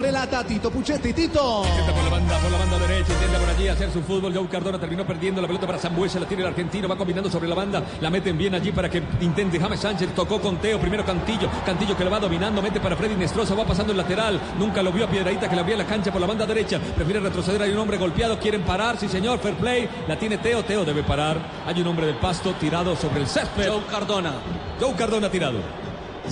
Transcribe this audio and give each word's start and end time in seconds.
Relata 0.00 0.42
Tito 0.42 0.70
Puchetti, 0.70 1.12
Tito. 1.12 1.62
Intenta 1.62 1.92
por 1.92 2.04
la 2.04 2.08
banda, 2.08 2.38
por 2.38 2.50
la 2.50 2.58
banda 2.58 2.78
derecha, 2.78 3.12
intenta 3.12 3.38
por 3.38 3.48
allí 3.50 3.68
hacer 3.68 3.90
su 3.92 4.00
fútbol. 4.00 4.34
Joe 4.34 4.48
Cardona 4.48 4.78
terminó 4.78 5.06
perdiendo 5.06 5.42
la 5.42 5.46
pelota 5.46 5.66
para 5.66 5.78
Sambuesa, 5.78 6.18
la 6.18 6.26
tiene 6.26 6.42
el 6.42 6.48
argentino, 6.48 6.88
va 6.88 6.96
combinando 6.96 7.30
sobre 7.30 7.48
la 7.48 7.54
banda, 7.54 7.82
la 8.00 8.08
meten 8.08 8.38
bien 8.38 8.54
allí 8.54 8.72
para 8.72 8.88
que 8.88 9.02
intente 9.20 9.60
James 9.60 9.78
Sánchez, 9.78 10.14
tocó 10.14 10.40
con 10.40 10.56
Teo, 10.56 10.80
primero 10.80 11.04
Cantillo, 11.04 11.50
Cantillo 11.66 11.94
que 11.94 12.04
le 12.04 12.10
va 12.10 12.18
dominando, 12.18 12.62
mete 12.62 12.80
para 12.80 12.96
Freddy 12.96 13.14
Nestroza, 13.14 13.54
va 13.54 13.66
pasando 13.66 13.92
el 13.92 13.98
lateral, 13.98 14.40
nunca 14.58 14.82
lo 14.82 14.90
vio 14.90 15.04
a 15.04 15.10
Piedradita 15.10 15.50
que 15.50 15.54
la 15.54 15.60
abría 15.60 15.76
la 15.76 15.86
cancha 15.86 16.10
por 16.10 16.20
la 16.22 16.26
banda 16.26 16.46
derecha, 16.46 16.80
prefiere 16.96 17.20
retroceder, 17.20 17.60
hay 17.60 17.70
un 17.70 17.78
hombre 17.78 17.98
golpeado, 17.98 18.38
quieren 18.38 18.62
parar, 18.62 18.96
sí 18.96 19.06
señor, 19.06 19.38
fair 19.38 19.54
play, 19.56 19.86
la 20.08 20.18
tiene 20.18 20.38
Teo, 20.38 20.64
Teo 20.64 20.82
debe 20.82 21.02
parar, 21.02 21.36
hay 21.66 21.78
un 21.78 21.86
hombre 21.86 22.06
del 22.06 22.16
pasto 22.16 22.54
tirado 22.54 22.96
sobre 22.96 23.20
el 23.20 23.26
césped. 23.26 23.68
Joe 23.68 23.82
Cardona. 23.90 24.32
Joe 24.80 24.94
Cardona 24.94 25.30
tirado. 25.30 25.58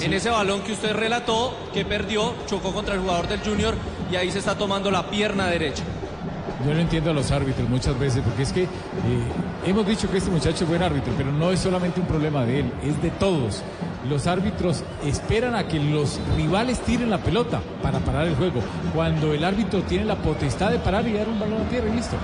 En 0.00 0.12
ese 0.12 0.30
balón 0.30 0.60
que 0.62 0.72
usted 0.72 0.92
relató, 0.92 1.54
que 1.72 1.84
perdió, 1.84 2.34
chocó 2.46 2.72
contra 2.72 2.94
el 2.94 3.00
jugador 3.00 3.28
del 3.28 3.40
Junior 3.40 3.74
y 4.10 4.16
ahí 4.16 4.30
se 4.30 4.38
está 4.38 4.56
tomando 4.56 4.90
la 4.90 5.10
pierna 5.10 5.46
derecha. 5.46 5.82
Yo 6.66 6.74
no 6.74 6.80
entiendo 6.80 7.10
a 7.10 7.14
los 7.14 7.30
árbitros 7.30 7.68
muchas 7.68 7.98
veces, 7.98 8.22
porque 8.24 8.42
es 8.42 8.52
que 8.52 8.62
eh, 8.64 8.68
hemos 9.64 9.86
dicho 9.86 10.10
que 10.10 10.18
este 10.18 10.30
muchacho 10.30 10.64
es 10.64 10.68
buen 10.68 10.82
árbitro, 10.82 11.12
pero 11.16 11.30
no 11.30 11.50
es 11.52 11.60
solamente 11.60 12.00
un 12.00 12.06
problema 12.06 12.44
de 12.44 12.60
él, 12.60 12.72
es 12.84 13.00
de 13.00 13.10
todos. 13.10 13.62
Los 14.08 14.26
árbitros 14.26 14.82
esperan 15.04 15.54
a 15.54 15.68
que 15.68 15.78
los 15.78 16.18
rivales 16.36 16.80
tiren 16.80 17.10
la 17.10 17.18
pelota 17.18 17.60
para 17.82 18.00
parar 18.00 18.26
el 18.26 18.34
juego, 18.34 18.60
cuando 18.94 19.32
el 19.34 19.44
árbitro 19.44 19.82
tiene 19.82 20.04
la 20.04 20.16
potestad 20.16 20.70
de 20.70 20.78
parar 20.78 21.06
y 21.06 21.12
dar 21.12 21.28
un 21.28 21.38
balón 21.38 21.62
a 21.62 21.68
tierra 21.68 21.88
y 21.90 21.96
listo. 21.96 22.16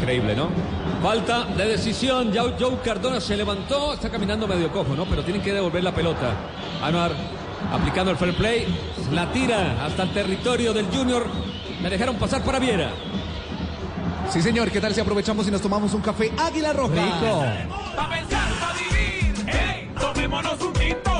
Increíble, 0.00 0.34
¿no? 0.34 0.48
Falta 1.02 1.44
de 1.44 1.64
decisión. 1.64 2.32
Ya 2.32 2.42
Joe 2.58 2.78
Cardona 2.84 3.20
se 3.20 3.36
levantó, 3.36 3.94
está 3.94 4.10
caminando 4.10 4.46
medio 4.46 4.70
cojo, 4.72 4.94
¿no? 4.96 5.04
Pero 5.04 5.22
tienen 5.22 5.42
que 5.42 5.52
devolver 5.52 5.84
la 5.84 5.94
pelota. 5.94 6.34
Anuar 6.82 7.12
aplicando 7.72 8.10
el 8.10 8.16
fair 8.16 8.36
play, 8.36 8.66
la 9.12 9.30
tira 9.32 9.84
hasta 9.84 10.04
el 10.04 10.12
territorio 10.12 10.72
del 10.72 10.86
Junior. 10.86 11.26
Me 11.82 11.90
dejaron 11.90 12.16
pasar 12.16 12.42
para 12.42 12.58
Viera. 12.58 12.90
Sí, 14.30 14.42
señor, 14.42 14.70
¿qué 14.70 14.80
tal 14.80 14.94
si 14.94 15.00
aprovechamos 15.00 15.46
y 15.48 15.50
nos 15.50 15.62
tomamos 15.62 15.94
un 15.94 16.02
café 16.02 16.32
Águila 16.36 16.72
Roja? 16.72 16.94
Rico. 16.94 17.44
Pa' 17.96 18.08
pensar, 18.10 18.48
pa' 18.60 18.72
vivir, 18.74 19.34
hey, 19.46 19.90
tomémonos 19.98 20.60
un 20.60 20.72
tinto. 20.72 21.10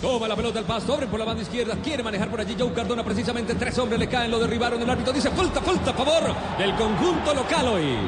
Toma 0.00 0.26
la 0.26 0.34
pelota 0.34 0.58
al 0.58 0.64
paso, 0.64 0.94
abre 0.94 1.06
por 1.06 1.18
la 1.18 1.26
banda 1.26 1.42
izquierda, 1.42 1.76
quiere 1.82 2.02
manejar 2.02 2.30
por 2.30 2.40
allí 2.40 2.56
Joe 2.58 2.72
Cardona 2.72 3.04
precisamente, 3.04 3.54
tres 3.54 3.78
hombres 3.78 4.00
le 4.00 4.08
caen, 4.08 4.30
lo 4.30 4.38
derribaron, 4.38 4.80
el 4.80 4.88
árbitro 4.88 5.12
dice 5.12 5.30
falta, 5.30 5.60
falta 5.60 5.90
a 5.90 5.94
favor 5.94 6.34
del 6.58 6.74
conjunto 6.74 7.34
local 7.34 7.68
hoy. 7.68 7.98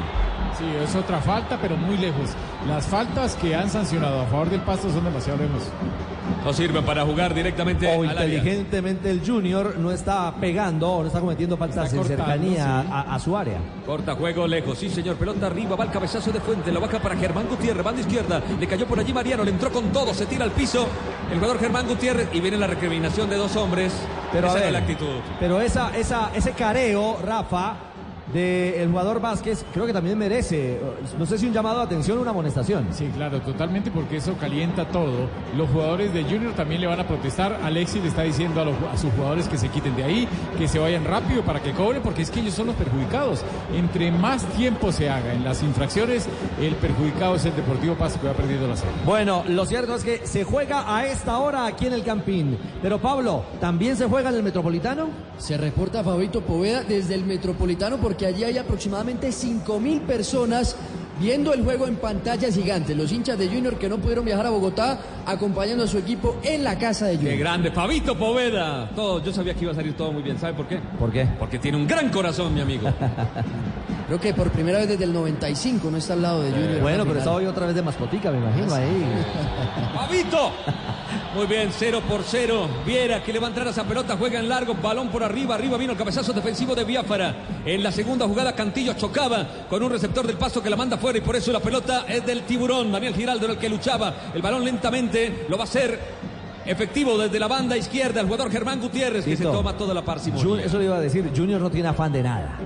Sí, 0.57 0.65
es 0.83 0.95
otra 0.95 1.21
falta, 1.21 1.59
pero 1.61 1.77
muy 1.77 1.97
lejos. 1.97 2.31
Las 2.67 2.87
faltas 2.87 3.35
que 3.35 3.55
han 3.55 3.69
sancionado 3.69 4.21
a 4.21 4.25
favor 4.25 4.49
del 4.49 4.61
Pasto 4.61 4.89
son 4.91 5.03
demasiado 5.03 5.39
lejos. 5.39 5.63
No 6.43 6.53
sirven 6.53 6.83
para 6.85 7.03
jugar 7.05 7.33
directamente 7.33 7.87
O 7.87 8.03
al 8.03 8.09
área. 8.17 8.25
inteligentemente 8.37 9.09
el 9.09 9.21
Junior 9.25 9.75
no 9.77 9.91
está 9.91 10.33
pegando 10.39 10.89
o 10.91 11.01
no 11.01 11.07
está 11.07 11.19
cometiendo 11.19 11.57
faltas 11.57 11.85
Está 11.85 11.95
en 11.95 12.01
cortando, 12.01 12.25
cercanía 12.25 12.81
sí. 12.83 12.89
a, 12.91 13.15
a 13.15 13.19
su 13.19 13.37
área. 13.37 13.57
Corta 13.85 14.15
juego 14.15 14.47
lejos, 14.47 14.77
sí 14.77 14.89
señor, 14.89 15.15
pelota 15.15 15.47
arriba, 15.47 15.75
va 15.75 15.85
el 15.85 15.91
cabezazo 15.91 16.31
de 16.31 16.39
Fuente, 16.39 16.71
lo 16.71 16.79
baja 16.81 16.99
para 16.99 17.15
Germán 17.15 17.47
Gutiérrez, 17.49 17.83
banda 17.83 18.01
izquierda, 18.01 18.41
le 18.59 18.67
cayó 18.67 18.85
por 18.85 18.99
allí 18.99 19.13
Mariano, 19.13 19.43
le 19.43 19.51
entró 19.51 19.71
con 19.71 19.85
todo, 19.91 20.13
se 20.13 20.25
tira 20.25 20.43
al 20.45 20.51
piso, 20.51 20.87
el 21.31 21.39
jugador 21.39 21.59
Germán 21.59 21.87
Gutiérrez 21.87 22.27
y 22.33 22.39
viene 22.41 22.57
la 22.57 22.67
recriminación 22.67 23.29
de 23.29 23.35
dos 23.37 23.55
hombres, 23.55 23.93
Pero, 24.31 24.47
a 24.47 24.51
esa 24.51 24.59
ver, 24.59 24.71
la 24.71 24.79
actitud. 24.79 25.07
pero 25.39 25.59
esa, 25.61 25.95
esa, 25.95 26.31
ese 26.35 26.51
careo, 26.51 27.17
Rafa, 27.25 27.75
del 28.33 28.89
jugador 28.89 29.21
Vázquez, 29.21 29.63
creo 29.73 29.85
que 29.85 29.93
también 29.93 30.17
merece, 30.17 30.79
no 31.19 31.25
sé 31.25 31.37
si 31.37 31.45
un 31.47 31.53
llamado 31.53 31.79
de 31.79 31.85
atención 31.85 32.17
o 32.17 32.21
una 32.21 32.31
amonestación. 32.31 32.87
Sí, 32.91 33.09
claro, 33.15 33.39
totalmente, 33.41 33.91
porque 33.91 34.17
eso 34.17 34.33
calienta 34.39 34.87
todo. 34.87 35.29
Los 35.55 35.69
jugadores 35.69 36.13
de 36.13 36.23
Junior 36.23 36.53
también 36.53 36.81
le 36.81 36.87
van 36.87 36.99
a 36.99 37.07
protestar. 37.07 37.59
Alexis 37.63 38.01
le 38.01 38.09
está 38.09 38.23
diciendo 38.23 38.61
a, 38.61 38.65
los- 38.65 38.75
a 38.91 38.97
sus 38.97 39.11
jugadores 39.13 39.47
que 39.47 39.57
se 39.57 39.69
quiten 39.69 39.95
de 39.95 40.03
ahí, 40.03 40.27
que 40.57 40.67
se 40.67 40.79
vayan 40.79 41.05
rápido 41.05 41.43
para 41.43 41.61
que 41.61 41.71
cobren, 41.71 42.01
porque 42.01 42.23
es 42.23 42.31
que 42.31 42.39
ellos 42.39 42.53
son 42.53 42.67
los 42.67 42.75
perjudicados. 42.75 43.41
Entre 43.75 44.11
más 44.11 44.43
tiempo 44.53 44.91
se 44.91 45.09
haga 45.09 45.33
en 45.33 45.43
las 45.43 45.61
infracciones, 45.63 46.27
el 46.59 46.75
perjudicado 46.75 47.35
es 47.35 47.45
el 47.45 47.55
Deportivo 47.55 47.95
Pasto 47.95 48.19
que 48.19 48.27
va 48.27 48.33
perdiendo 48.33 48.67
la 48.67 48.75
serie. 48.77 48.93
Bueno, 49.05 49.43
lo 49.47 49.65
cierto 49.65 49.95
es 49.95 50.03
que 50.03 50.25
se 50.25 50.43
juega 50.43 50.95
a 50.95 51.05
esta 51.05 51.37
hora 51.37 51.65
aquí 51.65 51.85
en 51.87 51.93
el 51.93 52.03
Campín. 52.03 52.57
Pero 52.81 52.99
Pablo, 52.99 53.43
¿también 53.59 53.95
se 53.95 54.05
juega 54.07 54.29
en 54.29 54.35
el 54.35 54.43
Metropolitano? 54.43 55.07
Se 55.37 55.57
reporta 55.57 56.03
Fabito 56.03 56.41
Poveda 56.41 56.83
desde 56.83 57.15
el 57.15 57.25
Metropolitano 57.25 57.97
porque 57.97 58.22
allí 58.25 58.43
hay 58.43 58.57
aproximadamente 58.57 59.31
5 59.31 59.79
mil 59.79 60.01
personas 60.01 60.75
viendo 61.19 61.53
el 61.53 61.63
juego 61.63 61.87
en 61.87 61.95
pantallas 61.97 62.55
gigantes. 62.55 62.97
Los 62.97 63.11
hinchas 63.11 63.37
de 63.37 63.47
Junior 63.47 63.77
que 63.77 63.87
no 63.87 63.97
pudieron 63.97 64.25
viajar 64.25 64.47
a 64.47 64.49
Bogotá 64.49 64.99
acompañando 65.25 65.83
a 65.83 65.87
su 65.87 65.97
equipo 65.97 66.37
en 66.43 66.63
la 66.63 66.77
casa 66.77 67.05
de 67.05 67.13
Qué 67.13 67.17
Junior. 67.19 67.37
grande, 67.39 67.71
Fabito 67.71 68.17
Poveda. 68.17 68.89
Todo, 68.95 69.23
yo 69.23 69.31
sabía 69.31 69.53
que 69.53 69.61
iba 69.61 69.71
a 69.71 69.75
salir 69.75 69.93
todo 69.93 70.11
muy 70.11 70.23
bien, 70.23 70.39
¿sabe 70.39 70.53
por 70.53 70.67
qué? 70.67 70.79
¿Por 70.99 71.11
qué? 71.11 71.27
Porque 71.39 71.59
tiene 71.59 71.77
un 71.77 71.87
gran 71.87 72.09
corazón, 72.09 72.53
mi 72.53 72.61
amigo. 72.61 72.89
Creo 74.13 74.21
que 74.21 74.33
por 74.35 74.51
primera 74.51 74.77
vez 74.77 74.89
desde 74.89 75.05
el 75.05 75.11
95 75.11 75.89
no 75.89 75.97
está 75.97 76.13
al 76.13 76.21
lado 76.21 76.43
de 76.43 76.51
Junior. 76.51 76.75
en 76.75 76.81
Bueno, 76.83 77.03
pero 77.03 77.17
está 77.17 77.31
hoy 77.31 77.47
otra 77.47 77.65
vez 77.65 77.73
de 77.73 77.81
mascotica, 77.81 78.29
me 78.29 78.37
imagino 78.37 78.71
ahí. 78.75 79.03
¡Fabito! 79.95 80.51
Muy 81.33 81.47
bien, 81.47 81.69
0 81.71 82.03
por 82.07 82.21
0. 82.23 82.69
Viera 82.85 83.23
que 83.23 83.33
le 83.33 83.39
va 83.39 83.47
a 83.47 83.49
entrar 83.49 83.65
a 83.65 83.71
esa 83.71 83.85
pelota, 83.85 84.15
juega 84.15 84.39
en 84.39 84.47
largo, 84.47 84.75
balón 84.75 85.09
por 85.09 85.23
arriba, 85.23 85.55
arriba 85.55 85.79
vino 85.79 85.93
el 85.93 85.97
cabezazo 85.97 86.31
defensivo 86.31 86.75
de 86.75 86.83
Biafara. 86.83 87.63
En 87.65 87.81
la 87.81 87.91
segunda 87.91 88.27
jugada 88.27 88.53
Cantillo 88.53 88.93
chocaba 88.93 89.47
con 89.67 89.81
un 89.81 89.89
receptor 89.89 90.27
del 90.27 90.37
paso 90.37 90.61
que 90.61 90.69
la 90.69 90.75
manda 90.75 90.99
fuera 90.99 91.17
y 91.17 91.21
por 91.21 91.35
eso 91.35 91.51
la 91.51 91.59
pelota 91.59 92.05
es 92.07 92.23
del 92.23 92.43
tiburón. 92.43 92.91
Daniel 92.91 93.15
Giraldo 93.15 93.45
era 93.45 93.55
el 93.55 93.59
que 93.59 93.67
luchaba. 93.67 94.13
El 94.35 94.43
balón 94.43 94.63
lentamente 94.63 95.47
lo 95.49 95.57
va 95.57 95.63
a 95.63 95.65
hacer 95.65 95.99
efectivo 96.67 97.17
desde 97.17 97.39
la 97.39 97.47
banda 97.47 97.75
izquierda 97.75 98.21
el 98.21 98.27
jugador 98.27 98.51
Germán 98.51 98.79
Gutiérrez 98.79 99.25
que 99.25 99.35
se 99.35 99.43
toma 99.43 99.75
toda 99.75 99.91
la 99.91 100.05
parsimonia. 100.05 100.65
eso 100.65 100.77
le 100.77 100.85
iba 100.85 100.97
a 100.97 101.01
decir, 101.01 101.31
Junior 101.35 101.59
no 101.59 101.71
tiene 101.71 101.87
afán 101.87 102.13
de 102.13 102.21
nada. 102.21 102.59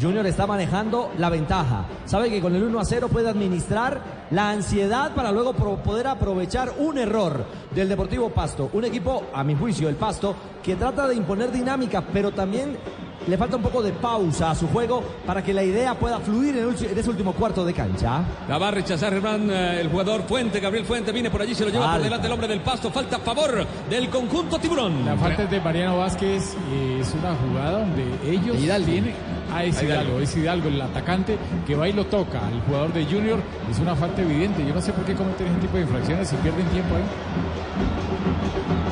Junior 0.00 0.26
está 0.26 0.46
manejando 0.46 1.10
la 1.18 1.30
ventaja. 1.30 1.86
Sabe 2.04 2.30
que 2.30 2.40
con 2.40 2.54
el 2.54 2.62
1 2.62 2.80
a 2.80 2.84
0 2.84 3.08
puede 3.08 3.28
administrar 3.28 4.00
la 4.30 4.50
ansiedad 4.50 5.14
para 5.14 5.32
luego 5.32 5.52
poder 5.52 6.06
aprovechar 6.06 6.72
un 6.78 6.98
error 6.98 7.44
del 7.74 7.88
Deportivo 7.88 8.30
Pasto. 8.30 8.70
Un 8.72 8.84
equipo, 8.84 9.24
a 9.32 9.44
mi 9.44 9.54
juicio, 9.54 9.88
el 9.88 9.96
Pasto, 9.96 10.34
que 10.62 10.76
trata 10.76 11.06
de 11.08 11.14
imponer 11.14 11.52
dinámica, 11.52 12.02
pero 12.12 12.32
también 12.32 12.76
le 13.26 13.38
falta 13.38 13.56
un 13.56 13.62
poco 13.62 13.82
de 13.82 13.92
pausa 13.92 14.50
a 14.50 14.54
su 14.54 14.68
juego 14.68 15.02
para 15.26 15.42
que 15.42 15.52
la 15.52 15.62
idea 15.62 15.94
pueda 15.94 16.18
fluir 16.20 16.56
en, 16.56 16.98
ese 16.98 17.10
último 17.10 17.32
cuarto 17.32 17.64
de 17.64 17.72
cancha. 17.72 18.22
La 18.48 18.58
va 18.58 18.68
a 18.68 18.70
rechazar 18.70 19.12
Germán, 19.12 19.50
eh, 19.50 19.80
el 19.80 19.88
jugador 19.88 20.22
Fuente, 20.24 20.60
Gabriel 20.60 20.84
Fuente 20.84 21.12
viene 21.12 21.30
por 21.30 21.42
allí, 21.42 21.54
se 21.54 21.64
lo 21.64 21.70
lleva 21.70 21.92
por 21.92 22.02
delante 22.02 22.26
el 22.26 22.32
hombre 22.32 22.48
del 22.48 22.60
pasto, 22.60 22.90
falta 22.90 23.16
a 23.16 23.20
favor 23.20 23.66
del 23.88 24.08
conjunto 24.08 24.58
tiburón. 24.58 25.04
La 25.04 25.16
falta 25.16 25.44
es 25.44 25.50
de 25.50 25.60
Mariano 25.60 25.98
Vázquez, 25.98 26.54
eh, 26.72 26.98
es 27.00 27.14
una 27.14 27.34
jugada 27.34 27.80
donde 27.80 28.04
ellos 28.26 28.56
Hidalgo. 28.58 28.86
tienen. 28.86 29.14
Ah, 29.52 29.64
es 29.64 29.80
Hidalgo. 29.82 30.02
Hidalgo, 30.02 30.20
es 30.20 30.36
Hidalgo, 30.36 30.68
el 30.68 30.80
atacante 30.80 31.38
que 31.66 31.74
va 31.76 31.88
y 31.88 31.92
lo 31.92 32.06
toca 32.06 32.46
al 32.46 32.60
jugador 32.62 32.92
de 32.92 33.04
Junior. 33.04 33.38
Es 33.70 33.78
una 33.78 33.94
falta 33.94 34.22
evidente. 34.22 34.66
Yo 34.66 34.74
no 34.74 34.80
sé 34.80 34.92
por 34.92 35.04
qué 35.04 35.14
cometen 35.14 35.46
ese 35.46 35.60
tipo 35.60 35.76
de 35.76 35.82
infracciones 35.82 36.32
y 36.32 36.36
pierden 36.36 36.66
tiempo 36.66 36.96
ahí. 36.96 37.02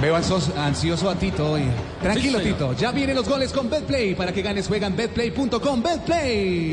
Veo 0.02 0.16
ansioso 0.16 1.08
a 1.08 1.14
Tito 1.14 1.52
hoy. 1.52 1.62
Tranquilo, 2.00 2.40
Sí. 2.40 2.46
Tito. 2.46 2.72
Ya 2.72 2.90
vienen 2.90 3.14
los 3.14 3.28
goles 3.28 3.52
con 3.52 3.70
Betplay. 3.70 4.16
Para 4.16 4.32
que 4.32 4.42
ganes, 4.42 4.66
juegan 4.66 4.96
betplay.com. 4.96 5.80
Betplay. 5.80 6.72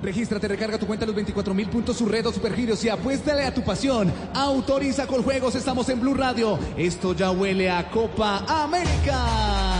Regístrate, 0.00 0.46
recarga 0.46 0.78
tu 0.78 0.86
cuenta 0.86 1.04
a 1.04 1.08
los 1.08 1.16
24 1.16 1.52
mil 1.52 1.68
puntos, 1.68 1.96
su 1.96 2.06
red 2.06 2.24
o 2.24 2.32
supergiros 2.32 2.84
y 2.84 2.88
apuéstale 2.88 3.44
a 3.44 3.52
tu 3.52 3.64
pasión. 3.64 4.12
Autoriza 4.32 5.08
con 5.08 5.24
juegos, 5.24 5.56
estamos 5.56 5.88
en 5.88 6.00
Blue 6.00 6.14
Radio. 6.14 6.56
Esto 6.76 7.14
ya 7.14 7.32
huele 7.32 7.68
a 7.68 7.90
Copa 7.90 8.44
América. 8.46 9.75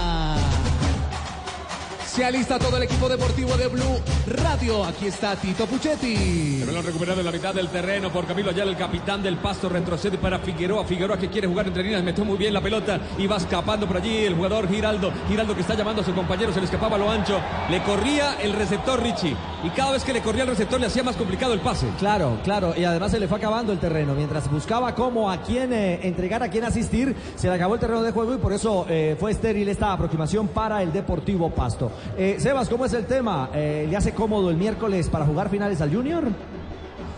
Se 2.17 2.25
alista 2.25 2.59
todo 2.59 2.79
el 2.79 2.85
equipo 2.85 3.11
deportivo 3.11 3.59
de 3.59 3.69
Blue 3.69 4.01
Radio. 4.27 4.83
Aquí 4.87 5.07
está 5.07 5.37
Tito 5.37 5.67
Puchetti. 5.67 6.61
El 6.63 6.67
balón 6.67 6.87
recuperado 6.87 7.21
en 7.21 7.27
la 7.27 7.31
mitad 7.31 7.55
del 7.55 7.69
terreno 7.69 8.11
por 8.11 8.27
Camilo 8.27 8.49
Ayala, 8.49 8.71
el 8.71 8.77
capitán 8.79 9.23
del 9.23 9.37
Pasto, 9.37 9.69
retrocede 9.69 10.17
para 10.17 10.39
Figueroa. 10.39 10.87
Figueroa 10.87 11.19
que 11.19 11.29
quiere 11.29 11.47
jugar 11.47 11.67
entre 11.67 11.83
líneas, 11.83 12.03
metió 12.03 12.25
muy 12.25 12.39
bien 12.39 12.55
la 12.55 12.63
pelota 12.63 12.99
y 13.19 13.27
va 13.27 13.37
escapando 13.37 13.87
por 13.87 13.99
allí 13.99 14.25
el 14.25 14.35
jugador 14.35 14.67
Giraldo. 14.67 15.13
Giraldo 15.29 15.55
que 15.55 15.61
está 15.61 15.75
llamando 15.75 16.01
a 16.01 16.07
su 16.07 16.15
compañero, 16.15 16.55
se 16.55 16.61
le 16.61 16.65
escapaba 16.65 16.97
a 16.97 16.99
lo 16.99 17.11
ancho. 17.11 17.39
Le 17.69 17.83
corría 17.83 18.41
el 18.41 18.55
receptor 18.55 19.03
Richie 19.03 19.37
y 19.63 19.69
cada 19.77 19.93
vez 19.93 20.03
que 20.03 20.15
le 20.15 20.23
corría 20.23 20.45
el 20.45 20.49
receptor 20.49 20.81
le 20.81 20.87
hacía 20.87 21.03
más 21.03 21.17
complicado 21.17 21.53
el 21.53 21.61
pase. 21.61 21.87
Claro, 21.99 22.39
claro, 22.43 22.73
y 22.75 22.85
además 22.85 23.11
se 23.11 23.21
le 23.21 23.29
fue 23.29 23.37
acabando 23.37 23.73
el 23.75 23.79
terreno. 23.79 24.15
Mientras 24.15 24.51
buscaba 24.51 24.95
cómo 24.95 25.31
a 25.31 25.43
quién 25.43 25.71
eh, 25.75 26.01
entregar, 26.03 26.43
a 26.43 26.49
quién 26.49 26.65
asistir, 26.65 27.15
se 27.37 27.49
le 27.49 27.55
acabó 27.57 27.75
el 27.75 27.81
terreno 27.81 28.01
de 28.01 28.13
juego 28.13 28.33
y 28.33 28.39
por 28.39 28.55
eso 28.55 28.87
eh, 28.89 29.19
fue 29.21 29.33
estéril 29.33 29.69
esta 29.69 29.93
aproximación 29.93 30.49
para 30.49 30.83
el 30.83 30.95
Deportivo 30.95 31.51
Pasto. 31.51 31.93
Eh, 32.19 32.37
Sebas, 32.39 32.69
¿cómo 32.69 32.85
es 32.85 32.93
el 32.93 33.07
tema? 33.07 33.51
Eh, 33.55 33.87
¿Le 33.89 33.97
hace 33.97 34.13
cómodo 34.13 34.51
el 34.51 34.57
miércoles 34.57 35.09
para 35.09 35.27
jugar 35.27 35.51
finales 35.51 35.81
al 35.81 35.95
Junior? 35.95 36.25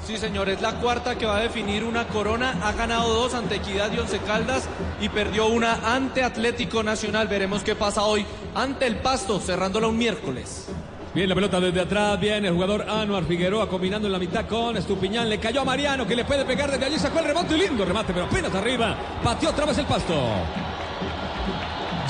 Sí, 0.06 0.16
señor, 0.16 0.48
es 0.48 0.62
la 0.62 0.80
cuarta 0.80 1.16
que 1.16 1.26
va 1.26 1.36
a 1.36 1.40
definir 1.40 1.84
una 1.84 2.08
corona. 2.08 2.58
Ha 2.62 2.72
ganado 2.72 3.12
dos 3.12 3.34
ante 3.34 3.56
Equidad 3.56 3.92
y 3.92 3.98
Once 3.98 4.18
Caldas 4.20 4.66
y 5.00 5.08
perdió 5.08 5.48
una 5.48 5.94
ante 5.94 6.22
Atlético 6.22 6.82
Nacional. 6.82 7.28
Veremos 7.28 7.62
qué 7.62 7.74
pasa 7.74 8.02
hoy 8.04 8.24
ante 8.54 8.86
el 8.86 8.96
Pasto, 8.96 9.38
cerrándola 9.38 9.88
un 9.88 9.98
miércoles. 9.98 10.68
Bien 11.14 11.28
la 11.28 11.34
pelota 11.34 11.58
desde 11.60 11.80
atrás, 11.80 12.20
bien 12.20 12.44
el 12.44 12.52
jugador 12.52 12.88
Anuar 12.88 13.24
Figueroa 13.24 13.68
combinando 13.68 14.06
en 14.08 14.12
la 14.12 14.18
mitad 14.18 14.46
con 14.46 14.76
Estupiñán, 14.76 15.28
le 15.28 15.38
cayó 15.38 15.62
a 15.62 15.64
Mariano 15.64 16.06
que 16.06 16.14
le 16.14 16.24
puede 16.24 16.44
pegar 16.44 16.70
desde 16.70 16.84
allí, 16.84 16.98
sacó 16.98 17.18
el 17.18 17.26
remate 17.26 17.56
y 17.56 17.60
lindo 17.60 17.84
remate, 17.84 18.12
pero 18.12 18.26
apenas 18.26 18.54
arriba, 18.54 18.96
pateó 19.22 19.50
otra 19.50 19.66
vez 19.66 19.78
el 19.78 19.86
pasto. 19.86 20.14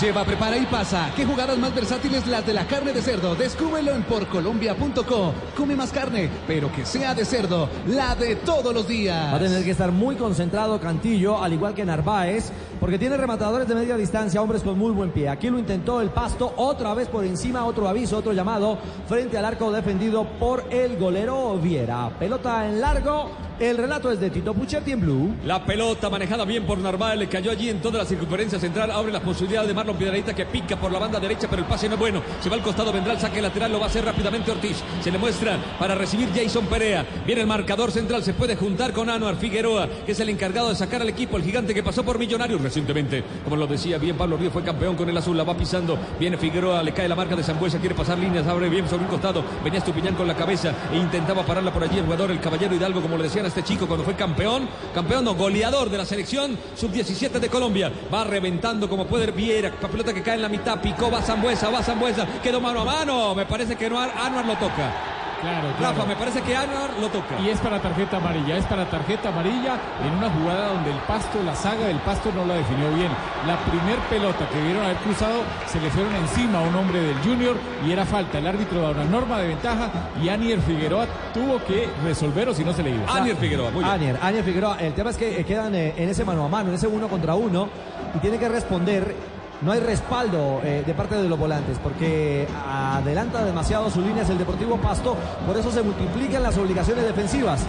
Lleva, 0.00 0.24
prepara 0.24 0.56
y 0.56 0.64
pasa. 0.66 1.10
¿Qué 1.16 1.26
jugadas 1.26 1.58
más 1.58 1.74
versátiles 1.74 2.24
las 2.28 2.46
de 2.46 2.54
la 2.54 2.68
carne 2.68 2.92
de 2.92 3.02
cerdo? 3.02 3.34
Descúbrelo 3.34 3.92
en 3.96 4.04
porcolombia.co. 4.04 5.34
Come 5.56 5.74
más 5.74 5.90
carne, 5.90 6.30
pero 6.46 6.70
que 6.70 6.86
sea 6.86 7.16
de 7.16 7.24
cerdo, 7.24 7.68
la 7.88 8.14
de 8.14 8.36
todos 8.36 8.72
los 8.72 8.86
días. 8.86 9.32
Va 9.32 9.38
a 9.38 9.40
tener 9.40 9.64
que 9.64 9.72
estar 9.72 9.90
muy 9.90 10.14
concentrado 10.14 10.78
Cantillo, 10.78 11.42
al 11.42 11.52
igual 11.52 11.74
que 11.74 11.84
Narváez, 11.84 12.52
porque 12.78 12.96
tiene 12.96 13.16
rematadores 13.16 13.66
de 13.66 13.74
media 13.74 13.96
distancia, 13.96 14.40
hombres 14.40 14.62
con 14.62 14.78
muy 14.78 14.92
buen 14.92 15.10
pie. 15.10 15.30
Aquí 15.30 15.50
lo 15.50 15.58
intentó 15.58 16.00
el 16.00 16.10
pasto, 16.10 16.54
otra 16.56 16.94
vez 16.94 17.08
por 17.08 17.24
encima, 17.24 17.64
otro 17.64 17.88
aviso, 17.88 18.18
otro 18.18 18.32
llamado, 18.32 18.78
frente 19.08 19.36
al 19.36 19.46
arco 19.46 19.72
defendido 19.72 20.28
por 20.38 20.64
el 20.70 20.96
golero 20.96 21.58
Viera. 21.58 22.08
Pelota 22.20 22.68
en 22.68 22.80
largo, 22.80 23.30
el 23.60 23.76
relato 23.76 24.10
es 24.12 24.20
de 24.20 24.30
Tito 24.30 24.54
Puchetti 24.54 24.92
en 24.92 25.00
Blue. 25.00 25.34
La 25.44 25.64
pelota 25.64 26.08
manejada 26.08 26.44
bien 26.44 26.64
por 26.64 26.78
Narváez, 26.78 27.18
le 27.18 27.28
cayó 27.28 27.50
allí 27.50 27.68
en 27.68 27.80
toda 27.80 27.98
la 27.98 28.04
circunferencia 28.04 28.58
central, 28.58 28.90
abre 28.90 29.12
las 29.12 29.22
posibilidades 29.22 29.68
de 29.68 29.74
Marlon 29.74 29.96
Piedrahita 29.96 30.34
que 30.34 30.46
pica 30.46 30.76
por 30.76 30.92
la 30.92 30.98
banda 30.98 31.18
derecha, 31.18 31.48
pero 31.50 31.62
el 31.62 31.68
pase 31.68 31.88
no 31.88 31.94
es 31.94 32.00
bueno. 32.00 32.22
Se 32.40 32.48
va 32.48 32.56
al 32.56 32.62
costado, 32.62 32.92
vendrá 32.92 33.12
el 33.12 33.20
saque 33.20 33.42
lateral, 33.42 33.72
lo 33.72 33.80
va 33.80 33.86
a 33.86 33.88
hacer 33.88 34.04
rápidamente 34.04 34.50
Ortiz. 34.50 34.82
Se 35.02 35.10
le 35.10 35.18
muestra 35.18 35.58
para 35.78 35.94
recibir 35.94 36.28
Jason 36.34 36.66
Perea. 36.66 37.04
Viene 37.26 37.40
el 37.40 37.46
marcador 37.46 37.90
central, 37.90 38.22
se 38.22 38.34
puede 38.34 38.54
juntar 38.54 38.92
con 38.92 39.10
Anuar 39.10 39.36
Figueroa, 39.36 39.88
que 40.06 40.12
es 40.12 40.20
el 40.20 40.28
encargado 40.28 40.68
de 40.68 40.76
sacar 40.76 41.02
al 41.02 41.08
equipo, 41.08 41.36
el 41.36 41.42
gigante 41.42 41.74
que 41.74 41.82
pasó 41.82 42.04
por 42.04 42.18
Millonarios 42.18 42.60
recientemente. 42.60 43.24
Como 43.44 43.56
lo 43.56 43.66
decía 43.66 43.98
bien 43.98 44.16
Pablo 44.16 44.36
Río, 44.36 44.50
fue 44.50 44.62
campeón 44.62 44.96
con 44.96 45.08
el 45.08 45.16
azul, 45.16 45.36
la 45.36 45.44
va 45.44 45.56
pisando. 45.56 45.98
Viene 46.20 46.36
Figueroa, 46.36 46.82
le 46.82 46.92
cae 46.92 47.08
la 47.08 47.16
marca 47.16 47.34
de 47.34 47.42
Zambuesa, 47.42 47.78
quiere 47.78 47.94
pasar 47.94 48.18
líneas, 48.18 48.46
abre 48.46 48.68
bien 48.68 48.88
sobre 48.88 49.04
un 49.04 49.10
costado. 49.10 49.42
Venía 49.64 49.78
Estupiñán 49.78 50.14
con 50.14 50.28
la 50.28 50.34
cabeza 50.34 50.72
e 50.92 50.96
intentaba 50.96 51.44
pararla 51.44 51.72
por 51.72 51.82
allí 51.82 51.98
el 51.98 52.04
jugador, 52.04 52.30
el 52.30 52.40
caballero 52.40 52.74
Hidalgo, 52.74 53.00
como 53.00 53.16
le 53.16 53.24
decían 53.24 53.47
este 53.48 53.62
chico 53.62 53.86
cuando 53.86 54.04
fue 54.04 54.14
campeón. 54.14 54.68
Campeón, 54.94 55.24
no, 55.24 55.34
goleador 55.34 55.90
de 55.90 55.98
la 55.98 56.04
selección 56.04 56.58
sub-17 56.74 57.38
de 57.40 57.48
Colombia. 57.48 57.92
Va 58.12 58.24
reventando 58.24 58.88
como 58.88 59.06
puede 59.06 59.28
Viera, 59.32 59.70
pelota 59.70 60.14
que 60.14 60.22
cae 60.22 60.36
en 60.36 60.42
la 60.42 60.48
mitad, 60.48 60.80
picó, 60.80 61.10
va 61.10 61.22
Zambuesa, 61.22 61.70
va 61.70 61.82
Zambuesa, 61.82 62.26
quedó 62.42 62.60
mano 62.60 62.80
a 62.80 62.84
mano. 62.84 63.34
Me 63.34 63.46
parece 63.46 63.76
que 63.76 63.90
no, 63.90 63.98
Anuar 64.00 64.46
lo 64.46 64.56
toca. 64.56 65.17
Claro, 65.40 65.68
claro. 65.78 65.94
Rafa, 65.94 66.06
me 66.06 66.16
parece 66.16 66.40
que 66.42 66.56
Anuar 66.56 66.90
lo 67.00 67.08
toca. 67.08 67.38
Y 67.40 67.48
es 67.48 67.60
para 67.60 67.80
tarjeta 67.80 68.16
amarilla, 68.16 68.56
es 68.56 68.64
para 68.66 68.84
tarjeta 68.90 69.28
amarilla 69.28 69.76
en 70.04 70.14
una 70.14 70.30
jugada 70.30 70.68
donde 70.68 70.90
el 70.90 70.98
pasto, 70.98 71.42
la 71.44 71.54
saga 71.54 71.86
del 71.86 71.98
pasto 71.98 72.32
no 72.34 72.44
la 72.44 72.54
definió 72.54 72.90
bien. 72.94 73.10
La 73.46 73.56
primer 73.58 73.98
pelota 74.10 74.48
que 74.48 74.60
vieron 74.60 74.84
haber 74.84 74.96
cruzado 74.98 75.42
se 75.66 75.80
le 75.80 75.90
fueron 75.90 76.14
encima 76.16 76.58
a 76.58 76.62
un 76.62 76.74
hombre 76.74 77.00
del 77.00 77.18
Junior 77.18 77.56
y 77.86 77.92
era 77.92 78.04
falta. 78.04 78.38
El 78.38 78.46
árbitro 78.46 78.82
da 78.82 78.90
una 78.90 79.04
norma 79.04 79.38
de 79.38 79.48
ventaja 79.48 79.90
y 80.22 80.28
Anier 80.28 80.60
Figueroa 80.60 81.06
tuvo 81.32 81.62
que 81.64 81.88
resolver 82.04 82.48
o 82.48 82.54
si 82.54 82.64
no 82.64 82.72
se 82.72 82.82
le 82.82 82.90
iba. 82.90 83.04
Anier 83.14 83.36
Figueroa, 83.36 83.70
muy 83.70 83.84
bien. 83.84 83.94
Anier, 83.94 84.18
Anier 84.20 84.44
Figueroa. 84.44 84.76
El 84.80 84.92
tema 84.94 85.10
es 85.10 85.16
que 85.16 85.44
quedan 85.44 85.74
eh, 85.74 85.94
en 85.96 86.08
ese 86.08 86.24
mano 86.24 86.44
a 86.44 86.48
mano, 86.48 86.70
en 86.70 86.74
ese 86.74 86.86
uno 86.86 87.08
contra 87.08 87.34
uno, 87.34 87.68
y 88.14 88.18
tiene 88.18 88.38
que 88.38 88.48
responder. 88.48 89.37
No 89.60 89.72
hay 89.72 89.80
respaldo 89.80 90.60
eh, 90.62 90.84
de 90.86 90.94
parte 90.94 91.16
de 91.16 91.28
los 91.28 91.38
volantes 91.38 91.78
porque 91.82 92.46
adelanta 92.68 93.44
demasiado 93.44 93.90
su 93.90 94.00
línea 94.00 94.22
es 94.22 94.30
el 94.30 94.38
Deportivo 94.38 94.76
Pasto, 94.76 95.16
por 95.46 95.56
eso 95.56 95.72
se 95.72 95.82
multiplican 95.82 96.42
las 96.42 96.56
obligaciones 96.56 97.04
defensivas. 97.04 97.66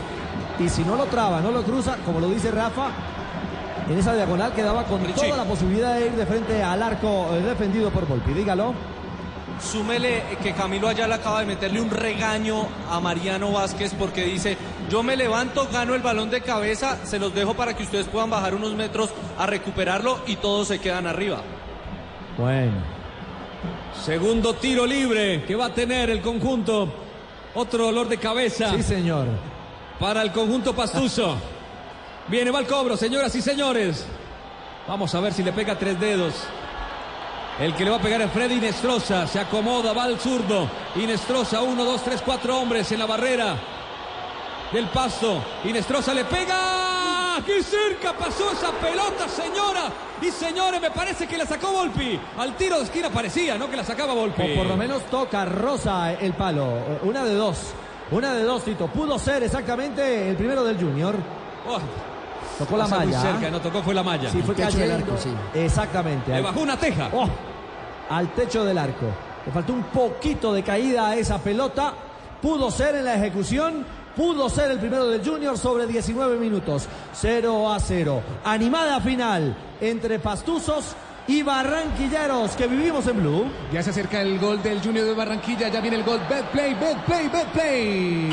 Y 0.59 0.69
si 0.69 0.83
no 0.83 0.95
lo 0.95 1.05
traba, 1.05 1.41
no 1.41 1.51
lo 1.51 1.63
cruza, 1.63 1.97
como 2.05 2.19
lo 2.19 2.29
dice 2.29 2.51
Rafa, 2.51 2.89
en 3.89 3.97
esa 3.97 4.13
diagonal 4.13 4.53
quedaba 4.53 4.83
con 4.83 5.03
Richie. 5.03 5.29
toda 5.29 5.37
la 5.37 5.45
posibilidad 5.45 5.95
de 5.95 6.07
ir 6.07 6.11
de 6.11 6.25
frente 6.27 6.61
al 6.61 6.83
arco 6.83 7.29
eh, 7.33 7.41
defendido 7.41 7.89
por 7.89 8.05
Volpi. 8.05 8.33
Dígalo. 8.33 8.73
Súmele 9.59 10.23
que 10.41 10.53
Camilo 10.53 10.87
Ayala 10.87 11.15
acaba 11.15 11.39
de 11.41 11.47
meterle 11.47 11.81
un 11.81 11.89
regaño 11.89 12.67
a 12.89 12.99
Mariano 12.99 13.51
Vázquez 13.51 13.93
porque 13.97 14.23
dice, 14.23 14.57
yo 14.89 15.01
me 15.01 15.17
levanto, 15.17 15.67
gano 15.73 15.95
el 15.95 16.01
balón 16.01 16.29
de 16.29 16.41
cabeza, 16.41 16.97
se 17.03 17.19
los 17.19 17.33
dejo 17.33 17.55
para 17.55 17.75
que 17.75 17.83
ustedes 17.83 18.07
puedan 18.07 18.29
bajar 18.29 18.53
unos 18.53 18.73
metros 18.75 19.09
a 19.37 19.47
recuperarlo 19.47 20.19
y 20.27 20.37
todos 20.37 20.67
se 20.69 20.79
quedan 20.79 21.07
arriba. 21.07 21.41
Bueno. 22.39 22.71
Segundo 24.05 24.53
tiro 24.55 24.85
libre 24.85 25.43
que 25.45 25.55
va 25.55 25.65
a 25.65 25.73
tener 25.73 26.09
el 26.09 26.21
conjunto. 26.21 26.87
Otro 27.53 27.85
dolor 27.87 28.07
de 28.07 28.17
cabeza 28.17 28.71
Sí, 28.75 28.81
señor. 28.83 29.27
para 29.99 30.21
el 30.21 30.31
conjunto 30.31 30.73
pastuso. 30.73 31.35
Viene, 32.29 32.49
va 32.51 32.59
el 32.59 32.65
cobro, 32.67 32.95
señoras 32.95 33.35
y 33.35 33.41
señores. 33.41 34.05
Vamos 34.87 35.13
a 35.15 35.19
ver 35.19 35.33
si 35.33 35.43
le 35.43 35.51
pega 35.51 35.77
tres 35.77 35.99
dedos. 35.99 36.33
El 37.59 37.75
que 37.75 37.83
le 37.83 37.89
va 37.89 37.97
a 37.97 38.01
pegar 38.01 38.21
es 38.21 38.31
Freddy 38.31 38.55
Inestrosa. 38.55 39.27
Se 39.27 39.39
acomoda, 39.39 39.91
va 39.91 40.03
al 40.05 40.17
zurdo. 40.17 40.69
Inestrosa, 40.95 41.61
uno, 41.61 41.83
dos, 41.83 42.01
tres, 42.03 42.21
cuatro 42.23 42.57
hombres 42.57 42.89
en 42.93 42.99
la 42.99 43.05
barrera 43.05 43.57
del 44.71 44.85
pasto. 44.87 45.43
Inestrosa 45.65 46.13
le 46.13 46.23
pega. 46.23 46.98
¡Qué 47.45 47.63
cerca 47.63 48.13
pasó 48.17 48.51
esa 48.51 48.71
pelota, 48.71 49.27
señora! 49.27 49.83
Y 50.21 50.31
señores, 50.31 50.81
me 50.81 50.91
parece 50.91 51.25
que 51.27 51.37
la 51.37 51.45
sacó 51.45 51.71
Volpi. 51.71 52.19
Al 52.37 52.55
tiro 52.57 52.77
de 52.77 52.83
esquina 52.83 53.09
parecía, 53.09 53.57
¿no? 53.57 53.69
Que 53.69 53.77
la 53.77 53.83
sacaba 53.83 54.13
Volpi. 54.13 54.41
O 54.41 54.55
por 54.55 54.65
lo 54.65 54.75
menos 54.77 55.03
toca 55.05 55.45
rosa 55.45 56.13
el 56.13 56.33
palo. 56.33 56.67
Una 57.03 57.23
de 57.23 57.33
dos. 57.35 57.57
Una 58.11 58.33
de 58.33 58.43
dos, 58.43 58.63
Tito. 58.63 58.87
Pudo 58.87 59.17
ser 59.19 59.43
exactamente 59.43 60.29
el 60.29 60.35
primero 60.35 60.63
del 60.63 60.77
Junior. 60.77 61.15
Oh, 61.67 61.77
Tocó 62.57 62.75
la 62.75 62.87
muy 62.87 62.97
malla. 62.99 63.21
cerca, 63.21 63.49
no 63.49 63.61
tocó, 63.61 63.81
fue 63.81 63.93
la 63.93 64.03
malla. 64.03 64.29
Sí, 64.29 64.41
fue 64.41 64.53
techo 64.55 64.77
del 64.77 64.89
cayendo. 64.89 65.13
arco, 65.13 65.17
sí. 65.17 65.29
Exactamente. 65.53 66.31
Le 66.33 66.41
bajó 66.41 66.59
una 66.59 66.75
teja. 66.77 67.09
Oh, 67.13 67.27
al 68.09 68.27
techo 68.33 68.65
del 68.65 68.77
arco. 68.77 69.05
Le 69.45 69.51
faltó 69.53 69.71
un 69.73 69.83
poquito 69.83 70.51
de 70.51 70.61
caída 70.63 71.07
a 71.09 71.15
esa 71.15 71.37
pelota. 71.37 71.93
Pudo 72.41 72.69
ser 72.71 72.95
en 72.95 73.05
la 73.05 73.15
ejecución. 73.15 73.85
Pudo 74.19 74.49
ser 74.49 74.69
el 74.71 74.79
primero 74.79 75.07
del 75.07 75.25
Junior 75.25 75.57
sobre 75.57 75.87
19 75.87 76.35
minutos. 76.35 76.89
0 77.13 77.71
a 77.71 77.79
0. 77.79 78.21
Animada 78.43 78.99
final 78.99 79.55
entre 79.79 80.19
Pastuzos 80.19 80.93
y 81.25 81.41
Barranquilleros 81.41 82.51
que 82.51 82.67
vivimos 82.67 83.07
en 83.07 83.15
Blue. 83.15 83.45
Ya 83.71 83.81
se 83.81 83.91
acerca 83.91 84.21
el 84.21 84.37
gol 84.37 84.61
del 84.61 84.81
Junior 84.81 85.05
de 85.05 85.13
Barranquilla. 85.13 85.69
Ya 85.69 85.79
viene 85.79 85.95
el 85.95 86.03
gol. 86.03 86.19
Betplay, 86.29 86.73
Betplay, 86.73 87.29
Betplay. 87.29 88.29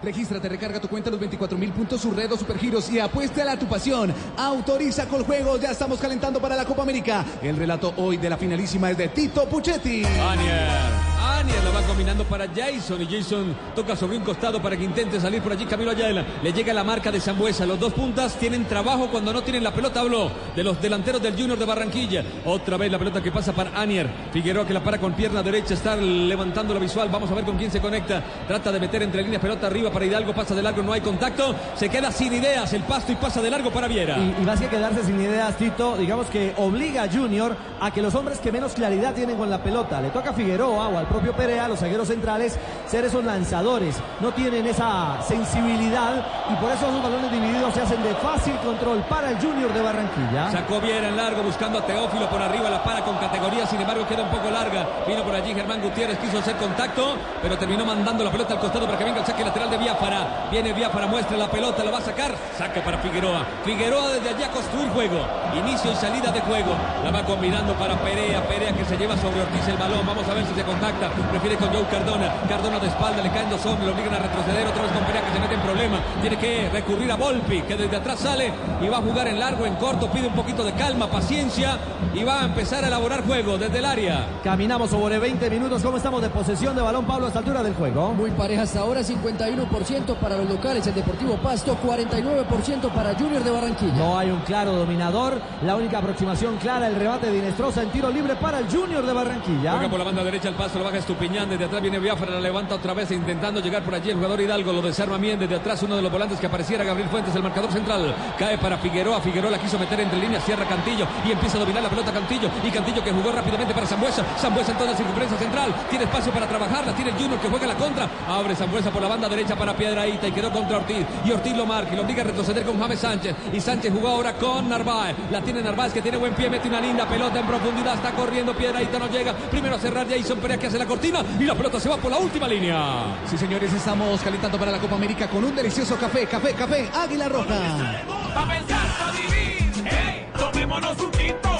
Regístrate, 0.00 0.48
recarga 0.48 0.80
tu 0.80 0.86
cuenta 0.86 1.10
los 1.10 1.18
24 1.18 1.58
mil 1.58 1.72
puntos, 1.72 2.00
su 2.00 2.12
red 2.12 2.30
o 2.30 2.38
supergiros 2.38 2.88
y 2.92 3.00
apuéstale 3.00 3.50
a 3.50 3.58
tu 3.58 3.66
pasión. 3.66 4.14
Autoriza 4.36 5.06
con 5.08 5.24
juegos. 5.24 5.60
Ya 5.60 5.72
estamos 5.72 5.98
calentando 5.98 6.40
para 6.40 6.54
la 6.54 6.64
Copa 6.64 6.84
América. 6.84 7.24
El 7.42 7.56
relato 7.56 7.94
hoy 7.96 8.16
de 8.16 8.30
la 8.30 8.36
finalísima 8.36 8.92
es 8.92 8.96
de 8.96 9.08
Tito 9.08 9.48
Puchetti. 9.48 10.04
Anier. 10.04 11.09
Anier 11.20 11.62
la 11.62 11.70
va 11.70 11.82
combinando 11.82 12.24
para 12.24 12.46
Jason 12.48 13.02
y 13.02 13.06
Jason 13.06 13.54
toca 13.74 13.94
sobre 13.94 14.16
un 14.16 14.24
costado 14.24 14.60
para 14.60 14.76
que 14.76 14.84
intente 14.84 15.20
salir 15.20 15.42
por 15.42 15.52
allí 15.52 15.66
Camilo 15.66 15.90
Ayala. 15.90 16.24
Le 16.42 16.52
llega 16.52 16.72
la 16.72 16.82
marca 16.82 17.10
de 17.10 17.20
Zambuesa. 17.20 17.66
Los 17.66 17.78
dos 17.78 17.92
puntas 17.92 18.36
tienen 18.36 18.64
trabajo 18.64 19.08
cuando 19.10 19.32
no 19.32 19.42
tienen 19.42 19.62
la 19.62 19.72
pelota. 19.72 20.00
Habló 20.00 20.30
de 20.56 20.64
los 20.64 20.80
delanteros 20.80 21.22
del 21.22 21.34
Junior 21.34 21.58
de 21.58 21.64
Barranquilla. 21.64 22.24
Otra 22.44 22.76
vez 22.76 22.90
la 22.90 22.98
pelota 22.98 23.22
que 23.22 23.30
pasa 23.30 23.52
para 23.52 23.78
Anier. 23.78 24.08
Figueroa 24.32 24.66
que 24.66 24.72
la 24.72 24.82
para 24.82 24.98
con 24.98 25.12
pierna 25.12 25.42
derecha. 25.42 25.74
Está 25.74 25.96
levantando 25.96 26.72
la 26.72 26.80
visual. 26.80 27.08
Vamos 27.10 27.30
a 27.30 27.34
ver 27.34 27.44
con 27.44 27.58
quién 27.58 27.70
se 27.70 27.80
conecta. 27.80 28.22
Trata 28.48 28.72
de 28.72 28.80
meter 28.80 29.02
entre 29.02 29.22
líneas 29.22 29.42
pelota 29.42 29.66
arriba 29.66 29.90
para 29.90 30.06
Hidalgo. 30.06 30.34
Pasa 30.34 30.54
de 30.54 30.62
largo. 30.62 30.82
No 30.82 30.92
hay 30.92 31.00
contacto. 31.00 31.54
Se 31.74 31.88
queda 31.88 32.10
sin 32.10 32.32
ideas 32.32 32.72
el 32.72 32.82
pasto 32.82 33.12
y 33.12 33.16
pasa 33.16 33.42
de 33.42 33.50
largo 33.50 33.70
para 33.70 33.88
Viera. 33.88 34.16
Y, 34.18 34.36
y 34.40 34.44
más 34.44 34.60
que 34.60 34.68
quedarse 34.68 35.04
sin 35.04 35.20
ideas, 35.20 35.56
Tito, 35.56 35.96
digamos 35.96 36.26
que 36.28 36.54
obliga 36.56 37.02
a 37.02 37.08
Junior 37.08 37.56
a 37.80 37.90
que 37.90 38.02
los 38.02 38.14
hombres 38.14 38.38
que 38.38 38.52
menos 38.52 38.72
claridad 38.72 39.14
tienen 39.14 39.36
con 39.36 39.50
la 39.50 39.62
pelota, 39.62 40.00
le 40.00 40.10
toca 40.10 40.30
a 40.30 40.32
Figueroa 40.32 40.88
o 40.88 40.98
al 40.98 41.06
propio 41.10 41.32
Perea, 41.34 41.68
los 41.68 41.80
zagueros 41.80 42.08
centrales, 42.08 42.58
ser 42.86 43.04
esos 43.04 43.24
lanzadores. 43.24 43.96
No 44.20 44.32
tienen 44.32 44.66
esa 44.66 45.20
sensibilidad 45.22 46.24
y 46.50 46.54
por 46.54 46.72
eso 46.72 46.90
los 46.90 47.02
balones 47.02 47.30
divididos 47.30 47.74
se 47.74 47.82
hacen 47.82 48.02
de 48.02 48.14
fácil 48.14 48.56
control 48.64 49.00
para 49.08 49.30
el 49.30 49.38
Junior 49.38 49.72
de 49.74 49.82
Barranquilla. 49.82 50.50
Sacó 50.50 50.80
Viera 50.80 51.08
en 51.08 51.16
largo 51.16 51.42
buscando 51.42 51.78
a 51.78 51.82
Teófilo 51.86 52.28
por 52.30 52.40
arriba, 52.40 52.70
la 52.70 52.82
para 52.82 53.04
con 53.04 53.16
categoría, 53.16 53.66
sin 53.66 53.80
embargo 53.80 54.06
queda 54.06 54.22
un 54.22 54.30
poco 54.30 54.50
larga. 54.50 54.86
Vino 55.06 55.22
por 55.22 55.34
allí 55.34 55.52
Germán 55.54 55.82
Gutiérrez, 55.82 56.18
quiso 56.18 56.38
hacer 56.38 56.56
contacto, 56.56 57.16
pero 57.42 57.58
terminó 57.58 57.84
mandando 57.84 58.24
la 58.24 58.30
pelota 58.30 58.54
al 58.54 58.60
costado 58.60 58.86
para 58.86 58.98
que 58.98 59.04
venga 59.04 59.20
el 59.20 59.26
saque 59.26 59.44
lateral 59.44 59.70
de 59.70 59.78
Biafara. 59.78 60.48
Viene 60.50 60.72
Biafara, 60.72 61.06
muestra 61.06 61.36
la 61.36 61.50
pelota, 61.50 61.84
la 61.84 61.90
va 61.90 61.98
a 61.98 62.02
sacar, 62.02 62.32
saque 62.56 62.80
para 62.80 62.98
Figueroa. 62.98 63.44
Figueroa 63.64 64.12
desde 64.12 64.30
allá 64.30 64.50
construir 64.50 64.88
juego, 64.90 65.18
inicio 65.54 65.92
y 65.92 65.96
salida 65.96 66.30
de 66.30 66.40
juego. 66.40 66.72
La 67.04 67.10
va 67.10 67.24
combinando 67.24 67.74
para 67.74 67.94
Perea, 67.96 68.46
Perea 68.46 68.72
que 68.72 68.84
se 68.84 68.96
lleva 68.96 69.16
sobre 69.16 69.40
Ortiz 69.40 69.66
el 69.68 69.76
balón. 69.76 70.06
Vamos 70.06 70.28
a 70.28 70.34
ver 70.34 70.46
si 70.46 70.54
se 70.54 70.62
contacta. 70.62 70.99
Prefiere 71.08 71.56
con 71.56 71.68
Joe 71.70 71.84
Cardona. 71.90 72.32
Cardona 72.48 72.78
de 72.78 72.88
espalda, 72.88 73.22
le 73.22 73.30
caen 73.30 73.50
dos 73.50 73.64
hombres, 73.66 73.86
lo 73.86 73.94
obligan 73.94 74.14
a 74.14 74.18
retroceder. 74.18 74.66
Otra 74.66 74.82
vez 74.82 74.92
con 74.92 75.04
Perea 75.04 75.22
que 75.24 75.32
se 75.32 75.40
mete 75.40 75.54
en 75.54 75.60
problema. 75.60 76.00
Tiene 76.20 76.36
que 76.36 76.68
recurrir 76.70 77.10
a 77.12 77.16
Volpi, 77.16 77.62
que 77.62 77.76
desde 77.76 77.96
atrás 77.96 78.20
sale 78.20 78.52
y 78.80 78.88
va 78.88 78.98
a 78.98 79.02
jugar 79.02 79.28
en 79.28 79.38
largo, 79.38 79.66
en 79.66 79.74
corto. 79.76 80.10
Pide 80.10 80.26
un 80.26 80.34
poquito 80.34 80.64
de 80.64 80.72
calma, 80.72 81.06
paciencia 81.08 81.78
y 82.14 82.24
va 82.24 82.42
a 82.42 82.44
empezar 82.46 82.84
a 82.84 82.88
elaborar 82.88 83.24
juego 83.24 83.56
desde 83.58 83.78
el 83.78 83.84
área. 83.84 84.26
Caminamos 84.42 84.90
sobre 84.90 85.18
20 85.18 85.50
minutos. 85.50 85.82
¿Cómo 85.82 85.96
estamos 85.96 86.22
de 86.22 86.30
posesión 86.30 86.74
de 86.74 86.82
balón, 86.82 87.04
Pablo, 87.04 87.26
a 87.26 87.28
esta 87.28 87.38
altura 87.38 87.62
del 87.62 87.74
juego? 87.74 88.12
Muy 88.14 88.30
pareja 88.32 88.62
hasta 88.62 88.80
ahora, 88.80 89.00
51% 89.00 90.16
para 90.16 90.36
los 90.36 90.48
locales, 90.48 90.86
el 90.86 90.94
Deportivo 90.94 91.36
Pasto, 91.36 91.76
49% 91.84 92.90
para 92.92 93.14
Junior 93.14 93.42
de 93.42 93.50
Barranquilla. 93.50 93.94
No 93.94 94.18
hay 94.18 94.30
un 94.30 94.40
claro 94.40 94.72
dominador. 94.72 95.40
La 95.64 95.76
única 95.76 95.98
aproximación 95.98 96.56
clara, 96.56 96.88
el 96.88 96.96
rebate 96.96 97.30
de 97.30 97.38
Inestrosa 97.38 97.82
en 97.82 97.90
tiro 97.90 98.10
libre 98.10 98.34
para 98.36 98.58
el 98.58 98.70
Junior 98.70 99.04
de 99.04 99.12
Barranquilla. 99.12 99.72
Juega 99.72 99.88
por 99.88 99.98
la 99.98 100.04
banda 100.04 100.24
derecha 100.24 100.48
el 100.48 100.54
paso, 100.54 100.78
lo 100.78 100.88
Estupiñán. 100.98 101.48
Desde 101.48 101.64
atrás 101.64 101.82
viene 101.82 101.98
Biafra, 101.98 102.30
la 102.30 102.40
levanta 102.40 102.74
otra 102.74 102.94
vez 102.94 103.10
intentando 103.10 103.60
llegar 103.60 103.82
por 103.82 103.94
allí 103.94 104.10
el 104.10 104.16
jugador 104.16 104.40
Hidalgo. 104.40 104.72
Lo 104.72 104.82
desarma 104.82 105.16
bien 105.16 105.38
desde 105.38 105.56
atrás 105.56 105.82
uno 105.82 105.96
de 105.96 106.02
los 106.02 106.10
volantes 106.10 106.38
que 106.38 106.46
apareciera 106.46 106.84
Gabriel 106.84 107.08
Fuentes, 107.08 107.34
el 107.34 107.42
marcador 107.42 107.72
central. 107.72 108.14
Cae 108.38 108.58
para 108.58 108.78
Figueroa. 108.78 109.20
Figueroa 109.20 109.50
la 109.50 109.58
quiso 109.58 109.78
meter 109.78 110.00
entre 110.00 110.18
líneas, 110.18 110.44
cierra 110.44 110.64
Cantillo 110.66 111.06
y 111.26 111.32
empieza 111.32 111.56
a 111.56 111.60
dominar 111.60 111.82
la 111.82 111.88
pelota 111.88 112.12
Cantillo. 112.12 112.50
Y 112.64 112.70
Cantillo 112.70 113.02
que 113.02 113.12
jugó 113.12 113.32
rápidamente 113.32 113.74
para 113.74 113.86
Zambuesa. 113.86 114.24
Zambuesa 114.38 114.72
en 114.72 114.78
toda 114.78 114.90
la 114.90 114.96
circunferencia 114.96 115.38
central. 115.38 115.74
Tiene 115.88 116.04
espacio 116.04 116.32
para 116.32 116.46
trabajarla. 116.46 116.94
Tiene 116.94 117.12
Junior 117.12 117.38
que 117.40 117.48
juega 117.48 117.66
la 117.66 117.76
contra. 117.76 118.08
Abre 118.28 118.54
Zambuesa 118.54 118.90
por 118.90 119.02
la 119.02 119.08
banda 119.08 119.28
derecha 119.28 119.56
para 119.56 119.74
Piedraíta 119.74 120.28
y 120.28 120.32
quedó 120.32 120.50
contra 120.50 120.78
Ortiz. 120.78 121.06
Y 121.24 121.30
Ortiz 121.30 121.56
lo 121.56 121.66
marca 121.66 121.92
y 121.92 121.96
lo 121.96 122.02
obliga 122.02 122.22
a 122.22 122.26
retroceder 122.26 122.64
con 122.64 122.78
James 122.78 122.98
Sánchez. 122.98 123.34
Y 123.52 123.60
Sánchez 123.60 123.92
jugó 123.92 124.08
ahora 124.08 124.34
con 124.34 124.68
Narváez. 124.68 125.16
La 125.30 125.40
tiene 125.40 125.62
Narváez 125.62 125.92
que 125.92 126.02
tiene 126.02 126.18
buen 126.18 126.34
pie, 126.34 126.50
mete 126.50 126.68
una 126.68 126.80
linda 126.80 127.06
pelota 127.06 127.38
en 127.38 127.46
profundidad. 127.46 127.94
Está 127.94 128.12
corriendo 128.12 128.54
Piedraíta, 128.54 128.98
no 128.98 129.08
llega. 129.08 129.32
Primero 129.50 129.76
a 129.76 129.78
cerrar 129.78 130.06
Jason 130.08 130.38
Perea 130.38 130.58
que 130.58 130.66
hace 130.66 130.78
la 130.80 130.86
cortina 130.86 131.22
y 131.38 131.44
la 131.44 131.54
pelota 131.54 131.78
se 131.78 131.90
va 131.90 131.98
por 131.98 132.10
la 132.10 132.16
última 132.16 132.48
línea. 132.48 133.18
Sí, 133.28 133.36
señores, 133.36 133.70
estamos 133.70 134.18
calentando 134.22 134.58
para 134.58 134.72
la 134.72 134.78
Copa 134.78 134.94
América 134.94 135.28
con 135.28 135.44
un 135.44 135.54
delicioso 135.54 135.96
café, 135.96 136.26
café, 136.26 136.54
café, 136.54 136.88
Águila 136.94 137.28
Roja. 137.28 138.02
Pa' 138.34 138.48
pensar, 138.48 138.86
pa' 138.98 139.12
vivir. 139.12 139.86
¡Ey! 139.86 140.26
Tomémonos 140.38 140.98
un 140.98 141.10
tinto. 141.10 141.50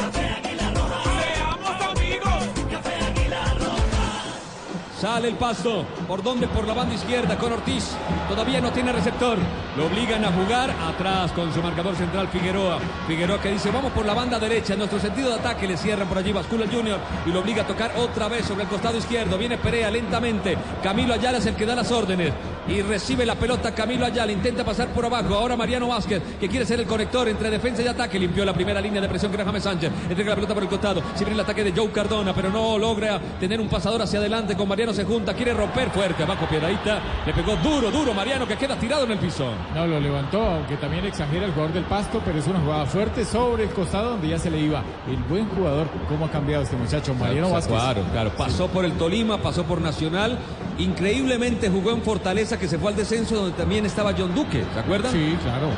Sale 5.01 5.29
el 5.29 5.37
pasto. 5.37 5.87
¿Por 6.07 6.23
dónde? 6.23 6.47
Por 6.47 6.69
la 6.69 6.75
banda 6.75 6.95
izquierda 6.95 7.39
con 7.39 7.51
Ortiz. 7.51 7.97
Todavía 8.29 8.61
no 8.61 8.71
tiene 8.71 8.93
receptor. 8.93 9.39
Lo 9.75 9.87
obligan 9.87 10.23
a 10.27 10.31
jugar 10.31 10.71
atrás 10.71 11.33
con 11.33 11.51
su 11.55 11.63
marcador 11.63 11.97
central 11.97 12.29
Figueroa. 12.29 12.79
Figueroa 13.07 13.41
que 13.41 13.51
dice, 13.51 13.71
vamos 13.71 13.93
por 13.93 14.05
la 14.05 14.13
banda 14.13 14.39
derecha. 14.39 14.75
En 14.75 14.81
nuestro 14.81 15.01
sentido 15.01 15.31
de 15.31 15.37
ataque 15.37 15.67
le 15.67 15.79
cierran 15.79 16.07
por 16.07 16.19
allí. 16.19 16.33
Bascula 16.33 16.67
Junior 16.71 16.99
y 17.25 17.31
lo 17.31 17.41
obliga 17.41 17.63
a 17.63 17.67
tocar 17.67 17.93
otra 17.97 18.29
vez 18.29 18.45
sobre 18.45 18.65
el 18.65 18.69
costado 18.69 18.99
izquierdo. 18.99 19.39
Viene 19.39 19.57
Perea 19.57 19.91
lentamente. 19.91 20.59
Camilo 20.83 21.15
Ayala 21.15 21.39
es 21.39 21.47
el 21.47 21.57
que 21.57 21.65
da 21.65 21.75
las 21.75 21.91
órdenes. 21.91 22.35
Y 22.71 22.83
recibe 22.83 23.27
la 23.27 23.35
pelota 23.35 23.75
Camilo 23.75 24.07
Ayala. 24.07 24.31
Intenta 24.31 24.65
pasar 24.65 24.89
por 24.89 25.05
abajo. 25.05 25.35
Ahora 25.35 25.57
Mariano 25.57 25.89
Vázquez, 25.89 26.23
que 26.39 26.49
quiere 26.49 26.65
ser 26.65 26.79
el 26.79 26.87
conector 26.87 27.29
entre 27.29 27.51
defensa 27.51 27.83
y 27.83 27.89
ataque. 27.89 28.19
Limpió 28.19 28.45
la 28.45 28.55
primera 28.55 28.81
línea 28.81 29.01
de 29.01 29.09
presión 29.09 29.33
que 29.33 29.37
era 29.37 29.45
James 29.45 29.63
Sánchez. 29.65 29.91
Entrega 30.09 30.31
la 30.31 30.37
pelota 30.37 30.55
por 30.55 30.63
el 30.63 30.69
costado. 30.69 31.03
Si 31.15 31.25
viene 31.25 31.35
el 31.35 31.41
ataque 31.41 31.65
de 31.65 31.73
Joe 31.73 31.91
Cardona, 31.91 32.33
pero 32.33 32.49
no 32.51 32.79
logra 32.79 33.21
tener 33.41 33.61
un 33.61 33.69
pasador 33.69 34.03
hacia 34.03 34.21
adelante. 34.21 34.57
Con 34.57 34.69
Mariano 34.69 34.95
se 34.95 35.05
junta. 35.05 35.35
Quiere 35.35 35.53
romper 35.53 35.91
fuerte. 35.91 36.23
Abajo 36.23 36.47
Piedradita. 36.47 37.01
Le 37.27 37.35
pegó 37.35 37.57
duro, 37.57 37.91
duro 37.91 38.15
Mariano 38.15 38.47
que 38.47 38.57
queda 38.57 38.77
tirado 38.77 39.05
en 39.05 39.13
el 39.13 39.19
piso. 39.19 39.51
No, 39.75 39.87
lo 39.87 39.99
levantó, 39.99 40.41
aunque 40.41 40.77
también 40.77 41.05
exagera 41.05 41.47
el 41.47 41.53
jugador 41.53 41.73
del 41.75 41.85
Pasto, 41.85 42.23
pero 42.25 42.39
es 42.39 42.47
una 42.47 42.61
jugada 42.61 42.87
fuerte 42.87 43.25
sobre 43.25 43.65
el 43.65 43.71
costado 43.71 44.11
donde 44.11 44.29
ya 44.29 44.39
se 44.39 44.49
le 44.49 44.61
iba. 44.61 44.83
El 45.09 45.17
buen 45.29 45.49
jugador, 45.49 45.89
cómo 46.09 46.27
ha 46.27 46.31
cambiado 46.31 46.63
este 46.63 46.77
muchacho, 46.77 47.15
Mariano 47.15 47.51
Vázquez. 47.51 47.75
Claro, 47.75 48.03
claro. 48.13 48.31
Pasó 48.37 48.69
por 48.69 48.85
el 48.85 48.93
Tolima, 48.93 49.39
pasó 49.39 49.65
por 49.65 49.81
Nacional. 49.81 50.39
Increíblemente 50.79 51.69
jugó 51.69 51.91
en 51.91 52.03
Fortaleza, 52.03 52.59
que 52.61 52.69
se 52.69 52.79
fue 52.79 52.91
al 52.91 52.97
descenso, 52.97 53.37
donde 53.37 53.57
también 53.57 53.87
estaba 53.87 54.13
John 54.17 54.35
Duque. 54.35 54.63
¿Se 54.73 54.81
acuerdan? 54.81 55.11
Sí, 55.11 55.37
claro. 55.43 55.71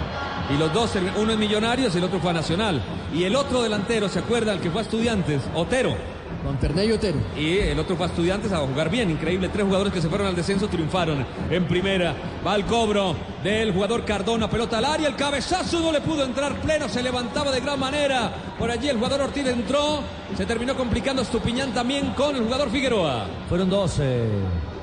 Y 0.52 0.58
los 0.58 0.72
dos, 0.72 0.92
uno 1.16 1.32
es 1.32 1.38
Millonarios 1.38 1.94
y 1.94 1.98
el 1.98 2.04
otro 2.04 2.18
fue 2.18 2.30
a 2.30 2.34
Nacional. 2.34 2.82
Y 3.14 3.24
el 3.24 3.36
otro 3.36 3.62
delantero, 3.62 4.08
¿se 4.08 4.18
acuerdan? 4.18 4.56
El 4.56 4.60
que 4.60 4.70
fue 4.70 4.80
a 4.80 4.84
Estudiantes, 4.84 5.40
Otero. 5.54 5.94
Con 6.44 6.58
Ferney 6.58 6.90
Otero. 6.90 7.18
Y 7.38 7.58
el 7.58 7.78
otro 7.78 7.94
fue 7.96 8.06
a 8.06 8.08
Estudiantes 8.08 8.50
a 8.52 8.58
jugar 8.58 8.90
bien. 8.90 9.10
Increíble. 9.10 9.48
Tres 9.48 9.64
jugadores 9.64 9.92
que 9.92 10.02
se 10.02 10.08
fueron 10.08 10.26
al 10.26 10.34
descenso 10.34 10.66
triunfaron 10.66 11.24
en 11.48 11.64
primera. 11.68 12.14
Va 12.44 12.56
el 12.56 12.64
cobro 12.64 13.14
del 13.44 13.72
jugador 13.72 14.04
Cardona. 14.04 14.50
Pelota 14.50 14.78
al 14.78 14.84
área. 14.84 15.08
El 15.08 15.14
cabezazo 15.14 15.78
no 15.78 15.92
le 15.92 16.00
pudo 16.00 16.24
entrar 16.24 16.60
pleno. 16.60 16.88
Se 16.88 17.00
levantaba 17.00 17.52
de 17.52 17.60
gran 17.60 17.78
manera. 17.78 18.32
Por 18.58 18.70
allí 18.72 18.88
el 18.88 18.96
jugador 18.96 19.20
Ortiz 19.20 19.46
entró. 19.46 20.00
Se 20.36 20.44
terminó 20.44 20.76
complicando 20.76 21.22
Estupiñán 21.22 21.72
también 21.72 22.12
con 22.14 22.34
el 22.34 22.42
jugador 22.42 22.70
Figueroa. 22.70 23.26
Fueron 23.48 23.70
dos 23.70 23.98
eh, 24.00 24.28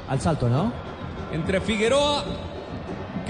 al 0.08 0.22
salto, 0.22 0.48
¿no? 0.48 0.89
Entre 1.32 1.62
Figueroa, 1.62 2.24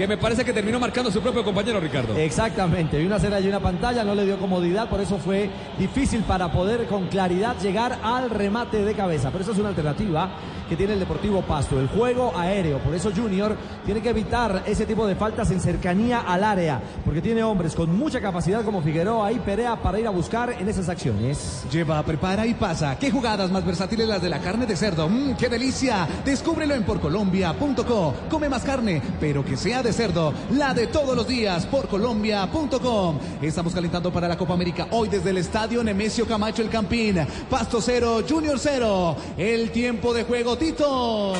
que 0.00 0.08
me 0.08 0.16
parece 0.16 0.46
que 0.46 0.54
terminó 0.54 0.80
marcando 0.80 1.10
a 1.10 1.12
su 1.12 1.20
propio 1.20 1.44
compañero 1.44 1.78
Ricardo. 1.78 2.16
Exactamente, 2.16 2.96
vi 2.96 3.04
una 3.04 3.18
cera 3.18 3.38
y 3.38 3.46
una 3.46 3.60
pantalla, 3.60 4.02
no 4.02 4.14
le 4.14 4.24
dio 4.24 4.38
comodidad, 4.38 4.88
por 4.88 4.98
eso 4.98 5.18
fue 5.18 5.50
difícil 5.78 6.22
para 6.22 6.50
poder 6.50 6.86
con 6.86 7.08
claridad 7.08 7.54
llegar 7.60 7.98
al 8.02 8.30
remate 8.30 8.82
de 8.82 8.94
cabeza. 8.94 9.28
Pero 9.30 9.42
eso 9.42 9.52
es 9.52 9.58
una 9.58 9.68
alternativa 9.68 10.30
que 10.70 10.76
tiene 10.76 10.92
el 10.92 11.00
Deportivo 11.00 11.42
Pasto, 11.42 11.80
el 11.80 11.88
juego 11.88 12.32
aéreo. 12.34 12.78
Por 12.78 12.94
eso 12.94 13.10
Junior 13.14 13.56
tiene 13.84 14.00
que 14.00 14.10
evitar 14.10 14.62
ese 14.66 14.86
tipo 14.86 15.04
de 15.04 15.16
faltas 15.16 15.50
en 15.50 15.60
cercanía 15.60 16.20
al 16.20 16.44
área, 16.44 16.80
porque 17.04 17.20
tiene 17.20 17.42
hombres 17.42 17.74
con 17.74 17.94
mucha 17.94 18.20
capacidad 18.20 18.64
como 18.64 18.80
Figueroa 18.80 19.32
y 19.32 19.40
Perea 19.40 19.74
para 19.82 19.98
ir 19.98 20.06
a 20.06 20.10
buscar 20.10 20.54
en 20.58 20.68
esas 20.68 20.88
acciones. 20.88 21.64
Lleva, 21.72 22.00
prepara 22.04 22.46
y 22.46 22.54
pasa. 22.54 22.96
¿Qué 22.98 23.10
jugadas 23.10 23.50
más 23.50 23.66
versátiles 23.66 24.06
las 24.06 24.22
de 24.22 24.30
la 24.30 24.38
carne 24.38 24.64
de 24.64 24.76
cerdo? 24.76 25.08
¡Mmm, 25.08 25.34
qué 25.34 25.48
delicia! 25.48 26.06
Descúbrelo 26.24 26.74
en 26.76 26.84
porcolombia.co. 26.84 28.14
Come 28.30 28.48
más 28.48 28.62
carne, 28.62 29.02
pero 29.18 29.44
que 29.44 29.56
sea 29.56 29.82
de 29.82 29.89
cerdo. 29.92 30.32
La 30.52 30.74
de 30.74 30.86
todos 30.86 31.16
los 31.16 31.26
días, 31.26 31.66
porcolombia.com. 31.66 33.18
Estamos 33.42 33.74
calentando 33.74 34.12
para 34.12 34.28
la 34.28 34.36
Copa 34.36 34.54
América 34.54 34.88
hoy 34.90 35.08
desde 35.08 35.30
el 35.30 35.38
estadio 35.38 35.82
Nemesio 35.82 36.26
Camacho 36.26 36.62
El 36.62 36.68
Campín. 36.70 37.16
Pasto 37.48 37.80
cero, 37.80 38.22
Junior 38.28 38.58
cero. 38.58 39.16
El 39.36 39.70
tiempo 39.70 40.12
de 40.12 40.24
juego, 40.24 40.56
Tito. 40.56 41.34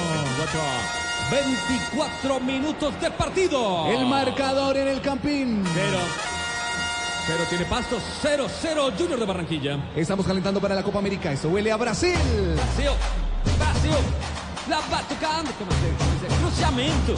24 1.30 2.40
minutos 2.40 3.00
de 3.00 3.10
partido. 3.12 3.86
El 3.86 4.06
marcador 4.06 4.76
en 4.76 4.88
el 4.88 5.00
Campín. 5.00 5.62
Cero. 5.72 5.98
Cero 7.26 7.44
tiene 7.48 7.64
Pasto, 7.66 7.98
0-0 8.22 8.92
Junior 8.98 9.20
de 9.20 9.26
Barranquilla. 9.26 9.78
Estamos 9.94 10.26
calentando 10.26 10.60
para 10.60 10.74
la 10.74 10.82
Copa 10.82 10.98
América. 10.98 11.30
Esto 11.30 11.48
huele 11.48 11.70
a 11.70 11.76
Brasil. 11.76 12.16
Brasil, 12.16 12.90
Brasil, 13.56 13.92
la 14.68 14.78
va 14.78 15.02
tocando, 15.08 15.52
como 15.52 15.70
se 15.70 16.26
dice, 16.26 16.40
cruzamiento. 16.40 17.14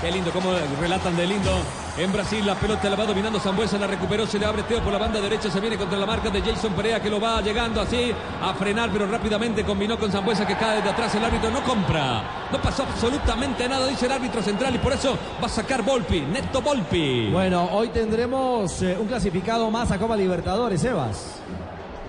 Qué 0.00 0.12
lindo, 0.12 0.30
como 0.30 0.52
relatan 0.80 1.16
de 1.16 1.26
lindo. 1.26 1.50
En 1.96 2.12
Brasil 2.12 2.46
la 2.46 2.54
pelota 2.54 2.88
la 2.88 2.94
va 2.94 3.04
dominando 3.04 3.40
Zambuesa, 3.40 3.76
la 3.78 3.88
recuperó, 3.88 4.24
se 4.24 4.38
le 4.38 4.46
abre 4.46 4.62
Teo 4.62 4.80
por 4.80 4.92
la 4.92 4.98
banda 4.98 5.20
derecha, 5.20 5.50
se 5.50 5.58
viene 5.58 5.76
contra 5.76 5.98
la 5.98 6.06
marca 6.06 6.30
de 6.30 6.40
Jason 6.40 6.72
Perea 6.74 7.02
que 7.02 7.10
lo 7.10 7.20
va 7.20 7.42
llegando 7.42 7.80
así 7.80 8.12
a 8.40 8.54
frenar, 8.54 8.90
pero 8.92 9.08
rápidamente 9.08 9.64
combinó 9.64 9.98
con 9.98 10.12
Zambuesa 10.12 10.46
que 10.46 10.56
cae 10.56 10.80
de 10.80 10.88
atrás, 10.88 11.12
el 11.16 11.24
árbitro 11.24 11.50
no 11.50 11.64
compra. 11.64 12.22
No 12.52 12.62
pasó 12.62 12.84
absolutamente 12.84 13.68
nada, 13.68 13.88
dice 13.88 14.06
el 14.06 14.12
árbitro 14.12 14.40
central 14.40 14.76
y 14.76 14.78
por 14.78 14.92
eso 14.92 15.18
va 15.42 15.46
a 15.46 15.50
sacar 15.50 15.82
Volpi, 15.82 16.20
Neto 16.20 16.62
Volpi. 16.62 17.30
Bueno, 17.32 17.68
hoy 17.72 17.88
tendremos 17.88 18.80
eh, 18.82 18.96
un 18.96 19.08
clasificado 19.08 19.68
más 19.72 19.90
a 19.90 19.98
Copa 19.98 20.16
Libertadores, 20.16 20.80
Sebas. 20.80 21.40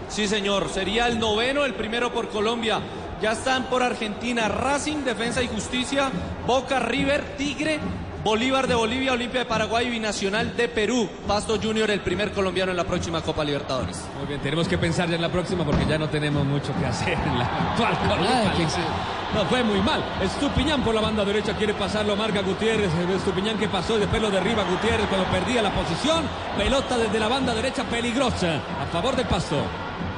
Sí, 0.10 0.28
señor. 0.28 0.70
Sería 0.70 1.08
el 1.08 1.20
noveno, 1.20 1.66
el 1.66 1.74
primero 1.74 2.12
por 2.12 2.30
Colombia. 2.30 2.80
Ya 3.22 3.34
están 3.34 3.66
por 3.66 3.84
Argentina 3.84 4.48
Racing, 4.48 5.04
Defensa 5.04 5.44
y 5.44 5.48
Justicia, 5.48 6.10
Boca, 6.48 6.80
River, 6.80 7.36
Tigre, 7.38 7.80
Bolívar 8.24 8.68
de 8.68 8.76
Bolivia, 8.76 9.12
Olimpia 9.12 9.42
de 9.42 9.46
Paraguay 9.46 9.88
y 9.88 9.90
Binacional 9.90 10.56
de 10.56 10.70
Perú. 10.70 11.10
Pasto 11.28 11.60
Junior, 11.62 11.92
el 11.92 12.00
primer 12.00 12.32
colombiano 12.32 12.72
en 12.72 12.78
la 12.78 12.86
próxima 12.86 13.22
Copa 13.22 13.44
Libertadores. 13.44 14.02
Muy 14.18 14.28
bien, 14.28 14.40
tenemos 14.40 14.70
que 14.70 14.78
pensar 14.78 15.10
ya 15.10 15.16
en 15.16 15.22
la 15.22 15.30
próxima 15.30 15.66
porque 15.66 15.86
ya 15.86 15.98
no 15.98 16.08
tenemos 16.08 16.46
mucho 16.46 16.74
que 16.80 16.86
hacer 16.86 17.18
en 17.18 17.40
la 17.40 17.46
actual 17.46 17.98
Copa. 17.98 19.19
No, 19.34 19.46
fue 19.46 19.64
muy 19.64 19.80
mal. 19.82 20.04
Estupiñán 20.22 20.82
por 20.82 20.96
la 20.96 21.02
banda 21.02 21.24
derecha 21.24 21.56
quiere 21.56 21.74
pasarlo, 21.74 22.16
marca 22.16 22.42
Gutiérrez. 22.42 22.92
Estupiñán 23.16 23.58
que 23.58 23.68
pasó 23.68 23.98
y 23.98 24.00
después 24.00 24.22
lo 24.22 24.32
derriba 24.32 24.64
Gutiérrez 24.64 25.08
cuando 25.08 25.28
perdía 25.28 25.62
la 25.62 25.72
posición. 25.72 26.24
Pelota 26.58 26.98
desde 26.98 27.20
la 27.20 27.28
banda 27.28 27.54
derecha 27.54 27.84
peligrosa 27.84 28.56
a 28.82 28.86
favor 28.92 29.16
del 29.16 29.28
Pasto. 29.28 29.58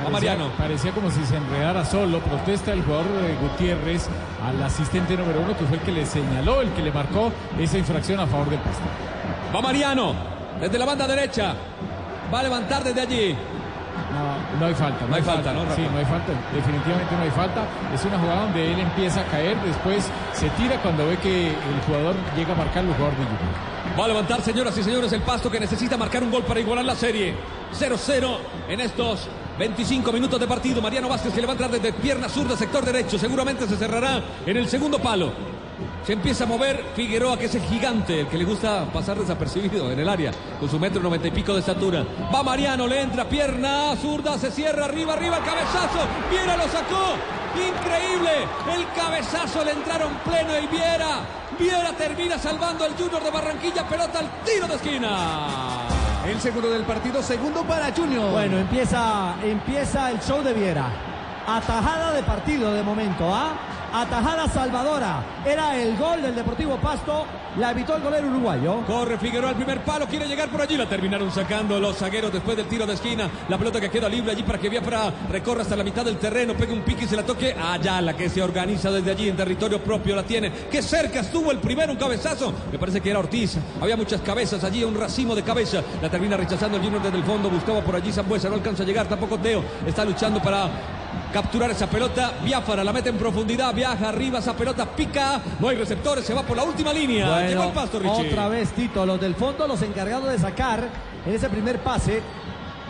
A 0.06 0.10
Mariano. 0.10 0.50
Parecía 0.58 0.92
como 0.94 1.12
si 1.12 1.24
se 1.26 1.36
enredara 1.36 1.84
solo. 1.84 2.20
Protesta 2.20 2.72
el 2.72 2.84
jugador 2.84 3.06
de 3.22 3.36
Gutiérrez 3.36 4.08
al 4.44 4.64
asistente 4.64 5.18
número 5.18 5.42
uno, 5.42 5.58
que 5.58 5.66
fue 5.66 5.78
el 5.78 5.84
que 5.84 5.92
le 5.92 6.06
señaló, 6.06 6.62
el 6.62 6.72
que 6.72 6.82
le 6.82 6.92
marcó 6.92 7.32
esa 7.60 7.78
infracción 7.78 8.20
a 8.20 8.28
favor 8.28 8.50
del 8.50 8.60
Pasto. 8.60 8.84
Va 9.54 9.62
Mariano 9.62 10.16
desde 10.60 10.80
la 10.80 10.86
banda 10.86 11.06
derecha. 11.06 11.54
Va 12.34 12.40
a 12.40 12.44
levantar 12.44 12.84
desde 12.84 13.02
allí. 13.02 13.36
No, 14.12 14.60
no 14.60 14.66
hay 14.66 14.74
falta. 14.74 15.06
No 15.08 15.16
hay 15.16 15.22
falta, 15.22 15.54
¿no, 15.54 15.64
Rafa? 15.64 15.76
Sí, 15.76 15.88
no 15.92 15.98
hay 15.98 16.06
falta. 16.06 16.34
Definitivamente 16.54 17.16
no 17.16 17.24
hay 17.24 17.32
falta. 17.32 17.66
Es 17.94 18.04
una 18.06 18.20
jugada 18.20 18.42
donde 18.44 18.74
él 18.74 18.80
empieza 18.80 19.22
a 19.22 19.26
caer, 19.26 19.58
después 19.66 20.10
se 20.34 20.50
tira 20.52 20.82
cuando 20.82 21.08
ve 21.08 21.18
que 21.18 21.48
el 21.50 21.82
jugador 21.86 22.16
llega 22.36 22.54
a 22.54 22.56
marcar 22.56 22.84
el 22.84 22.94
jugador 22.94 23.18
de 23.18 23.24
Junior. 23.24 23.72
Va 24.00 24.06
a 24.06 24.08
levantar, 24.08 24.42
señoras 24.42 24.78
y 24.78 24.84
señores, 24.84 25.12
el 25.12 25.22
pasto 25.22 25.52
que 25.52 25.60
necesita 25.60 25.98
marcar 25.98 26.24
un 26.24 26.32
gol 26.32 26.44
para 26.44 26.60
igualar 26.60 26.86
la 26.86 26.96
serie. 26.96 27.36
0-0 27.74 28.38
en 28.70 28.82
estos 28.82 29.28
25 29.60 30.12
minutos 30.12 30.40
de 30.40 30.48
partido. 30.48 30.82
Mariano 30.82 31.10
Vázquez 31.10 31.34
que 31.34 31.42
le 31.42 31.48
va 31.48 31.54
a 31.54 31.56
entrar 31.56 31.72
desde 31.72 31.94
pierna 31.94 32.30
zurda, 32.30 32.56
sector 32.56 32.86
derecho. 32.86 33.18
Seguramente 33.18 33.68
se 33.68 33.76
cerrará 33.76 34.22
en 34.46 34.58
el 34.58 34.68
segundo 34.68 35.00
palo. 35.00 35.34
Se 36.06 36.14
empieza 36.14 36.44
a 36.44 36.48
mover 36.48 36.84
Figueroa, 36.96 37.38
que 37.38 37.46
es 37.46 37.56
el 37.56 37.62
gigante, 37.64 38.22
el 38.22 38.28
que 38.28 38.38
le 38.38 38.46
gusta 38.46 38.86
pasar 38.92 39.18
desapercibido 39.18 39.92
en 39.92 40.00
el 40.00 40.10
área, 40.10 40.32
con 40.60 40.70
su 40.70 40.80
metro 40.80 41.02
noventa 41.02 41.28
y 41.28 41.32
pico 41.32 41.54
de 41.54 41.60
estatura. 41.60 42.04
Va 42.34 42.44
Mariano, 42.44 42.88
le 42.88 43.02
entra 43.02 43.26
pierna 43.26 43.96
zurda, 43.96 44.38
se 44.38 44.52
cierra 44.52 44.86
arriba, 44.86 45.14
arriba 45.14 45.38
el 45.38 45.44
cabezazo. 45.44 46.00
Viera 46.30 46.58
lo 46.58 46.64
sacó. 46.64 47.16
Increíble. 47.54 48.48
El 48.76 48.88
cabezazo 48.96 49.64
le 49.66 49.72
entraron 49.72 50.14
pleno 50.24 50.58
y 50.58 50.68
Viera. 50.68 51.20
Viera 51.60 51.92
termina 51.98 52.38
salvando 52.38 52.86
al 52.86 52.94
Junior 52.96 53.22
de 53.22 53.30
Barranquilla. 53.30 53.88
Pelota 53.88 54.20
al 54.20 54.30
tiro 54.46 54.68
de 54.68 54.76
esquina. 54.76 55.88
El 56.26 56.40
segundo 56.40 56.70
del 56.70 56.84
partido, 56.84 57.22
segundo 57.22 57.64
para 57.64 57.92
Junior. 57.94 58.32
Bueno, 58.32 58.58
empieza, 58.58 59.36
empieza 59.44 60.12
el 60.12 60.20
show 60.22 60.42
de 60.42 60.54
Viera. 60.54 60.86
Atajada 61.46 62.14
de 62.14 62.24
partido 62.24 62.74
de 62.74 62.84
momento, 62.84 63.34
¿ah? 63.34 63.54
Atajada 63.94 64.48
salvadora. 64.48 65.24
Era 65.46 65.76
el 65.78 65.98
gol 65.98 66.22
del 66.22 66.36
Deportivo 66.36 66.78
Pasto. 66.78 67.26
La 67.58 67.72
evitó 67.72 67.98
el 67.98 68.02
golero 68.02 68.28
uruguayo. 68.28 68.86
Corre 68.88 69.18
Figueroa 69.18 69.50
al 69.50 69.58
primer 69.58 69.84
palo, 69.84 70.08
quiere 70.08 70.26
llegar 70.26 70.48
por 70.50 70.62
allí, 70.62 70.78
la 70.78 70.88
terminaron 70.88 71.30
sacando 71.32 71.78
los 71.82 71.98
zagueros 71.98 72.32
después 72.32 72.56
del 72.56 72.68
tiro 72.68 72.86
de 72.86 72.94
esquina. 72.94 73.30
La 73.50 73.58
pelota 73.58 73.82
que 73.82 73.90
queda 73.90 74.08
libre 74.08 74.32
allí 74.32 74.44
para 74.44 74.58
que 74.58 74.70
Biafra 74.70 75.12
recorra 75.30 75.64
hasta 75.64 75.76
la 75.76 75.84
mitad 75.84 76.06
del 76.06 76.18
terreno, 76.18 76.54
pegue 76.54 76.72
un 76.72 76.84
pique 76.84 77.04
y 77.04 77.08
se 77.08 77.18
la 77.18 77.24
toque. 77.24 77.54
Allá 77.54 78.00
la 78.00 78.16
que 78.16 78.30
se 78.30 78.42
organiza 78.42 78.90
desde 78.90 79.12
allí 79.12 79.28
en 79.28 79.36
territorio 79.36 79.84
propio 79.84 80.16
la 80.16 80.24
tiene. 80.24 80.50
Qué 80.72 80.82
cerca 80.82 81.20
estuvo 81.20 81.52
el 81.52 81.60
primero, 81.60 81.92
un 81.92 81.98
cabezazo. 81.98 82.54
Me 82.72 82.80
parece 82.80 83.02
que 83.02 83.10
era 83.10 83.20
Ortiz. 83.20 83.58
Había 83.82 83.98
muchas 83.98 84.22
cabezas 84.22 84.64
allí, 84.64 84.86
un 84.86 84.96
racimo 84.96 85.36
de 85.36 85.44
cabeza. 85.44 85.82
La 86.02 86.10
termina 86.10 86.38
rechazando 86.38 86.78
el 86.78 86.84
Junior 86.84 87.02
desde 87.02 87.18
el 87.18 87.24
fondo. 87.26 87.50
Buscaba 87.50 87.82
por 87.82 87.98
allí 87.98 88.14
Zambuesa, 88.14 88.48
no 88.48 88.56
alcanza 88.56 88.84
a 88.84 88.86
llegar. 88.86 89.08
Tampoco 89.08 89.38
Teo 89.38 89.62
está 89.86 90.06
luchando 90.06 90.42
para 90.42 90.70
capturar 91.34 91.72
esa 91.72 91.88
pelota. 91.88 92.34
Biafara 92.44 92.84
la 92.84 92.94
mete 92.94 93.10
en 93.10 93.18
profundidad, 93.18 93.74
viaja 93.74 94.10
arriba, 94.10 94.40
esa 94.40 94.54
pelota 94.56 94.86
pica. 94.86 95.42
No 95.60 95.70
hay 95.70 95.78
receptores, 95.78 96.26
se 96.26 96.34
va 96.34 96.44
por 96.44 96.58
la 96.58 96.64
última 96.64 96.94
línea. 96.94 97.28
Bueno, 97.30 97.50
Llegó 97.50 97.64
el 97.64 97.72
pasto, 97.72 98.00
Richie. 98.00 98.30
otra 98.30 98.48
vez 98.48 98.72
Tito, 98.72 99.06
los 99.06 99.20
del 99.20 99.36
fondo, 99.36 99.68
los 99.68 99.82
encargados 99.82 100.30
de 100.30 100.40
sacar 100.40 100.88
en 101.26 101.34
ese 101.34 101.50
primer 101.50 101.80
pase 101.80 102.22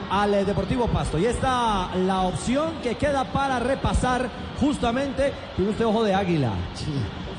al 0.10 0.34
eh, 0.34 0.46
Deportivo 0.46 0.88
Pasto. 0.88 1.18
Y 1.18 1.26
está 1.26 1.90
la 1.96 2.22
opción 2.22 2.74
que 2.84 2.96
queda 2.96 3.24
para 3.26 3.60
repasar 3.60 4.30
justamente. 4.60 5.34
Tiene 5.56 5.72
usted 5.72 5.86
ojo 5.86 6.04
de 6.04 6.14
águila. 6.14 6.52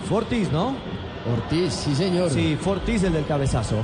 Fortis, 0.08 0.50
¿no? 0.50 0.74
Ortiz, 1.32 1.72
sí 1.72 1.94
señor. 1.94 2.30
Sí, 2.30 2.56
Fortis 2.60 3.02
el 3.04 3.12
del 3.12 3.26
cabezazo. 3.26 3.76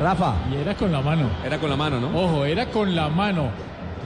Rafa. 0.00 0.34
Y 0.52 0.56
era 0.56 0.74
con 0.74 0.90
la 0.90 1.00
mano. 1.00 1.28
Era 1.44 1.58
con 1.58 1.70
la 1.70 1.76
mano, 1.76 2.00
¿no? 2.00 2.08
Ojo, 2.18 2.44
era 2.44 2.66
con 2.66 2.94
la 2.96 3.08
mano. 3.08 3.50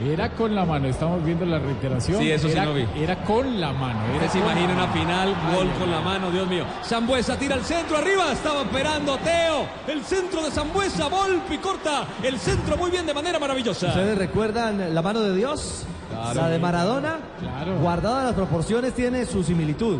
Era 0.03 0.29
con 0.29 0.55
la 0.55 0.65
mano. 0.65 0.87
Estamos 0.87 1.23
viendo 1.23 1.45
la 1.45 1.59
reiteración. 1.59 2.21
Sí, 2.21 2.31
eso 2.31 2.47
sí 2.47 2.55
lo 2.55 2.73
vi. 2.73 2.85
Era 2.95 3.17
con 3.23 3.59
la 3.59 3.73
mano. 3.73 3.99
Era 4.15 4.29
se 4.29 4.39
imagina 4.39 4.73
una 4.73 4.87
mano. 4.87 4.93
final, 4.93 5.35
gol 5.55 5.69
Ay, 5.71 5.79
con 5.79 5.91
la 5.91 6.01
mano, 6.01 6.31
Dios 6.31 6.47
mío. 6.47 6.65
Zambuesa 6.83 7.37
tira 7.37 7.55
al 7.55 7.63
centro, 7.65 7.97
arriba, 7.97 8.31
estaba 8.31 8.61
esperando 8.61 9.17
Teo. 9.17 9.65
El 9.87 10.03
centro 10.03 10.43
de 10.43 10.51
Zambuesa, 10.51 11.07
Volpi 11.07 11.57
corta 11.57 12.05
el 12.23 12.39
centro 12.39 12.77
muy 12.77 12.91
bien 12.91 13.05
de 13.05 13.13
manera 13.13 13.39
maravillosa. 13.39 13.87
¿Ustedes 13.87 14.17
recuerdan 14.17 14.93
la 14.93 15.01
mano 15.01 15.21
de 15.21 15.35
Dios? 15.35 15.85
Claro. 16.09 16.41
la 16.41 16.49
de 16.49 16.59
Maradona. 16.59 17.17
Claro. 17.39 17.77
Guardada 17.79 18.23
las 18.23 18.33
proporciones, 18.33 18.93
tiene 18.93 19.25
su 19.25 19.43
similitud. 19.43 19.99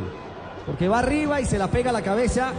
Porque 0.65 0.88
va 0.88 1.00
arriba 1.00 1.39
y 1.41 1.46
se 1.46 1.58
la 1.58 1.68
pega 1.68 1.89
a 1.89 1.94
la 1.94 2.01
cabeza. 2.01 2.51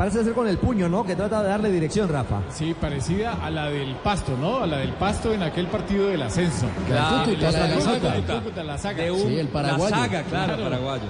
Parece 0.00 0.24
ser 0.24 0.32
con 0.32 0.48
el 0.48 0.56
puño, 0.56 0.88
¿no? 0.88 1.04
Que 1.04 1.14
trata 1.14 1.42
de 1.42 1.50
darle 1.50 1.70
dirección, 1.70 2.08
Rafa. 2.08 2.40
Sí, 2.50 2.72
parecida 2.72 3.34
a 3.44 3.50
la 3.50 3.68
del 3.68 3.94
Pasto, 3.96 4.34
¿no? 4.40 4.60
A 4.62 4.66
la 4.66 4.78
del 4.78 4.94
Pasto 4.94 5.30
en 5.34 5.42
aquel 5.42 5.66
partido 5.66 6.06
del 6.06 6.22
ascenso. 6.22 6.68
Claro, 6.86 7.26
Cúcuta, 7.26 7.50
la 7.50 7.52
saga. 7.52 7.74
Cúcuta. 7.74 8.34
Cúcuta, 8.40 8.64
la 8.64 8.78
saga. 8.78 9.02
De 9.02 9.10
un- 9.10 9.18
Sí, 9.28 9.38
el 9.38 9.48
paraguayo. 9.48 9.90
La 9.94 10.02
saga, 10.04 10.22
claro, 10.22 10.54
Claro. 10.54 10.62
paraguayo. 10.70 11.02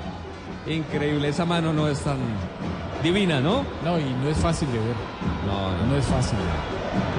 Increíble, 0.66 1.28
esa 1.28 1.44
mano 1.44 1.72
no 1.72 1.86
es 1.86 2.00
tan 2.00 2.16
divina, 3.00 3.38
¿no? 3.40 3.62
No, 3.84 3.96
y 3.96 4.02
no 4.24 4.28
es 4.28 4.36
fácil 4.38 4.66
de 4.72 4.78
ver. 4.78 4.96
No, 5.46 5.86
No 5.86 5.96
es 5.96 6.04
fácil. 6.06 6.38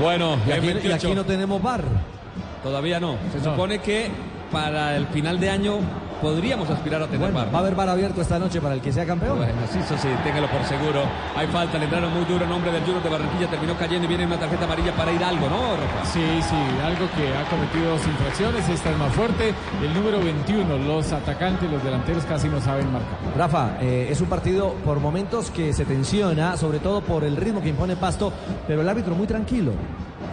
Bueno, 0.01 0.35
Y 0.45 0.51
aquí, 0.51 0.67
y 0.67 0.73
28. 0.73 1.07
aquí 1.07 1.15
no 1.15 1.23
tenemos 1.23 1.61
bar. 1.61 1.85
Todavía 2.63 2.99
no. 2.99 3.15
Se 3.31 3.37
No. 3.37 3.45
supone 3.51 3.79
que 3.79 4.11
para 4.51 4.95
el 4.97 5.07
final 5.07 5.39
de 5.39 5.49
año 5.49 5.79
podríamos 6.21 6.69
aspirar 6.69 7.01
a 7.01 7.05
tener 7.07 7.19
Bueno, 7.31 7.35
bar. 7.39 7.47
va 7.51 7.57
a 7.57 7.61
haber 7.61 7.73
bar 7.73 7.89
abierto 7.89 8.21
esta 8.21 8.37
noche 8.37 8.61
para 8.61 8.75
el 8.75 8.81
que 8.81 8.93
sea 8.93 9.05
campeón. 9.07 9.37
Bueno, 9.37 9.53
sí, 9.71 9.79
eso 9.79 9.97
sí, 9.97 10.07
téngalo 10.23 10.47
por 10.49 10.63
seguro. 10.65 11.01
Hay 11.35 11.47
falta, 11.47 11.79
le 11.79 11.85
entraron 11.85 12.13
muy 12.13 12.25
duro. 12.25 12.45
Nombre 12.45 12.71
del 12.71 12.83
Junior 12.83 13.01
de 13.01 13.09
Barranquilla 13.09 13.49
terminó 13.49 13.75
cayendo 13.75 14.05
y 14.05 14.07
viene 14.07 14.27
una 14.27 14.37
tarjeta 14.37 14.65
amarilla 14.65 14.93
para 14.95 15.11
Hidalgo, 15.11 15.49
¿no, 15.49 15.75
Rafa? 15.77 16.05
Sí, 16.05 16.21
sí, 16.47 16.55
algo 16.85 17.07
que 17.17 17.35
ha 17.35 17.43
cometido 17.49 17.91
dos 17.93 18.05
infracciones. 18.05 18.69
Esta 18.69 18.91
es 18.91 18.97
más 18.97 19.11
fuerte. 19.13 19.53
El 19.81 19.93
número 19.95 20.19
21, 20.23 20.77
los 20.77 21.11
atacantes, 21.11 21.71
los 21.71 21.83
delanteros 21.83 22.23
casi 22.25 22.49
no 22.49 22.61
saben 22.61 22.91
marcar. 22.91 23.17
Rafa, 23.35 23.77
eh, 23.81 24.07
es 24.11 24.21
un 24.21 24.27
partido 24.27 24.75
por 24.85 24.99
momentos 24.99 25.49
que 25.49 25.73
se 25.73 25.85
tensiona, 25.85 26.55
sobre 26.55 26.77
todo 26.79 27.01
por 27.01 27.23
el 27.23 27.35
ritmo 27.35 27.61
que 27.61 27.69
impone 27.69 27.95
Pasto, 27.95 28.31
pero 28.67 28.81
el 28.81 28.89
árbitro 28.89 29.15
muy 29.15 29.25
tranquilo. 29.25 29.71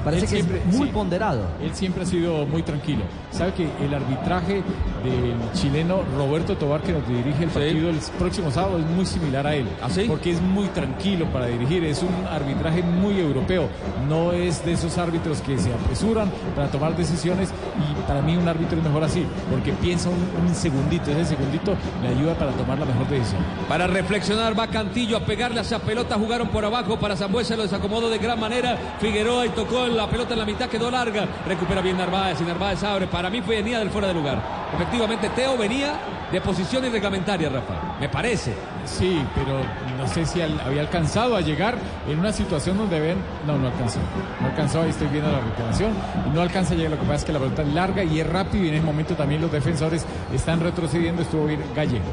Parece 0.05 0.25
Él 0.25 0.31
que 0.31 0.37
siempre- 0.37 0.59
es 0.69 0.77
muy 0.77 0.87
sí. 0.89 0.93
ponderado. 0.93 1.43
Él 1.63 1.71
siempre 1.75 2.03
ha 2.03 2.07
sido 2.07 2.47
muy 2.47 2.63
tranquilo. 2.63 3.03
Sabe 3.31 3.53
que 3.55 3.69
el 3.85 3.93
arbitraje 3.95 4.63
del 5.05 5.35
chileno 5.55 6.03
Roberto 6.17 6.57
Tobar, 6.57 6.81
que 6.83 6.93
nos 6.93 7.07
dirige 7.07 7.45
el 7.45 7.51
Sí. 7.51 7.59
partido 7.59 7.91
el 7.91 7.97
próximo 8.19 8.51
sábado, 8.51 8.79
es 8.79 8.87
muy 8.87 9.07
similar 9.07 9.47
a 9.47 9.55
él. 9.55 9.67
¿Ah, 9.83 9.89
sí? 9.91 10.05
Porque 10.09 10.31
es 10.31 10.41
muy 10.41 10.67
tranquilo 10.69 11.27
para 11.27 11.47
dirigir. 11.47 11.85
Es 11.85 12.03
un 12.03 12.27
arbitraje 12.31 12.83
muy 12.83 13.19
europeo. 13.19 13.69
No 14.09 14.33
es 14.33 14.65
de 14.65 14.73
esos 14.73 14.97
árbitros 14.99 15.41
que 15.41 15.59
se 15.59 15.73
apresuran 15.73 16.31
para 16.55 16.69
tomar 16.71 16.97
decisiones. 16.97 17.51
Y 17.79 18.07
para 18.09 18.23
mí, 18.23 18.37
un 18.37 18.49
árbitro 18.49 18.79
es 18.79 18.85
mejor 18.85 19.05
así, 19.05 19.25
porque 19.51 19.73
piensa 19.73 20.09
un, 20.09 20.29
un 20.49 20.55
segundito. 20.55 21.11
Ese 21.11 21.25
segundito 21.27 21.75
le 22.03 22.09
ayuda 22.09 22.35
para 22.35 22.53
tomar 22.53 22.79
la 22.79 22.87
mejor 22.87 23.07
decisión. 23.09 23.41
Para 23.69 23.87
reflexionar, 23.87 24.59
va 24.59 24.69
Cantillo 24.69 25.17
a 25.17 25.21
pegarle 25.21 25.59
a 25.59 25.63
esa 25.63 25.79
pelota. 25.79 26.17
Jugaron 26.17 26.49
por 26.49 26.65
abajo 26.65 26.99
para 26.99 27.17
Zambuesa, 27.17 27.57
lo 27.57 27.63
desacomodó 27.63 28.09
de 28.11 28.19
gran 28.19 28.39
manera. 28.41 28.77
Figueroa 29.01 29.47
y 29.47 29.51
tocó 29.51 29.78
la 29.87 30.09
pelota 30.09 30.33
en 30.33 30.41
la 30.41 30.47
mitad, 30.47 30.69
quedó 30.69 30.91
larga. 30.91 31.27
Recupera 31.47 31.81
bien 31.81 31.97
Narváez 31.97 32.41
y 32.41 32.45
Narváez 32.45 32.83
abre. 32.83 33.07
Para 33.07 33.31
mí 33.31 33.41
fue 33.43 33.57
venía 33.57 33.79
del 33.79 33.91
fuera 33.91 34.09
de 34.09 34.15
lugar. 34.15 34.43
Efectivamente, 34.75 35.29
Teo 35.31 35.57
venía 35.57 35.95
de 36.31 36.41
posición 36.41 36.85
irreglamentaria, 36.85 37.49
Rafa. 37.49 37.97
Me 38.01 38.09
parece. 38.09 38.55
Sí, 38.85 39.23
pero 39.35 39.61
no 39.99 40.07
sé 40.07 40.27
si 40.27 40.41
había 40.41 40.81
alcanzado 40.81 41.37
a 41.37 41.41
llegar 41.41 41.77
en 42.09 42.19
una 42.19 42.33
situación 42.33 42.79
donde 42.79 43.01
ven. 43.01 43.19
No, 43.47 43.59
no 43.59 43.69
alcanzó. 43.69 43.99
No 44.41 44.49
alcanzó, 44.49 44.83
ahí 44.83 44.91
estoy 44.91 45.09
viendo 45.09 45.31
la 45.31 45.41
reclamación. 45.41 45.93
Y 46.27 46.31
no 46.35 46.43
alcanza 46.43 46.75
a 46.75 46.77
llegar. 46.77 46.93
Lo 46.93 46.99
que 46.99 47.05
pasa 47.05 47.17
es 47.17 47.25
que 47.25 47.33
la 47.33 47.39
pelota 47.39 47.63
es 47.63 47.69
larga 47.69 48.05
y 48.05 48.21
es 48.21 48.27
rápido. 48.27 48.65
Y 48.65 48.69
en 48.69 48.75
ese 48.75 48.85
momento 48.85 49.15
también 49.15 49.41
los 49.41 49.51
defensores 49.51 50.07
están 50.33 50.61
retrocediendo. 50.61 51.23
Estuvo 51.23 51.47
bien 51.47 51.63
Gallego. 51.75 52.05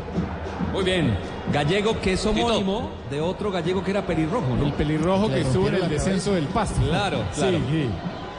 Muy 0.76 0.84
bien. 0.84 1.18
Gallego, 1.54 2.02
que 2.02 2.14
es 2.14 2.26
homónimo 2.26 2.90
de 3.10 3.22
otro 3.22 3.50
gallego 3.50 3.82
que 3.82 3.92
era 3.92 4.06
pelirrojo, 4.06 4.56
El 4.56 4.60
¿no? 4.60 4.76
pelirrojo 4.76 5.30
Le 5.30 5.36
que 5.36 5.42
estuvo 5.42 5.70
en 5.70 5.76
el 5.76 5.88
descenso 5.90 6.34
del 6.34 6.48
pasto. 6.48 6.82
Claro, 6.82 7.24
claro. 7.34 7.58
Sí, 7.60 7.64
sí. 7.72 7.90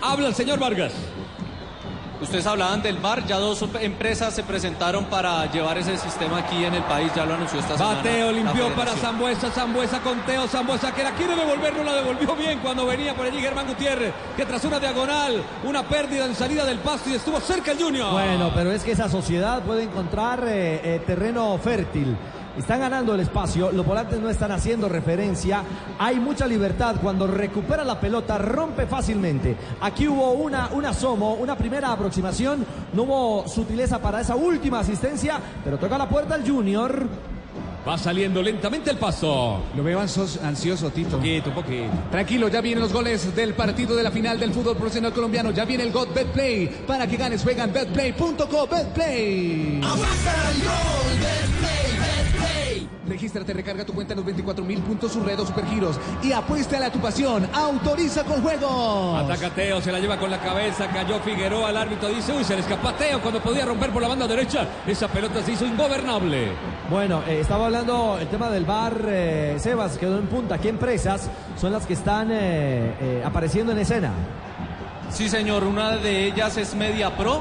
Habla 0.03 0.29
el 0.29 0.35
señor 0.35 0.59
Vargas. 0.59 0.93
Ustedes 2.21 2.47
hablaban 2.47 2.83
del 2.83 2.97
VAR, 2.97 3.27
ya 3.27 3.39
dos 3.39 3.63
empresas 3.81 4.35
se 4.35 4.43
presentaron 4.43 5.05
para 5.05 5.51
llevar 5.53 5.77
ese 5.77 5.99
sistema 5.99 6.39
aquí 6.39 6.65
en 6.65 6.75
el 6.75 6.83
país, 6.85 7.13
ya 7.15 7.27
lo 7.27 7.35
anunció 7.35 7.61
esta 7.61 7.77
semana. 7.77 7.97
Bateo 7.97 8.33
limpió 8.33 8.75
para. 8.75 8.93
Zambuesa, 8.97 9.51
Zambuesa 9.51 10.01
con 10.01 10.21
Teo, 10.25 10.49
Zambuesa 10.49 10.95
que 10.95 11.03
la 11.05 11.13
quiere 11.13 11.37
devolver, 11.37 11.77
no 11.77 11.85
la 11.85 11.97
devolvió 11.97 12.35
bien 12.35 12.61
cuando 12.61 12.87
venía 12.87 13.15
por 13.15 13.27
allí 13.27 13.39
Germán 13.39 13.67
Gutiérrez, 13.67 14.15
que 14.37 14.47
tras 14.47 14.65
una 14.65 14.81
diagonal, 14.81 15.43
una 15.65 15.83
pérdida 15.83 16.25
en 16.25 16.35
salida 16.35 16.65
del 16.65 16.79
pasto 16.79 17.11
y 17.11 17.15
estuvo 17.15 17.39
cerca 17.41 17.73
el 17.73 17.79
Junior. 17.79 18.13
Bueno, 18.13 18.51
pero 18.55 18.73
es 18.73 18.83
que 18.83 18.93
esa 18.93 19.09
sociedad 19.11 19.63
puede 19.63 19.83
encontrar 19.83 20.43
eh, 20.47 20.81
eh, 20.83 21.03
terreno 21.07 21.59
fértil. 21.59 22.17
Están 22.57 22.81
ganando 22.81 23.15
el 23.15 23.21
espacio, 23.21 23.71
los 23.71 23.85
volantes 23.85 24.19
no 24.19 24.31
están 24.31 24.51
haciendo 24.51 24.89
referencia, 24.89 25.63
hay 25.99 26.19
mucha 26.19 26.47
libertad 26.47 26.97
cuando 27.03 27.27
recupera 27.27 27.85
la 27.85 28.01
pelota, 28.01 28.39
rompe 28.39 28.87
fácilmente. 28.87 29.57
Aquí 29.81 30.09
hubo 30.09 30.33
una, 30.33 30.69
un 30.73 30.87
asomo, 30.87 31.35
una 31.35 31.57
primera 31.57 31.93
aproximación, 31.93 32.65
no 32.95 33.03
hubo 33.03 33.49
sutileza 33.49 34.01
para 34.01 34.21
esa 34.21 34.37
última 34.37 34.81
asistencia, 34.81 35.39
pero 35.65 35.79
toca 35.79 35.99
la 35.99 36.09
puerta 36.09 36.35
el 36.35 36.51
Junior. 36.51 37.07
Va 37.87 37.97
saliendo 37.97 38.43
lentamente 38.43 38.91
el 38.91 38.97
paso. 38.97 39.63
Lo 39.77 39.85
veo 39.85 40.01
ansioso, 40.01 40.91
Tito. 40.91 41.19
Poquito, 41.19 41.55
poquito. 41.55 41.93
Tranquilo, 42.11 42.49
ya 42.49 42.61
vienen 42.61 42.83
los 42.83 42.93
goles 42.93 43.33
del 43.37 43.55
partido 43.55 43.95
de 43.95 44.03
la 44.03 44.11
final 44.11 44.41
del 44.41 44.53
fútbol 44.53 44.77
profesional 44.77 45.13
colombiano. 45.13 45.53
Ya 45.53 45.65
viene 45.65 45.85
el 45.85 45.93
God 45.93 46.09
Betplay. 46.13 46.67
Para 46.85 47.07
que 47.07 47.17
ganes, 47.17 47.45
juega 47.45 47.63
en 47.63 47.73
betplay.co. 47.73 48.67
Betplay. 48.67 49.81
Registra 49.81 50.33
Regístrate, 53.17 53.55
recarga 53.55 53.83
tu 53.83 53.95
cuenta 53.95 54.13
en 54.13 54.19
los 54.19 54.27
24 54.27 54.63
mil 54.63 54.79
puntos 54.81 55.13
Surredo 55.13 55.47
Supergiros 55.47 55.99
y 56.23 56.33
apuesta 56.33 56.85
a 56.85 56.93
tu 56.93 56.99
pasión. 56.99 57.49
Autoriza 57.51 58.25
con 58.25 58.43
juegos. 58.43 59.25
Ataca 59.25 59.49
Teo, 59.55 59.81
se 59.81 59.91
la 59.91 59.99
lleva 59.99 60.19
con 60.19 60.31
la 60.31 60.39
cabeza, 60.39 60.87
cayó 60.89 61.19
Figueroa, 61.21 61.71
el 61.71 61.79
árbitro 61.79 62.11
dice, 62.11 62.35
uy, 62.35 62.45
se 62.45 62.53
le 62.53 62.61
escapa 62.61 62.91
a 62.91 62.97
Teo 62.99 63.23
cuando 63.23 63.41
podía 63.41 63.65
romper 63.65 63.91
por 63.91 64.03
la 64.03 64.09
banda 64.09 64.27
derecha. 64.27 64.69
Esa 64.87 65.09
pelota 65.09 65.43
se 65.43 65.53
hizo 65.53 65.65
ingobernable. 65.65 66.49
Bueno, 66.91 67.23
eh, 67.27 67.41
estaba 67.41 67.65
hablando 67.65 68.19
el 68.21 68.29
tema 68.29 68.51
del 68.51 68.67
bar, 68.67 69.07
eh, 69.09 69.57
Sebas, 69.61 69.97
quedó 69.97 70.19
en 70.19 70.27
punta. 70.27 70.59
¿Qué 70.59 70.69
empresas 70.69 71.31
son 71.59 71.73
las 71.73 71.87
que 71.87 71.95
están 71.95 72.31
eh, 72.31 72.97
eh, 73.01 73.23
apareciendo 73.25 73.73
en 73.73 73.79
escena? 73.79 74.13
Sí, 75.11 75.31
señor, 75.31 75.65
una 75.65 75.97
de 75.97 76.27
ellas 76.27 76.59
es 76.59 76.75
Media 76.75 77.17
Pro 77.17 77.41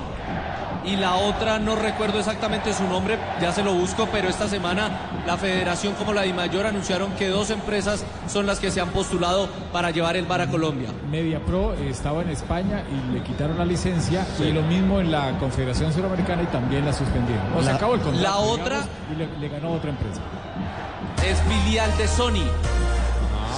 y 0.86 0.96
la 0.98 1.16
otra 1.16 1.60
no 1.60 1.76
recuerdo 1.76 2.20
exactamente 2.20 2.74
su 2.74 2.84
nombre, 2.88 3.18
ya 3.42 3.52
se 3.52 3.64
lo 3.64 3.74
busco, 3.74 4.08
pero 4.12 4.30
esta 4.30 4.48
semana 4.48 4.90
la 5.26 5.38
federación 5.38 5.94
como 5.96 6.14
la 6.14 6.22
DIMAYOR 6.24 6.68
anunciaron 6.68 7.12
que 7.14 7.28
dos 7.30 7.50
empresas 7.50 8.04
son 8.28 8.46
las 8.46 8.60
que 8.60 8.72
se 8.72 8.82
han 8.82 8.90
postulado 8.90 9.48
para 9.74 9.92
llevar 9.92 10.16
el 10.16 10.26
bar 10.26 10.42
a 10.42 10.48
Colombia. 10.48 10.90
Media 11.10 11.40
Pro 11.40 11.74
estaba 11.74 12.22
en 12.22 12.30
España 12.30 12.84
y 12.92 13.14
le 13.14 13.24
quitaron 13.24 13.58
la 13.58 13.66
licencia 13.66 14.26
y 14.40 14.52
lo 14.52 14.62
mismo 14.64 15.00
en 15.00 15.12
la 15.12 15.38
Confederación 15.40 15.92
Suramericana 15.94 16.44
y 16.44 16.48
también 16.48 16.86
la 16.86 16.94
suspendieron. 16.94 17.44
O 17.58 17.60
se 17.62 17.70
La- 17.70 17.76
acabó 17.76 17.96
el 17.96 18.02
contrato. 18.02 18.24
la 18.24 18.38
otra- 18.38 18.82
digamos, 18.82 18.90
y 19.12 19.16
le, 19.16 19.40
le 19.40 19.50
ganó 19.50 19.72
otra 19.74 19.90
empresa. 19.90 20.22
Es 21.26 21.40
filial 21.42 21.90
de 21.98 22.08
Sony. 22.08 22.46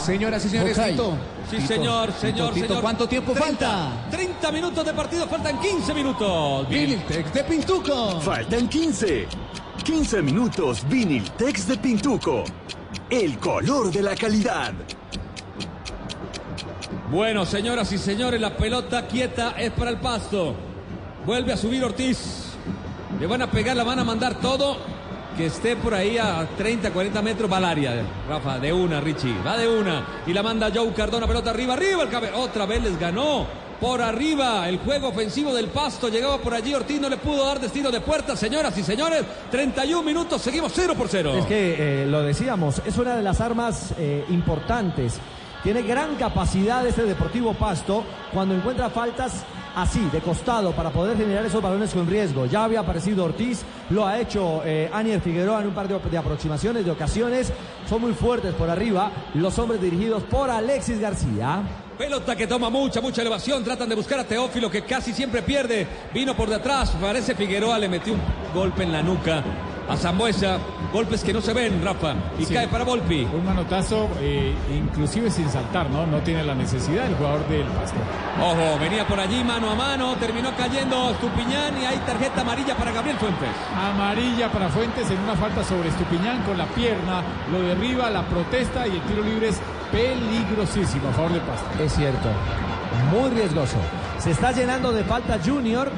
Señoras 0.08 0.46
y 0.46 0.50
señores. 0.50 0.78
Tito. 0.78 1.18
Sí, 1.50 1.58
Tito, 1.58 1.68
señor, 1.68 2.06
Tito, 2.08 2.20
señor, 2.22 2.54
Tito, 2.54 2.68
señor. 2.68 2.82
¿Cuánto 2.82 3.10
tiempo 3.10 3.34
30, 3.34 3.46
falta? 3.46 4.10
30 4.10 4.52
minutos 4.54 4.86
de 4.86 4.94
partido, 4.94 5.28
faltan 5.28 5.60
15 5.60 5.94
minutos. 5.94 6.70
Viniltex 6.70 7.34
de 7.34 7.44
Pintuco. 7.44 8.22
Faltan 8.22 8.70
15. 8.70 9.28
15 9.84 10.22
minutos 10.22 10.88
Viniltex 10.88 11.68
de 11.68 11.78
Pintuco. 11.78 12.46
El 13.10 13.38
color 13.38 13.92
de 13.92 14.02
la 14.02 14.16
calidad. 14.16 14.72
Bueno, 17.12 17.46
señoras 17.46 17.92
y 17.92 17.98
señores, 17.98 18.40
la 18.40 18.56
pelota 18.56 19.08
quieta 19.08 19.56
es 19.58 19.72
para 19.72 19.90
el 19.90 19.98
pasto. 19.98 20.56
Vuelve 21.26 21.52
a 21.52 21.58
subir 21.58 21.84
Ortiz. 21.84 22.54
Le 23.20 23.28
van 23.28 23.42
a 23.42 23.52
pegar, 23.52 23.76
la 23.76 23.84
van 23.84 24.00
a 24.00 24.06
mandar 24.06 24.40
todo. 24.40 24.78
Que 25.38 25.46
esté 25.46 25.76
por 25.76 25.94
ahí 25.94 26.18
a 26.18 26.48
30, 26.58 26.92
40 26.92 27.22
metros 27.22 27.52
va 27.52 27.58
al 27.58 27.66
área. 27.66 27.94
Rafa, 28.28 28.58
de 28.58 28.74
una, 28.74 29.00
Richie. 29.00 29.36
Va 29.46 29.56
de 29.56 29.68
una. 29.68 30.04
Y 30.26 30.34
la 30.34 30.42
manda 30.42 30.72
Joe 30.74 30.92
Cardona, 30.94 31.28
pelota 31.28 31.52
arriba, 31.52 31.76
arriba 31.76 32.04
el. 32.04 32.34
Otra 32.34 32.66
vez 32.66 32.82
les 32.82 33.00
ganó. 33.00 33.46
Por 33.80 34.02
arriba, 34.02 34.68
el 34.68 34.80
juego 34.80 35.10
ofensivo 35.10 35.54
del 35.54 35.68
Pasto 35.68 36.10
llegaba 36.10 36.40
por 36.40 36.56
allí. 36.56 36.74
Ortiz 36.74 37.00
no 37.00 37.08
le 37.08 37.18
pudo 37.18 37.46
dar 37.46 37.60
destino 37.60 37.92
de 37.92 38.02
puerta. 38.02 38.36
Señoras 38.36 38.76
y 38.80 38.84
señores, 38.84 39.24
31 39.52 40.02
minutos, 40.02 40.42
seguimos 40.42 40.72
0 40.74 40.96
por 40.98 41.08
0. 41.08 41.38
Es 41.38 41.46
que 41.46 41.76
eh, 42.02 42.06
lo 42.08 42.24
decíamos, 42.24 42.82
es 42.84 42.98
una 42.98 43.16
de 43.16 43.22
las 43.22 43.40
armas 43.40 43.94
eh, 44.00 44.26
importantes. 44.30 45.20
Tiene 45.62 45.84
gran 45.84 46.16
capacidad 46.16 46.88
este 46.88 47.04
Deportivo 47.04 47.54
Pasto 47.54 48.04
cuando 48.34 48.56
encuentra 48.56 48.90
faltas 48.90 49.44
así, 49.78 50.10
de 50.12 50.22
costado, 50.22 50.72
para 50.72 50.90
poder 50.90 51.16
generar 51.16 51.46
esos 51.46 51.62
balones 51.62 51.94
con 51.94 52.08
riesgo. 52.08 52.48
Ya 52.48 52.64
había 52.64 52.80
aparecido 52.80 53.24
Ortiz, 53.24 53.62
lo 53.92 54.08
ha 54.08 54.20
hecho 54.20 54.62
eh, 54.66 54.90
Figueroa 55.24 55.62
en 55.62 55.68
un 55.68 55.74
par 55.74 55.88
de, 55.88 55.98
de 56.00 56.18
aproximaciones, 56.18 56.84
de 56.84 56.92
ocasiones. 56.92 57.54
Son 57.88 58.02
muy 58.02 58.14
fuertes 58.14 58.54
por 58.56 58.70
arriba 58.70 59.12
los 59.36 59.58
hombres 59.60 59.80
dirigidos 59.80 60.24
por 60.24 60.50
Alexis 60.50 61.00
García. 61.00 61.62
Pelota 61.96 62.36
que 62.36 62.48
toma 62.48 62.70
mucha, 62.70 63.02
mucha 63.02 63.22
elevación. 63.22 63.64
Tratan 63.64 63.90
de 63.90 63.96
buscar 63.96 64.20
a 64.20 64.24
Teófilo 64.24 64.70
que 64.70 64.84
casi 64.84 65.14
siempre 65.14 65.44
pierde. 65.44 65.88
Vino 66.14 66.36
por 66.36 66.50
detrás. 66.50 66.92
Parece 67.00 67.36
Figueroa 67.36 67.78
le 67.78 67.88
metió 67.88 68.14
un 68.14 68.22
golpe 68.54 68.84
en 68.84 68.92
la 68.92 69.04
nuca 69.04 69.44
a 69.90 69.96
Zambuesa. 69.98 70.58
Golpes 70.94 71.24
que 71.24 71.34
no 71.34 71.42
se 71.42 71.54
ven, 71.54 71.84
Rafa. 71.84 72.14
Y 72.40 72.46
Sí. 72.46 72.54
cae 72.54 72.68
para 72.70 72.84
Volpi. 72.86 73.26
Un 73.34 73.46
manotazo, 73.46 74.08
eh, 74.22 74.54
inclusive 74.74 75.30
sin 75.30 75.50
saltar, 75.50 75.90
¿no? 75.90 76.06
No 76.08 76.20
tiene 76.20 76.44
la 76.44 76.56
necesidad 76.56 77.06
el 77.08 77.16
jugador 77.16 77.46
del 77.50 77.64
Pasto. 77.68 77.98
Ojo, 78.42 78.80
venía 78.80 79.06
por 79.06 79.20
allí 79.20 79.44
mano 79.44 79.72
a 79.72 79.76
mano. 79.76 80.16
Terminó 80.16 80.56
cayendo 80.56 81.12
Estupiñán 81.12 81.78
y 81.82 81.86
hay 81.86 81.98
tarjeta 82.00 82.42
amarilla 82.42 82.76
para 82.76 82.92
Gabriel 82.92 83.18
Fuentes. 83.18 83.50
Amarilla 83.76 84.50
para 84.52 84.70
Fuentes 84.70 85.10
en 85.12 85.20
una 85.20 85.36
falta 85.36 85.64
sobre 85.64 85.90
Estupiñán 85.90 86.42
con 86.44 86.58
la 86.58 86.66
pierna, 86.68 87.22
lo 87.52 87.62
derriba, 87.62 88.10
la 88.10 88.24
protesta 88.24 88.88
y 88.88 88.92
el 88.92 89.02
tiro 89.02 89.24
libre 89.24 89.50
es 89.50 89.60
peligrosísimo 89.92 91.10
a 91.10 91.12
favor 91.12 91.32
del 91.34 91.42
Pasto. 91.42 91.84
Es 91.84 91.94
cierto, 91.94 92.30
muy 93.12 93.30
riesgoso. 93.32 93.78
Se 94.20 94.32
está 94.32 94.52
llenando 94.52 94.92
de 94.92 95.04
falta 95.04 95.38
Junior. 95.46 95.92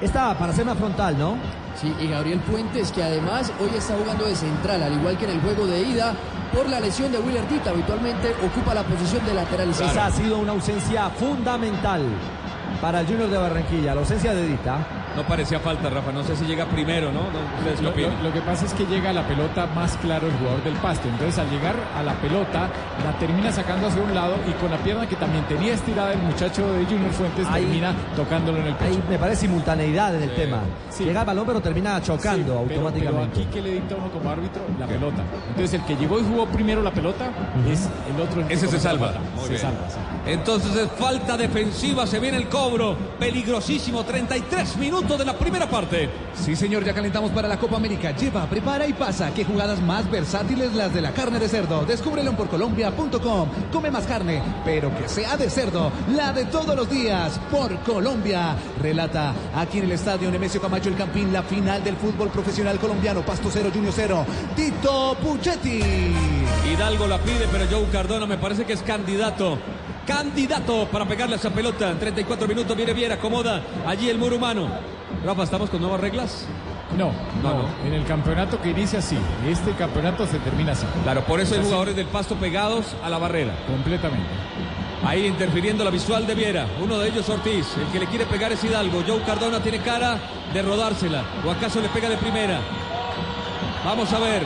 Esta 0.00 0.36
para 0.36 0.52
hacer 0.52 0.64
una 0.64 0.74
frontal, 0.74 1.16
¿no? 1.18 1.36
Sí, 1.80 1.94
y 2.00 2.08
Gabriel 2.08 2.40
Fuentes, 2.40 2.92
que 2.92 3.02
además 3.02 3.52
hoy 3.60 3.70
está 3.76 3.94
jugando 3.96 4.26
de 4.26 4.34
central, 4.34 4.82
al 4.82 4.92
igual 4.92 5.18
que 5.18 5.24
en 5.24 5.32
el 5.32 5.40
juego 5.40 5.66
de 5.66 5.82
ida, 5.82 6.14
por 6.54 6.68
la 6.68 6.78
lesión 6.78 7.10
de 7.10 7.18
Willer 7.18 7.44
Tita, 7.48 7.70
habitualmente 7.70 8.32
ocupa 8.46 8.74
la 8.74 8.84
posición 8.84 9.26
de 9.26 9.34
lateral. 9.34 9.70
Esa 9.70 10.06
ha 10.06 10.10
sido 10.10 10.38
una 10.38 10.52
ausencia 10.52 11.10
fundamental 11.10 12.02
para 12.80 13.00
el 13.00 13.06
Junior 13.06 13.28
de 13.28 13.38
Barranquilla, 13.38 13.94
la 13.94 14.00
ausencia 14.02 14.34
de 14.34 14.46
Dita. 14.46 15.03
No 15.16 15.22
parecía 15.22 15.60
falta, 15.60 15.88
Rafa. 15.90 16.10
No 16.12 16.24
sé 16.24 16.34
si 16.36 16.44
llega 16.44 16.64
primero, 16.66 17.12
¿no? 17.12 17.20
no 17.22 17.38
¿Ustedes 17.58 17.78
qué 17.78 17.82
Lo, 17.84 17.90
opinan? 17.90 18.16
lo- 18.18 18.28
lo 18.28 18.32
que 18.32 18.40
pasa 18.40 18.64
es 18.66 18.74
que 18.74 18.84
llega 18.86 19.10
a 19.10 19.12
la 19.12 19.26
pelota 19.26 19.66
más 19.74 19.96
claro 19.98 20.26
el 20.26 20.32
jugador 20.34 20.62
del 20.64 20.74
pasto. 20.74 21.08
Entonces 21.08 21.38
al 21.38 21.48
llegar 21.50 21.74
a 21.96 22.02
la 22.02 22.14
pelota 22.14 22.68
la 23.04 23.18
termina 23.18 23.52
sacando 23.52 23.86
hacia 23.86 24.02
un 24.02 24.14
lado 24.14 24.34
y 24.48 24.52
con 24.60 24.70
la 24.70 24.78
pierna 24.78 25.06
que 25.08 25.16
también 25.16 25.44
tenía 25.44 25.74
estirada 25.74 26.12
el 26.12 26.18
muchacho 26.20 26.70
de 26.72 26.84
Junior 26.86 27.10
Fuentes 27.12 27.46
Ahí- 27.48 27.62
termina 27.64 27.94
tocándolo 28.16 28.58
en 28.58 28.66
el 28.66 28.74
pecho. 28.74 28.90
Ahí 28.90 29.02
me 29.08 29.18
parece 29.18 29.42
simultaneidad 29.42 30.14
en 30.16 30.22
el 30.24 30.34
tema. 30.34 30.58
sí. 30.90 31.04
Llega 31.04 31.20
el 31.20 31.26
balón 31.26 31.46
pero 31.46 31.60
termina 31.60 32.00
chocando 32.02 32.52
Sí, 32.60 32.64
pero- 32.68 32.80
automáticamente. 32.80 33.30
Pero, 33.34 33.42
aquí 33.44 33.54
que 33.54 33.62
le 33.62 33.70
dicta 33.74 33.94
uno 33.96 34.10
como 34.10 34.30
árbitro 34.30 34.62
la 34.78 34.86
pelota. 34.86 35.22
Entonces 35.50 35.74
el 35.74 35.86
que 35.86 35.96
llegó 35.96 36.18
y 36.18 36.22
jugó 36.24 36.46
primero 36.46 36.82
la 36.82 36.90
pelota 36.90 37.26
es 37.70 37.88
el 38.12 38.20
otro. 38.20 38.40
el 38.42 38.50
Ese 38.50 38.66
se 38.68 38.80
salva. 38.80 39.12
Muy 39.34 39.44
Se 39.44 39.48
bien. 39.50 39.60
salva, 39.60 39.88
sí. 39.90 39.96
Entonces 40.26 40.74
es 40.76 40.90
falta 40.98 41.36
defensiva, 41.36 42.06
se 42.06 42.18
viene 42.18 42.36
el 42.38 42.48
cobro. 42.48 42.96
Peligrosísimo, 43.18 44.02
33 44.04 44.76
minutos 44.76 45.03
de 45.04 45.24
la 45.24 45.38
primera 45.38 45.68
parte. 45.68 46.08
Sí, 46.34 46.56
señor, 46.56 46.82
ya 46.82 46.94
calentamos 46.94 47.30
para 47.30 47.46
la 47.46 47.58
Copa 47.58 47.76
América. 47.76 48.12
Lleva, 48.16 48.46
prepara 48.46 48.86
y 48.86 48.94
pasa. 48.94 49.32
Qué 49.34 49.44
jugadas 49.44 49.80
más 49.82 50.10
versátiles 50.10 50.72
las 50.72 50.94
de 50.94 51.02
la 51.02 51.12
carne 51.12 51.38
de 51.38 51.46
cerdo. 51.46 51.84
Descúbrelo 51.84 52.30
en 52.30 52.36
porcolombia.com. 52.36 53.48
Come 53.70 53.90
más 53.90 54.06
carne, 54.06 54.42
pero 54.64 54.96
que 54.96 55.06
sea 55.06 55.36
de 55.36 55.50
cerdo. 55.50 55.92
La 56.16 56.32
de 56.32 56.46
todos 56.46 56.74
los 56.74 56.88
días, 56.88 57.38
por 57.50 57.78
Colombia. 57.80 58.56
Relata 58.80 59.34
aquí 59.54 59.78
en 59.78 59.84
el 59.84 59.92
estadio 59.92 60.30
Nemesio 60.30 60.60
Camacho 60.60 60.88
el 60.88 60.96
Campín 60.96 61.32
la 61.32 61.42
final 61.42 61.84
del 61.84 61.96
fútbol 61.96 62.30
profesional 62.30 62.78
colombiano. 62.78 63.20
Pasto 63.20 63.50
0, 63.52 63.70
Junior 63.72 63.92
0. 63.94 64.26
Tito 64.56 65.16
Puchetti. 65.22 65.82
Hidalgo 66.72 67.06
la 67.06 67.18
pide, 67.18 67.46
pero 67.52 67.66
Joe 67.70 67.86
Cardona 67.92 68.26
me 68.26 68.38
parece 68.38 68.64
que 68.64 68.72
es 68.72 68.82
candidato. 68.82 69.58
Candidato 70.06 70.86
para 70.90 71.06
pegarle 71.06 71.34
a 71.34 71.38
esa 71.38 71.50
pelota. 71.50 71.90
En 71.90 71.98
34 71.98 72.46
minutos 72.46 72.76
viene 72.76 72.92
bien, 72.92 73.12
acomoda 73.12 73.62
allí 73.86 74.08
el 74.10 74.18
muro 74.18 74.36
humano. 74.36 74.68
Rafa, 75.24 75.44
¿estamos 75.44 75.70
con 75.70 75.80
nuevas 75.80 76.00
reglas? 76.00 76.46
No, 76.96 77.12
No, 77.42 77.52
no, 77.54 77.62
no. 77.62 77.68
En 77.86 77.94
el 77.94 78.04
campeonato 78.04 78.60
que 78.60 78.70
inicia 78.70 78.98
así. 78.98 79.16
Este 79.48 79.72
campeonato 79.72 80.26
se 80.26 80.38
termina 80.38 80.72
así. 80.72 80.86
Claro, 81.02 81.24
por 81.24 81.40
eso 81.40 81.54
hay 81.54 81.62
jugadores 81.62 81.96
del 81.96 82.06
pasto 82.06 82.36
pegados 82.36 82.94
a 83.02 83.08
la 83.08 83.18
barrera. 83.18 83.54
Completamente. 83.66 84.28
Ahí 85.04 85.26
interfiriendo 85.26 85.84
la 85.84 85.90
visual 85.90 86.26
de 86.26 86.34
Viera. 86.34 86.66
Uno 86.82 86.98
de 86.98 87.08
ellos 87.08 87.28
Ortiz. 87.28 87.66
El 87.78 87.86
que 87.92 87.98
le 88.00 88.06
quiere 88.06 88.26
pegar 88.26 88.52
es 88.52 88.62
Hidalgo. 88.62 89.02
Joe 89.06 89.20
Cardona 89.22 89.60
tiene 89.60 89.78
cara 89.80 90.18
de 90.52 90.62
rodársela. 90.62 91.22
¿O 91.44 91.50
acaso 91.50 91.80
le 91.80 91.88
pega 91.88 92.08
de 92.08 92.16
primera? 92.16 92.60
Vamos 93.84 94.12
a 94.12 94.18
ver. 94.18 94.42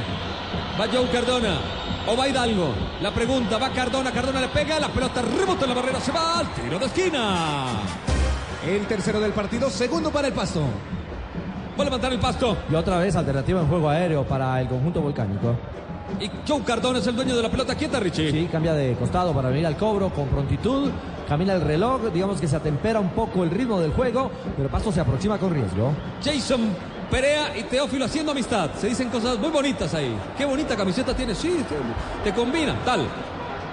Va 0.81 0.87
Joe 0.92 1.09
Cardona. 1.11 1.59
O 2.11 2.16
va 2.16 2.27
Hidalgo. 2.27 2.73
La 3.03 3.11
pregunta. 3.12 3.59
Va 3.59 3.71
Cardona. 3.71 4.11
Cardona 4.11 4.40
le 4.40 4.49
pega. 4.49 4.81
La 4.81 4.88
pelota 4.88 5.21
rebota 5.21 5.64
en 5.64 5.68
la 5.68 5.75
barrera. 5.75 6.01
Se 6.01 6.11
va 6.11 6.38
al 6.38 6.49
tiro 6.55 6.79
de 6.79 6.87
esquina. 6.87 7.66
El 8.66 8.87
tercero 8.87 9.21
del 9.21 9.33
partido, 9.33 9.68
segundo 9.71 10.11
para 10.11 10.29
el 10.29 10.35
Pasto. 10.35 10.62
Va 11.79 11.83
a 11.83 11.85
levantar 11.85 12.12
el 12.12 12.18
pasto. 12.18 12.57
Y 12.71 12.75
otra 12.75 12.99
vez 12.99 13.14
alternativa 13.14 13.61
en 13.61 13.68
juego 13.68 13.88
aéreo 13.88 14.25
para 14.25 14.61
el 14.61 14.66
conjunto 14.66 15.01
volcánico. 15.01 15.55
Y 16.18 16.29
Joe 16.49 16.62
Cardona 16.62 16.99
es 16.99 17.07
el 17.07 17.14
dueño 17.14 17.37
de 17.37 17.42
la 17.42 17.51
pelota. 17.51 17.77
Quieta, 17.77 18.01
Richie. 18.01 18.33
Sí, 18.33 18.49
cambia 18.51 18.73
de 18.73 18.94
costado 18.94 19.33
para 19.33 19.51
venir 19.51 19.66
al 19.66 19.77
cobro 19.77 20.09
con 20.09 20.27
prontitud. 20.27 20.90
Camina 21.29 21.53
el 21.53 21.61
reloj, 21.61 22.11
digamos 22.12 22.40
que 22.40 22.49
se 22.49 22.57
atempera 22.57 22.99
un 22.99 23.11
poco 23.11 23.44
el 23.44 23.51
ritmo 23.51 23.79
del 23.79 23.92
juego, 23.92 24.31
pero 24.57 24.68
Pasto 24.71 24.90
se 24.90 25.01
aproxima 25.01 25.38
con 25.38 25.53
riesgo. 25.53 25.92
Jason 26.25 26.71
Perea 27.11 27.57
y 27.57 27.62
Teófilo 27.64 28.05
haciendo 28.05 28.33
amistad. 28.33 28.71
Se 28.79 28.88
dicen 28.88 29.09
cosas 29.09 29.38
muy 29.38 29.51
bonitas 29.51 29.94
ahí. 29.94 30.14
Qué 30.37 30.44
bonita 30.44 30.77
camiseta 30.77 31.14
tiene. 31.14 31.35
Sí, 31.35 31.64
te, 31.68 32.31
te 32.31 32.37
combina. 32.37 32.79
Tal. 32.85 33.07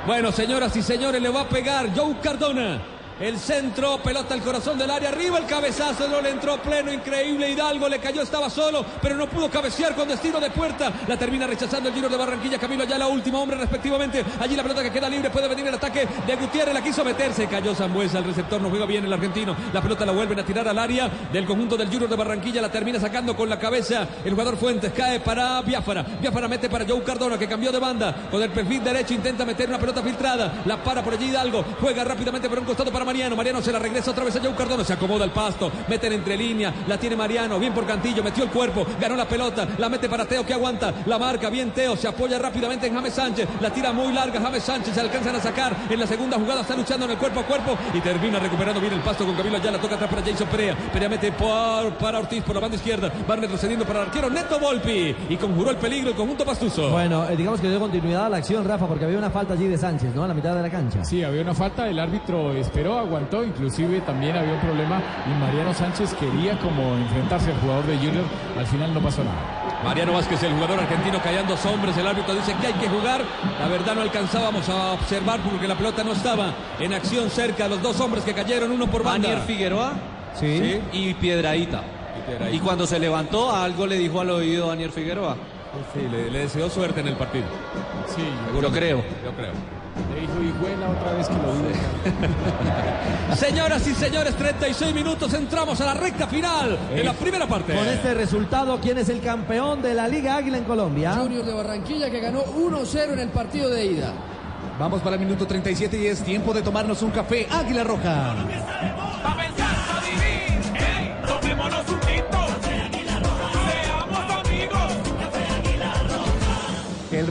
Bueno, 0.07 0.31
señoras 0.31 0.75
y 0.75 0.81
señores, 0.81 1.21
le 1.21 1.29
va 1.29 1.41
a 1.41 1.49
pegar 1.49 1.89
Joe 1.95 2.15
Cardona. 2.21 2.94
El 3.17 3.39
centro, 3.39 3.97
pelota 4.03 4.33
al 4.33 4.41
corazón 4.41 4.77
del 4.77 4.91
área, 4.91 5.07
arriba 5.07 5.37
el 5.37 5.45
cabezazo, 5.45 6.05
no 6.09 6.19
le 6.19 6.31
entró 6.31 6.61
pleno, 6.61 6.91
increíble. 6.91 7.49
Hidalgo 7.49 7.87
le 7.87 7.99
cayó, 7.99 8.21
estaba 8.21 8.49
solo, 8.49 8.85
pero 9.01 9.15
no 9.15 9.27
pudo 9.27 9.49
cabecear 9.49 9.95
con 9.95 10.05
destino 10.05 10.37
de 10.37 10.49
puerta. 10.49 10.91
La 11.07 11.15
termina 11.15 11.47
rechazando 11.47 11.87
el 11.87 11.95
giro 11.95 12.09
de 12.09 12.17
Barranquilla. 12.17 12.59
Camilo 12.59 12.83
Ayala, 12.83 13.07
último 13.07 13.41
hombre 13.41 13.55
respectivamente. 13.55 14.21
Allí 14.37 14.57
la 14.57 14.63
pelota 14.63 14.83
que 14.83 14.91
queda 14.91 15.07
libre, 15.07 15.29
puede 15.29 15.47
venir 15.47 15.65
el 15.65 15.75
ataque 15.75 16.05
de 16.27 16.35
Gutiérrez, 16.35 16.73
la 16.73 16.83
quiso 16.83 17.05
meterse. 17.05 17.47
Cayó 17.47 17.73
Zambuesa, 17.73 18.17
el 18.17 18.25
receptor 18.25 18.59
no 18.59 18.69
juega 18.69 18.85
bien 18.85 19.05
el 19.05 19.13
argentino. 19.13 19.55
La 19.71 19.81
pelota 19.81 20.05
la 20.05 20.11
vuelven 20.11 20.39
a 20.41 20.43
tirar 20.43 20.67
al 20.67 20.77
área 20.77 21.09
del 21.31 21.45
conjunto 21.45 21.77
del 21.77 21.87
Junior 21.87 22.09
de 22.09 22.17
Barranquilla. 22.17 22.61
La 22.61 22.69
termina 22.69 22.99
sacando 22.99 23.33
con 23.33 23.47
la 23.47 23.57
cabeza 23.57 24.09
el 24.25 24.31
jugador 24.31 24.57
Fuentes. 24.57 24.91
Cae 24.91 25.21
para 25.21 25.61
Biafara. 25.61 26.03
Biafara 26.19 26.49
mete 26.49 26.69
para 26.69 26.85
Joe 26.85 27.01
Cardona 27.01 27.39
que 27.39 27.47
cambió 27.47 27.71
de 27.71 27.79
banda. 27.79 28.27
Con 28.29 28.43
el 28.43 28.49
perfil 28.49 28.83
derecho 28.83 29.13
intenta 29.13 29.45
meter 29.45 29.69
una 29.69 29.79
pelota 29.79 30.03
filtrada. 30.03 30.63
La 30.65 30.83
para 30.83 31.01
por 31.01 31.13
allí 31.13 31.27
Hidalgo. 31.27 31.63
Juega 31.79 32.03
rápidamente 32.03 32.49
por 32.49 32.59
un 32.59 32.65
costado 32.65 32.91
para 32.91 33.04
Mariano. 33.05 33.35
Mariano 33.35 33.61
se 33.61 33.71
la 33.71 33.79
regresa 33.79 34.11
otra 34.11 34.23
vez 34.23 34.35
a 34.35 34.39
Joe 34.39 34.53
Cardona. 34.55 34.83
Se 34.83 34.93
acomoda 34.93 35.25
el 35.25 35.31
pasto. 35.31 35.71
Meten 35.87 36.13
entre 36.13 36.37
línea. 36.37 36.73
La 36.87 36.97
tiene 36.97 37.15
Mariano. 37.15 37.59
Bien 37.59 37.73
por 37.73 37.85
Cantillo. 37.85 38.23
Metió 38.23 38.43
el 38.43 38.49
cuerpo. 38.49 38.85
Ganó 38.99 39.15
la 39.15 39.27
pelota. 39.27 39.67
La 39.77 39.89
mete 39.89 40.09
para 40.09 40.25
Teo 40.25 40.45
que 40.45 40.53
aguanta. 40.53 40.93
La 41.05 41.17
marca. 41.17 41.49
Bien 41.49 41.71
Teo. 41.71 41.95
Se 41.95 42.07
apoya 42.07 42.39
rápidamente 42.39 42.87
en 42.87 42.95
James 42.95 43.13
Sánchez. 43.13 43.47
La 43.61 43.69
tira 43.69 43.93
muy 43.93 44.13
larga. 44.13 44.41
James 44.41 44.63
Sánchez 44.63 44.93
se 44.93 45.01
alcanzan 45.01 45.35
a 45.35 45.39
sacar. 45.39 45.75
En 45.89 45.99
la 45.99 46.07
segunda 46.07 46.37
jugada 46.37 46.61
está 46.61 46.75
luchando 46.75 47.05
en 47.05 47.11
el 47.11 47.17
cuerpo 47.17 47.39
a 47.41 47.43
cuerpo. 47.43 47.77
Y 47.93 48.01
termina 48.01 48.39
recuperando 48.39 48.81
bien 48.81 48.93
el 48.93 49.01
pasto 49.01 49.25
con 49.25 49.35
Camilo 49.35 49.57
Ayala. 49.57 49.79
Toca 49.79 49.95
atrás 49.95 50.09
para 50.09 50.21
Jason 50.23 50.47
Perea. 50.47 50.75
Perea 50.91 51.09
mete 51.09 51.31
por, 51.31 51.93
para 51.97 52.19
Ortiz 52.19 52.43
por 52.43 52.55
la 52.55 52.61
banda 52.61 52.75
izquierda. 52.75 53.11
Va 53.29 53.35
retrocediendo 53.35 53.85
para 53.85 54.01
el 54.01 54.05
arquero 54.07 54.29
Neto 54.29 54.59
Volpi. 54.59 55.15
Y 55.29 55.37
conjuró 55.37 55.71
el 55.71 55.77
peligro 55.77 56.09
el 56.09 56.15
conjunto 56.15 56.45
pastuso. 56.45 56.89
Bueno, 56.89 57.27
eh, 57.29 57.35
digamos 57.35 57.59
que 57.59 57.69
dio 57.69 57.79
continuidad 57.79 58.25
a 58.25 58.29
la 58.29 58.37
acción, 58.37 58.65
Rafa, 58.65 58.87
porque 58.87 59.05
había 59.05 59.17
una 59.17 59.29
falta 59.29 59.53
allí 59.53 59.67
de 59.67 59.77
Sánchez, 59.77 60.13
¿no? 60.15 60.23
A 60.23 60.27
la 60.27 60.33
mitad 60.33 60.55
de 60.55 60.61
la 60.61 60.69
cancha. 60.69 61.03
Sí, 61.03 61.23
había 61.23 61.41
una 61.41 61.53
falta, 61.53 61.87
el 61.87 61.99
árbitro 61.99 62.53
esperó, 62.53 62.94
aguantó, 62.97 63.43
inclusive 63.43 64.01
también 64.01 64.35
había 64.35 64.53
un 64.53 64.59
problema 64.59 65.01
y 65.25 65.39
Mariano 65.39 65.73
Sánchez 65.73 66.13
quería 66.15 66.57
como 66.59 66.95
enfrentarse 66.95 67.51
al 67.51 67.59
jugador 67.59 67.85
de 67.85 67.97
Junior, 67.97 68.23
al 68.57 68.65
final 68.67 68.93
no 68.93 68.99
pasó 69.01 69.23
nada. 69.23 69.61
Mariano 69.83 70.13
Vázquez, 70.13 70.41
el 70.41 70.53
jugador 70.53 70.79
argentino, 70.79 71.19
callando 71.21 71.55
hombres. 71.71 71.95
El 71.97 72.07
árbitro 72.07 72.33
dice 72.33 72.55
que 72.59 72.67
hay 72.67 72.73
que 72.73 72.87
jugar. 72.87 73.21
La 73.59 73.67
verdad 73.67 73.93
no 73.93 74.01
alcanzábamos 74.01 74.67
a 74.67 74.93
observar 74.93 75.39
porque 75.41 75.67
la 75.67 75.75
pelota 75.75 76.03
no 76.03 76.13
estaba 76.13 76.53
en 76.79 76.91
acción 76.93 77.29
cerca. 77.29 77.67
Los 77.67 77.81
dos 77.83 77.99
hombres 77.99 78.23
que 78.23 78.33
cayeron, 78.33 78.71
uno 78.71 78.87
por 78.87 79.03
banda. 79.03 79.27
Manier 79.27 79.45
Figueroa 79.45 79.93
Sí. 80.39 80.81
y 80.91 81.13
Piedradita. 81.13 81.83
Y 82.51 82.57
cuando 82.59 82.87
se 82.87 82.99
levantó, 82.99 83.55
algo 83.55 83.85
le 83.85 83.97
dijo 83.99 84.21
al 84.21 84.31
oído 84.31 84.67
Daniel 84.69 84.91
Figueroa. 84.91 85.35
Sí, 85.93 86.07
le, 86.09 86.29
le 86.31 86.39
deseó 86.39 86.69
suerte 86.69 87.01
en 87.01 87.07
el 87.07 87.15
partido. 87.15 87.45
Sí, 88.15 88.23
Yo 88.61 88.71
creo. 88.71 88.97
Yo 89.23 89.31
creo. 89.35 89.51
le 90.13 90.21
dijo 90.21 90.33
Higuela 90.41 90.89
otra 90.89 91.13
vez 91.13 91.27
que 91.27 91.33
lo 91.33 91.53
vi. 91.53 93.35
Señoras 93.35 93.87
y 93.87 93.93
señores, 93.93 94.35
36 94.35 94.93
minutos. 94.93 95.33
Entramos 95.33 95.79
a 95.81 95.85
la 95.85 95.93
recta 95.93 96.27
final 96.27 96.77
de 96.93 97.03
la 97.03 97.13
primera 97.13 97.47
parte. 97.47 97.73
Con 97.73 97.87
este 97.87 98.13
resultado, 98.13 98.79
¿quién 98.81 98.97
es 98.97 99.09
el 99.09 99.21
campeón 99.21 99.81
de 99.81 99.93
la 99.93 100.07
Liga 100.07 100.35
Águila 100.37 100.57
en 100.57 100.63
Colombia? 100.65 101.13
Junior 101.15 101.45
de 101.45 101.53
Barranquilla 101.53 102.09
que 102.09 102.19
ganó 102.19 102.43
1-0 102.45 103.13
en 103.13 103.19
el 103.19 103.29
partido 103.29 103.69
de 103.69 103.85
ida. 103.85 104.13
Vamos 104.79 105.01
para 105.01 105.15
el 105.15 105.21
minuto 105.21 105.47
37 105.47 105.97
y 105.97 106.07
es 106.07 106.21
tiempo 106.23 106.53
de 106.53 106.61
tomarnos 106.61 107.01
un 107.01 107.11
café 107.11 107.47
Águila 107.49 107.83
Roja. 107.85 108.35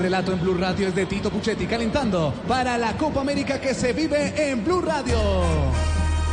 Relato 0.05 0.35
en 0.35 0.41
Blue 0.43 0.53
Radio 0.53 0.89
es 0.89 0.95
de 0.95 1.07
Tito 1.07 1.31
Puchetti 1.31 1.65
calentando 1.65 2.35
para 2.47 2.77
la 2.77 2.93
Copa 2.93 3.23
América 3.23 3.59
que 3.59 3.73
se 3.73 3.95
vive 3.95 4.35
en 4.37 4.63
Blue 4.63 4.83
Radio. 4.83 5.17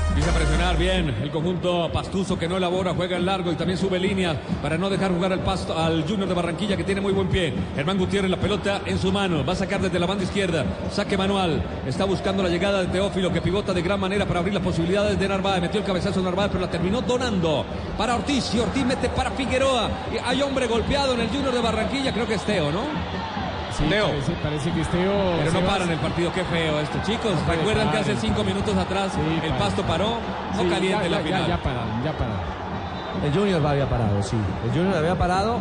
Empieza 0.09 0.29
a 0.29 0.33
presionar 0.33 0.77
bien 0.77 1.15
el 1.23 1.31
conjunto 1.31 1.89
pastuso 1.89 2.37
que 2.37 2.49
no 2.49 2.57
elabora, 2.57 2.93
juega 2.93 3.15
en 3.15 3.25
largo 3.25 3.49
y 3.49 3.55
también 3.55 3.79
sube 3.79 3.97
líneas 3.97 4.35
para 4.61 4.77
no 4.77 4.89
dejar 4.89 5.13
jugar 5.13 5.31
al 5.31 5.39
pasto 5.39 5.77
al 5.77 6.03
Junior 6.03 6.27
de 6.27 6.35
Barranquilla 6.35 6.75
que 6.75 6.83
tiene 6.83 6.99
muy 6.99 7.13
buen 7.13 7.29
pie. 7.29 7.53
Germán 7.73 7.97
Gutiérrez 7.97 8.29
la 8.29 8.35
pelota 8.35 8.81
en 8.85 8.99
su 8.99 9.09
mano, 9.09 9.45
va 9.45 9.53
a 9.53 9.55
sacar 9.55 9.79
desde 9.79 9.99
la 9.99 10.05
banda 10.05 10.25
izquierda, 10.25 10.65
saque 10.91 11.17
manual, 11.17 11.63
está 11.87 12.03
buscando 12.03 12.43
la 12.43 12.49
llegada 12.49 12.81
de 12.81 12.87
Teófilo 12.87 13.31
que 13.31 13.39
pivota 13.39 13.73
de 13.73 13.81
gran 13.81 14.01
manera 14.01 14.25
para 14.25 14.41
abrir 14.41 14.53
las 14.53 14.63
posibilidades 14.63 15.17
de 15.17 15.29
Narváez, 15.29 15.61
metió 15.61 15.79
el 15.79 15.85
cabezazo 15.85 16.19
de 16.19 16.25
Narváez 16.25 16.51
pero 16.51 16.65
la 16.65 16.69
terminó 16.69 16.99
donando 16.99 17.65
para 17.97 18.15
Ortiz 18.15 18.53
y 18.53 18.59
Ortiz 18.59 18.85
mete 18.85 19.07
para 19.07 19.31
Figueroa. 19.31 19.89
Hay 20.25 20.41
hombre 20.41 20.67
golpeado 20.67 21.13
en 21.13 21.21
el 21.21 21.29
Junior 21.29 21.53
de 21.53 21.61
Barranquilla, 21.61 22.11
creo 22.11 22.27
que 22.27 22.33
es 22.33 22.43
Teo, 22.43 22.69
¿no? 22.69 23.40
Sí, 23.83 23.89
Leo. 23.89 24.07
Parece, 24.07 24.31
parece 24.43 24.71
que 24.71 24.81
Esteo... 24.81 25.11
Pero 25.37 25.51
no 25.51 25.61
paran 25.67 25.89
el 25.89 25.99
partido, 25.99 26.31
qué 26.33 26.43
feo 26.45 26.79
esto. 26.79 26.97
Chicos, 27.05 27.33
No, 27.45 27.53
recuerdan 27.53 27.91
que 27.91 27.97
hace 27.97 28.15
cinco 28.15 28.43
minutos 28.43 28.75
atrás 28.77 29.11
Sí, 29.13 29.45
el 29.45 29.53
pasto 29.53 29.83
paró, 29.83 30.17
no 30.55 30.61
Sí, 30.63 30.69
caliente 30.69 31.03
ya, 31.03 31.09
la 31.09 31.17
ya, 31.17 31.23
final. 31.23 31.41
Ya, 31.41 31.47
ya 31.47 31.57
pararon, 31.63 32.03
ya 32.03 32.11
pararon. 32.13 32.61
El 33.25 33.33
Junior 33.33 33.65
había 33.65 33.89
parado, 33.89 34.23
sí. 34.23 34.37
El 34.65 34.71
Junior 34.71 34.97
había 34.97 35.15
parado 35.17 35.59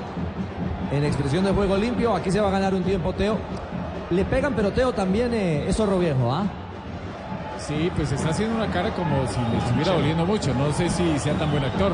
en 0.92 1.04
expresión 1.04 1.44
de 1.44 1.52
juego 1.52 1.76
limpio. 1.76 2.14
Aquí 2.14 2.30
se 2.30 2.40
va 2.40 2.48
a 2.48 2.50
ganar 2.52 2.74
un 2.74 2.82
tiempo, 2.82 3.12
Teo. 3.12 3.38
Le 4.10 4.24
pegan, 4.24 4.54
pero 4.54 4.72
Teo 4.72 4.92
también 4.92 5.32
eh, 5.34 5.68
es 5.68 5.76
zorro 5.76 5.98
viejo, 5.98 6.32
¿ah? 6.32 6.44
Sí, 7.66 7.90
pues 7.94 8.10
está 8.10 8.30
haciendo 8.30 8.56
una 8.56 8.66
cara 8.68 8.90
como 8.90 9.26
si 9.28 9.38
le 9.38 9.58
estuviera 9.58 9.92
doliendo 9.92 10.26
mucho. 10.26 10.52
No 10.54 10.72
sé 10.72 10.88
si 10.88 11.18
sea 11.18 11.34
tan 11.34 11.50
buen 11.50 11.62
actor. 11.64 11.92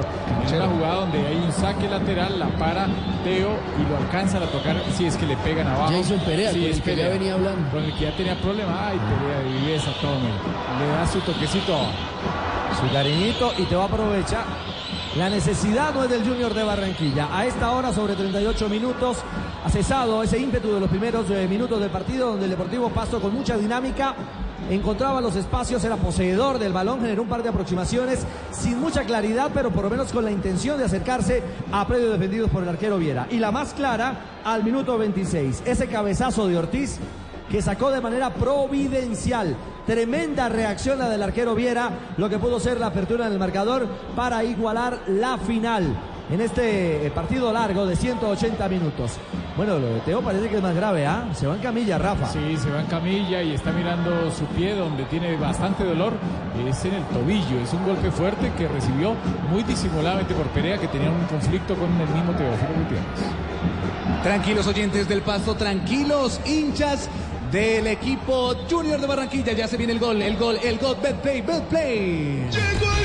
En 0.49 0.55
una 0.57 0.67
jugada 0.69 0.95
donde 1.01 1.27
hay 1.27 1.37
un 1.37 1.53
saque 1.53 1.89
lateral, 1.89 2.39
la 2.39 2.47
para 2.59 2.87
Teo 3.25 3.51
y 3.79 3.91
lo 3.91 3.97
alcanzan 3.99 4.43
a 4.43 4.47
tocar. 4.47 4.77
Si 4.97 5.07
es 5.07 5.17
que 5.17 5.27
le 5.27 5.37
pegan 5.39 5.67
abajo. 5.67 5.93
Jason 5.93 6.21
Perea, 6.21 6.53
Sí, 6.53 6.61
con 6.61 6.71
es 6.71 6.77
el 6.77 6.83
que 6.83 6.97
ya 6.97 7.09
venía 7.09 7.35
hablando. 7.35 7.71
Con 7.71 7.83
el 7.83 7.93
que 7.95 8.05
ya 8.05 8.17
tenía 8.17 8.37
problemas. 8.41 8.75
Ay, 8.79 8.99
Perea 8.99 9.39
de 9.41 9.61
viveza, 9.61 9.91
tome. 10.01 10.31
Le 10.81 10.87
da 10.93 11.07
su 11.07 11.21
toquecito. 11.21 11.77
Su 12.81 12.93
cariñito 12.93 13.53
y 13.59 13.63
Teo 13.65 13.83
aprovecha. 13.83 14.45
La 15.17 15.31
necesidad 15.31 15.95
no 15.95 16.05
es 16.05 16.11
del 16.11 16.29
Junior 16.29 16.53
de 16.53 16.63
Barranquilla. 16.63 17.35
A 17.35 17.47
esta 17.47 17.71
hora, 17.71 17.91
sobre 17.91 18.15
38 18.15 18.69
minutos, 18.69 19.17
ha 19.65 19.71
cesado 19.71 20.23
ese 20.23 20.39
ímpetu 20.39 20.75
de 20.75 20.81
los 20.81 20.91
primeros 20.91 21.31
eh, 21.31 21.47
minutos 21.49 21.81
del 21.81 21.89
partido, 21.89 22.33
donde 22.33 22.45
el 22.45 22.51
Deportivo 22.51 22.91
Pasto 22.91 23.19
con 23.19 23.33
mucha 23.33 23.57
dinámica 23.57 24.15
encontraba 24.69 25.23
los 25.23 25.35
espacios, 25.35 25.83
era 25.85 25.97
poseedor 25.97 26.59
del 26.59 26.75
balón, 26.75 27.01
generó 27.01 27.23
un 27.23 27.29
par 27.29 27.43
de 27.43 27.49
aproximaciones 27.49 28.27
sin 28.51 28.79
mucha 28.79 29.05
claridad, 29.05 29.51
pero 29.55 29.71
por 29.71 29.85
lo 29.85 29.91
menos 29.91 30.13
con 30.13 30.23
la 30.23 30.31
intención 30.31 30.77
de 30.77 30.85
acercarse 30.85 31.43
a 31.73 31.87
predios 31.87 32.13
defendidos 32.13 32.51
por 32.51 32.63
el 32.63 32.69
arquero 32.69 32.99
Viera. 32.99 33.27
Y 33.31 33.39
la 33.39 33.51
más 33.51 33.73
clara, 33.73 34.41
al 34.45 34.65
minuto 34.65 34.99
26, 34.99 35.63
ese 35.65 35.87
cabezazo 35.87 36.47
de 36.47 36.59
Ortiz 36.59 36.99
que 37.51 37.63
sacó 37.63 37.91
de 37.91 38.01
manera 38.01 38.31
providencial. 38.35 39.57
Tremenda 39.87 40.49
reacción 40.49 40.99
la 40.99 41.09
del 41.09 41.23
arquero 41.23 41.55
Viera, 41.55 41.91
lo 42.17 42.29
que 42.29 42.39
pudo 42.39 42.59
ser 42.59 42.81
la 42.81 42.87
apertura 42.87 43.27
en 43.27 43.33
el 43.33 43.39
marcador 43.39 43.87
para 44.15 44.43
igualar 44.45 45.01
la 45.07 45.39
final 45.39 45.97
en 46.31 46.41
este 46.41 47.07
eh, 47.07 47.11
partido 47.11 47.53
largo 47.53 47.87
de 47.87 47.97
180 47.97 48.69
minutos. 48.69 49.13
Bueno, 49.57 49.79
lo 49.79 49.87
de 49.87 50.01
Teo 50.01 50.21
parece 50.21 50.49
que 50.49 50.57
es 50.57 50.63
más 50.63 50.75
grave, 50.75 51.07
¿ah? 51.07 51.29
Se 51.35 51.47
va 51.47 51.55
en 51.55 51.63
camilla, 51.63 51.99
Rafa. 51.99 52.27
Sí, 52.27 52.57
se 52.57 52.71
va 52.71 52.81
en 52.81 52.87
camilla 52.87 53.43
y 53.43 53.55
está 53.55 53.73
mirando 53.73 54.31
su 54.31 54.45
pie 54.47 54.75
donde 54.75 55.05
tiene 55.05 55.37
bastante 55.37 55.85
dolor. 55.85 56.15
Es 56.69 56.85
en 56.85 56.95
el 56.95 57.05
tobillo. 57.05 57.61
Es 57.63 57.73
un 57.73 57.85
golpe 57.87 58.11
fuerte 58.11 58.53
que 58.59 58.69
recibió 58.69 59.15
muy 59.51 59.63
disimuladamente 59.63 60.35
por 60.35 60.47
Perea 60.49 60.79
que 60.79 60.89
tenía 60.89 61.11
un 61.11 61.25
conflicto 61.27 61.75
con 61.75 61.89
el 61.89 62.09
mismo 62.09 62.33
Teófilo 62.33 62.71
Gutiérrez. 62.83 63.47
Tranquilos 64.23 64.67
oyentes 64.67 65.09
del 65.09 65.23
Pasto, 65.23 65.55
tranquilos 65.55 66.41
hinchas 66.45 67.09
del 67.57 67.87
equipo 67.87 68.55
Junior 68.71 69.01
de 69.01 69.07
Barranquilla. 69.07 69.53
Ya 69.55 69.67
se 69.67 69.79
viene 69.79 69.95
el 69.95 69.99
gol, 69.99 70.21
el 70.21 70.37
gol, 70.37 70.59
el 70.63 70.79
gol. 70.79 70.97
Betplay, 71.03 71.41
Betplay. 71.41 72.96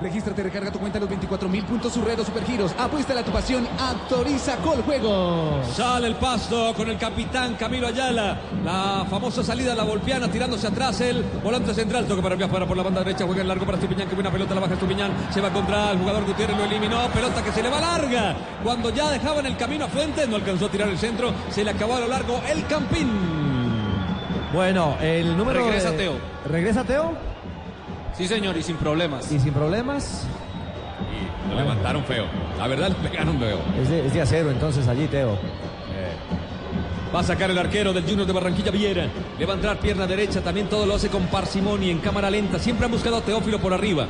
Regístrate, 0.00 0.42
recarga 0.42 0.70
tu 0.72 0.78
cuenta 0.78 0.98
los 0.98 1.08
24 1.10 1.46
mil 1.48 1.62
puntos 1.64 1.92
Surredo 1.92 2.24
Supergiros. 2.24 2.74
Apuesta 2.78 3.18
a 3.18 3.22
tu 3.22 3.30
pasión, 3.30 3.68
autoriza 3.78 4.56
Col 4.56 4.82
Juegos. 4.82 5.66
Sale 5.74 6.06
el 6.06 6.14
pasto 6.14 6.72
con 6.74 6.88
el 6.88 6.96
capitán 6.96 7.54
Camilo 7.56 7.86
Ayala. 7.88 8.38
La 8.64 9.04
famosa 9.10 9.42
salida 9.44 9.72
a 9.72 9.76
la 9.76 9.84
golpeana 9.84 10.28
tirándose 10.28 10.66
atrás 10.66 11.00
el 11.02 11.22
volante 11.44 11.74
central. 11.74 12.06
Toca 12.06 12.22
para 12.22 12.36
para 12.48 12.66
por 12.66 12.76
la 12.78 12.82
banda 12.82 13.00
derecha. 13.04 13.26
Juega 13.26 13.42
en 13.42 13.48
largo 13.48 13.66
para 13.66 13.76
Estupiñán. 13.76 14.08
Que 14.08 14.14
buena 14.14 14.30
pelota 14.30 14.54
la 14.54 14.60
baja 14.62 14.72
Estupiñán. 14.74 15.12
Se 15.30 15.40
va 15.42 15.50
contra 15.50 15.90
el 15.90 15.98
jugador 15.98 16.24
Gutiérrez. 16.24 16.56
Lo 16.56 16.64
eliminó. 16.64 17.06
Pelota 17.08 17.44
que 17.44 17.52
se 17.52 17.62
le 17.62 17.68
va 17.68 17.80
larga. 17.80 18.36
Cuando 18.64 18.88
ya 18.90 19.10
dejaban 19.10 19.44
el 19.44 19.56
camino 19.58 19.84
a 19.84 19.88
Fuentes. 19.88 20.26
No 20.28 20.36
alcanzó 20.36 20.66
a 20.66 20.70
tirar 20.70 20.88
el 20.88 20.98
centro. 20.98 21.30
Se 21.50 21.62
le 21.62 21.72
acabó 21.72 21.96
a 21.96 22.00
lo 22.00 22.08
largo 22.08 22.40
el 22.50 22.66
Campín. 22.66 23.10
Bueno, 24.54 24.96
el 25.02 25.36
número. 25.36 25.60
Regresa 25.62 25.90
de- 25.90 25.96
Teo. 25.98 26.12
Regresa 26.48 26.84
Teo 26.84 27.12
Sí, 28.20 28.28
señor, 28.28 28.54
y 28.54 28.62
sin 28.62 28.76
problemas. 28.76 29.32
y 29.32 29.40
sin 29.40 29.54
problemas. 29.54 30.26
Y 31.10 31.48
lo 31.48 31.56
levantaron 31.56 32.04
feo. 32.04 32.26
La 32.58 32.66
verdad 32.66 32.90
le 32.90 33.08
pegaron 33.08 33.38
feo. 33.38 33.58
Es 33.80 33.88
de, 33.88 34.06
es 34.06 34.12
de 34.12 34.20
acero 34.20 34.50
entonces 34.50 34.86
allí, 34.88 35.06
Teo. 35.06 35.38
Va 37.14 37.20
a 37.20 37.22
sacar 37.22 37.50
el 37.50 37.56
arquero 37.56 37.94
del 37.94 38.04
Junior 38.04 38.26
de 38.26 38.32
Barranquilla 38.34 38.70
Viera. 38.70 39.06
Le 39.38 39.46
va 39.46 39.54
a 39.54 39.56
entrar 39.56 39.78
pierna 39.78 40.06
derecha. 40.06 40.42
También 40.42 40.68
todo 40.68 40.84
lo 40.84 40.96
hace 40.96 41.08
con 41.08 41.28
parsimonia, 41.28 41.90
en 41.90 42.00
cámara 42.00 42.30
lenta. 42.30 42.58
Siempre 42.58 42.84
han 42.84 42.92
buscado 42.92 43.16
a 43.16 43.20
Teófilo 43.22 43.58
por 43.58 43.72
arriba. 43.72 44.06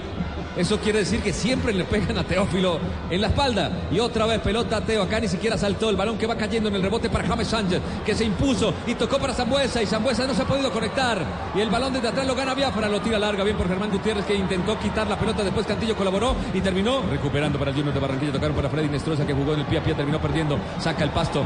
Eso 0.56 0.78
quiere 0.78 1.00
decir 1.00 1.20
que 1.20 1.32
siempre 1.32 1.72
le 1.72 1.84
pegan 1.84 2.18
a 2.18 2.24
Teófilo 2.24 2.78
en 3.08 3.20
la 3.20 3.28
espalda. 3.28 3.70
Y 3.90 4.00
otra 4.00 4.26
vez 4.26 4.40
pelota 4.40 4.78
a 4.78 4.80
Teo. 4.80 5.02
Acá 5.02 5.20
ni 5.20 5.28
siquiera 5.28 5.56
saltó 5.56 5.90
el 5.90 5.96
balón 5.96 6.18
que 6.18 6.26
va 6.26 6.36
cayendo 6.36 6.68
en 6.68 6.74
el 6.74 6.82
rebote 6.82 7.08
para 7.08 7.26
James 7.26 7.48
Sánchez, 7.48 7.80
que 8.04 8.14
se 8.14 8.24
impuso 8.24 8.74
y 8.86 8.94
tocó 8.94 9.18
para 9.18 9.32
Zambuesa. 9.32 9.82
Y 9.82 9.86
Zambuesa 9.86 10.26
no 10.26 10.34
se 10.34 10.42
ha 10.42 10.46
podido 10.46 10.70
conectar. 10.72 11.24
Y 11.54 11.60
el 11.60 11.70
balón 11.70 11.92
desde 11.92 12.08
atrás 12.08 12.26
lo 12.26 12.34
gana 12.34 12.54
Biafra. 12.54 12.88
Lo 12.88 13.00
tira 13.00 13.18
larga. 13.18 13.44
Bien 13.44 13.56
por 13.56 13.68
Germán 13.68 13.90
Gutiérrez 13.90 14.24
que 14.24 14.34
intentó 14.34 14.78
quitar 14.78 15.06
la 15.08 15.18
pelota. 15.18 15.44
Después 15.44 15.66
Cantillo 15.66 15.96
colaboró 15.96 16.34
y 16.52 16.60
terminó 16.60 17.02
recuperando 17.08 17.58
para 17.58 17.70
el 17.70 17.76
Junior 17.76 17.94
de 17.94 18.00
Barranquilla. 18.00 18.32
Tocaron 18.32 18.56
para 18.56 18.68
Freddy 18.68 18.88
Nestroza 18.88 19.26
que 19.26 19.34
jugó 19.34 19.54
en 19.54 19.60
el 19.60 19.66
pie 19.66 19.78
a 19.78 19.82
pie. 19.84 19.94
Terminó 19.94 20.20
perdiendo. 20.20 20.58
Saca 20.78 21.04
el 21.04 21.10
pasto. 21.10 21.44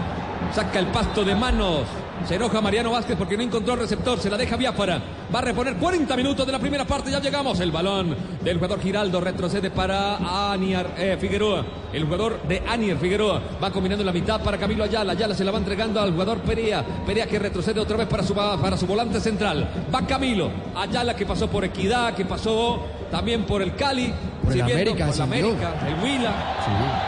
Saca 0.52 0.78
el 0.78 0.86
pasto 0.86 1.24
de 1.24 1.34
manos. 1.34 1.82
Se 2.26 2.36
enoja 2.36 2.60
Mariano 2.60 2.90
Vázquez 2.90 3.16
porque 3.18 3.36
no 3.36 3.42
encontró 3.42 3.74
el 3.74 3.80
receptor. 3.80 4.18
Se 4.18 4.30
la 4.30 4.36
deja 4.38 4.56
Biafara. 4.56 5.02
Va 5.34 5.40
a 5.40 5.42
reponer 5.42 5.76
40 5.76 6.16
minutos 6.16 6.46
de 6.46 6.52
la 6.52 6.58
primera 6.58 6.86
parte. 6.86 7.10
Ya 7.10 7.20
llegamos. 7.20 7.60
El 7.60 7.70
balón 7.70 8.16
del 8.42 8.56
jugador 8.56 8.80
Giraldo 8.80 9.20
retrocede 9.20 9.70
para 9.70 10.52
Aniar 10.52 10.94
eh, 10.96 11.18
Figueroa. 11.20 11.64
El 11.92 12.04
jugador 12.04 12.42
de 12.48 12.62
Anier 12.66 12.96
Figueroa 12.96 13.40
va 13.62 13.70
combinando 13.70 14.02
la 14.02 14.12
mitad 14.12 14.42
para 14.42 14.56
Camilo 14.56 14.84
Ayala. 14.84 15.12
Ayala 15.12 15.34
se 15.34 15.44
la 15.44 15.52
va 15.52 15.58
entregando 15.58 16.00
al 16.00 16.12
jugador 16.12 16.38
Perea. 16.40 16.82
Perea 17.06 17.26
que 17.26 17.38
retrocede 17.38 17.78
otra 17.78 17.98
vez 17.98 18.08
para 18.08 18.22
su, 18.22 18.34
para 18.34 18.76
su 18.76 18.86
volante 18.86 19.20
central. 19.20 19.68
Va 19.94 20.06
Camilo. 20.06 20.50
Ayala 20.74 21.14
que 21.14 21.26
pasó 21.26 21.48
por 21.48 21.64
Equidad, 21.64 22.14
que 22.14 22.24
pasó 22.24 22.80
también 23.10 23.44
por 23.44 23.60
el 23.60 23.74
Cali. 23.76 24.12
Por 24.42 24.52
el 24.52 24.62
América, 24.62 25.06
por 25.06 25.16
la 25.18 25.26
sirvió. 25.26 25.50
América, 25.50 25.74
el 25.86 26.02
Huila. 26.02 26.30
La 26.30 27.03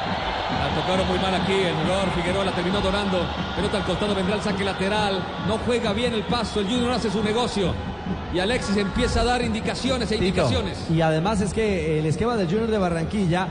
tocaron 0.87 1.09
muy 1.09 1.18
mal 1.18 1.35
aquí, 1.35 1.53
el 1.53 1.75
jugador 1.75 2.11
Figueroa 2.11 2.44
la 2.44 2.53
terminó 2.53 2.81
donando. 2.81 3.18
Pelota 3.57 3.79
al 3.79 3.85
costado, 3.85 4.14
vendrá 4.14 4.37
el 4.37 4.42
saque 4.42 4.64
lateral. 4.64 5.18
No 5.49 5.59
juega 5.66 5.92
bien 5.92 6.14
el 6.14 6.22
paso, 6.22 6.61
el 6.61 6.66
Junior 6.66 6.92
hace 6.92 7.11
su 7.11 7.22
negocio. 7.22 7.75
Y 8.33 8.38
Alexis 8.38 8.77
empieza 8.77 9.22
a 9.22 9.25
dar 9.25 9.42
indicaciones 9.42 10.11
e 10.12 10.14
Tito, 10.14 10.27
indicaciones. 10.27 10.90
Y 10.90 11.01
además 11.01 11.40
es 11.40 11.53
que 11.53 11.99
el 11.99 12.07
esquema 12.07 12.37
del 12.37 12.46
Junior 12.46 12.70
de 12.70 12.79
Barranquilla 12.79 13.49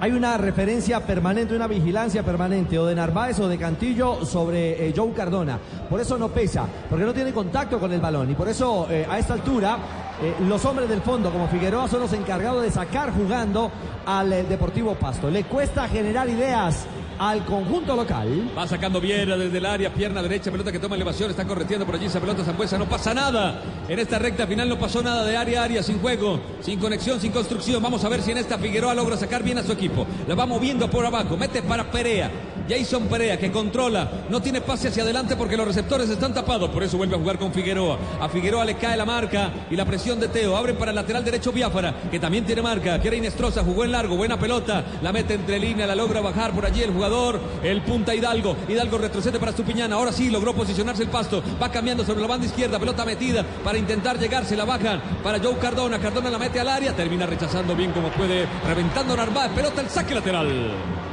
hay 0.00 0.12
una 0.12 0.38
referencia 0.38 1.00
permanente, 1.00 1.54
una 1.54 1.66
vigilancia 1.66 2.22
permanente 2.22 2.78
o 2.78 2.86
de 2.86 2.94
Narváez 2.94 3.38
o 3.40 3.48
de 3.48 3.58
Cantillo 3.58 4.24
sobre 4.24 4.88
eh, 4.88 4.94
Joe 4.96 5.12
Cardona. 5.12 5.58
Por 5.90 6.00
eso 6.00 6.16
no 6.16 6.28
pesa, 6.28 6.66
porque 6.88 7.04
no 7.04 7.12
tiene 7.12 7.32
contacto 7.32 7.78
con 7.78 7.92
el 7.92 8.00
balón 8.00 8.30
y 8.30 8.34
por 8.34 8.48
eso 8.48 8.86
eh, 8.90 9.06
a 9.10 9.18
esta 9.18 9.34
altura 9.34 9.78
eh, 10.20 10.34
los 10.40 10.64
hombres 10.64 10.88
del 10.88 11.00
fondo 11.00 11.30
como 11.30 11.46
Figueroa 11.48 11.86
son 11.86 12.00
los 12.00 12.12
encargados 12.12 12.62
de 12.62 12.70
sacar 12.70 13.12
jugando 13.12 13.70
al 14.04 14.32
eh, 14.32 14.42
Deportivo 14.42 14.94
Pasto. 14.94 15.30
Le 15.30 15.44
cuesta 15.44 15.88
generar 15.88 16.28
ideas 16.28 16.86
al 17.18 17.44
conjunto 17.44 17.94
local. 17.94 18.50
Va 18.56 18.66
sacando 18.66 19.00
Viera 19.00 19.36
desde 19.36 19.58
el 19.58 19.66
área, 19.66 19.92
pierna 19.92 20.22
derecha, 20.22 20.50
pelota 20.50 20.72
que 20.72 20.78
toma 20.78 20.96
elevación, 20.96 21.30
está 21.30 21.46
correteando 21.46 21.86
por 21.86 21.94
allí 21.94 22.06
esa 22.06 22.20
pelota 22.20 22.44
Zambuesa, 22.44 22.78
no 22.78 22.88
pasa 22.88 23.14
nada. 23.14 23.62
En 23.88 23.98
esta 23.98 24.18
recta 24.18 24.46
final 24.46 24.68
no 24.68 24.78
pasó 24.78 25.02
nada 25.02 25.24
de 25.24 25.36
área 25.36 25.62
a 25.62 25.64
área, 25.64 25.82
sin 25.82 26.00
juego, 26.00 26.40
sin 26.60 26.78
conexión, 26.78 27.20
sin 27.20 27.32
construcción. 27.32 27.82
Vamos 27.82 28.04
a 28.04 28.08
ver 28.08 28.22
si 28.22 28.32
en 28.32 28.38
esta 28.38 28.58
Figueroa 28.58 28.94
logra 28.94 29.16
sacar 29.16 29.42
bien 29.42 29.58
a 29.58 29.62
su 29.62 29.72
equipo. 29.72 30.06
La 30.26 30.34
va 30.34 30.46
moviendo 30.46 30.90
por 30.90 31.04
abajo, 31.06 31.36
mete 31.36 31.62
para 31.62 31.90
Perea. 31.90 32.30
Jason 32.68 33.06
Perea 33.08 33.38
que 33.38 33.50
controla, 33.50 34.10
no 34.28 34.42
tiene 34.42 34.60
pase 34.60 34.88
hacia 34.88 35.02
adelante 35.02 35.36
porque 35.36 35.56
los 35.56 35.66
receptores 35.66 36.10
están 36.10 36.34
tapados, 36.34 36.70
por 36.70 36.82
eso 36.82 36.96
vuelve 36.96 37.16
a 37.16 37.18
jugar 37.18 37.38
con 37.38 37.52
Figueroa. 37.52 37.98
A 38.20 38.28
Figueroa 38.28 38.64
le 38.64 38.76
cae 38.76 38.96
la 38.96 39.04
marca 39.04 39.50
y 39.70 39.76
la 39.76 39.84
presión 39.84 40.20
de 40.20 40.28
Teo. 40.28 40.56
Abren 40.56 40.76
para 40.76 40.90
el 40.90 40.96
lateral 40.96 41.24
derecho 41.24 41.52
Biafara, 41.52 41.94
que 42.10 42.18
también 42.18 42.44
tiene 42.44 42.62
marca. 42.62 43.00
Que 43.00 43.08
era 43.08 43.16
Inestrosa, 43.16 43.64
jugó 43.64 43.84
en 43.84 43.92
largo, 43.92 44.16
buena 44.16 44.38
pelota, 44.38 44.84
la 45.02 45.12
mete 45.12 45.34
entre 45.34 45.58
línea, 45.58 45.86
la 45.86 45.94
logra 45.94 46.20
bajar 46.20 46.52
por 46.52 46.66
allí 46.66 46.82
el 46.82 46.92
jugador, 46.92 47.40
el 47.62 47.82
punta 47.82 48.14
Hidalgo. 48.14 48.56
Hidalgo 48.68 48.98
retrocede 48.98 49.38
para 49.38 49.50
Estupiñán, 49.50 49.92
ahora 49.92 50.12
sí 50.12 50.30
logró 50.30 50.54
posicionarse 50.54 51.02
el 51.02 51.08
pasto, 51.08 51.42
va 51.60 51.70
cambiando 51.70 52.04
sobre 52.04 52.20
la 52.20 52.26
banda 52.26 52.46
izquierda, 52.46 52.78
pelota 52.78 53.04
metida 53.04 53.44
para 53.64 53.78
intentar 53.78 54.18
llegar, 54.18 54.44
se 54.44 54.56
la 54.56 54.64
bajan 54.64 55.00
para 55.22 55.38
Joe 55.38 55.56
Cardona. 55.56 55.98
Cardona 55.98 56.30
la 56.30 56.38
mete 56.38 56.60
al 56.60 56.68
área, 56.68 56.94
termina 56.94 57.26
rechazando 57.26 57.74
bien 57.74 57.92
como 57.92 58.08
puede, 58.10 58.46
reventando 58.66 59.16
Narváez, 59.16 59.52
pelota 59.52 59.80
el 59.80 59.88
saque 59.88 60.14
lateral. 60.14 60.48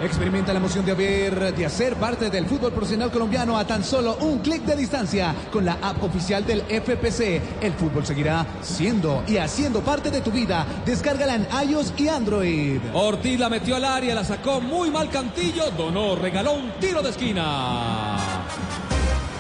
Experimenta 0.04 0.52
la 0.52 0.60
emoción 0.60 0.86
de 0.86 0.92
haber 0.92 1.45
de 1.52 1.66
hacer 1.66 1.96
parte 1.96 2.30
del 2.30 2.46
fútbol 2.46 2.72
profesional 2.72 3.12
colombiano 3.12 3.58
a 3.58 3.66
tan 3.66 3.84
solo 3.84 4.18
un 4.22 4.40
clic 4.40 4.64
de 4.64 4.76
distancia 4.76 5.36
con 5.52 5.66
la 5.66 5.78
app 5.82 6.04
oficial 6.04 6.46
del 6.46 6.62
FPC. 6.62 7.42
El 7.62 7.74
fútbol 7.74 8.06
seguirá 8.06 8.46
siendo 8.62 9.24
y 9.28 9.38
haciendo 9.38 9.82
parte 9.82 10.10
de 10.10 10.22
tu 10.22 10.32
vida. 10.32 10.66
Descárgala 10.86 11.36
en 11.36 11.48
iOS 11.70 11.94
y 11.98 12.08
Android. 12.08 12.80
Ortiz 12.94 13.40
la 13.40 13.50
metió 13.50 13.76
al 13.76 13.86
área, 13.86 14.16
la 14.16 14.24
sacó 14.24 14.62
muy 14.62 14.90
mal 14.90 15.10
Cantillo, 15.10 15.72
donó, 15.72 16.16
regaló 16.16 16.54
un 16.54 16.72
tiro 16.80 17.02
de 17.02 17.10
esquina. 17.10 18.18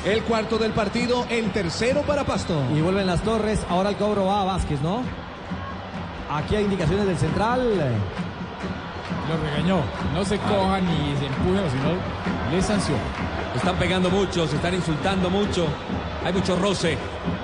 El 0.05 0.21
cuarto 0.23 0.57
del 0.57 0.71
partido, 0.71 1.25
el 1.29 1.51
tercero 1.51 2.03
para 2.03 2.23
Pasto. 2.25 2.61
Y 2.75 2.81
vuelven 2.81 3.07
las 3.07 3.23
torres, 3.23 3.59
ahora 3.69 3.89
el 3.89 3.95
cobro 3.95 4.25
va 4.25 4.41
a 4.41 4.45
Vázquez, 4.45 4.79
¿no? 4.81 5.01
Aquí 6.29 6.55
hay 6.55 6.65
indicaciones 6.65 7.07
del 7.07 7.17
central. 7.17 7.95
Lo 9.29 9.37
regañó. 9.37 9.81
No 10.13 10.23
se 10.23 10.37
cojan 10.37 10.85
ni 10.85 11.15
se 11.17 11.25
empujen, 11.25 11.69
sino 11.71 12.51
le 12.51 12.61
sancionó. 12.61 12.99
Están 13.55 13.77
pegando 13.77 14.09
mucho, 14.09 14.47
se 14.47 14.57
están 14.57 14.73
insultando 14.73 15.29
mucho. 15.29 15.67
Hay 16.25 16.33
mucho 16.33 16.55
roce. 16.55 16.97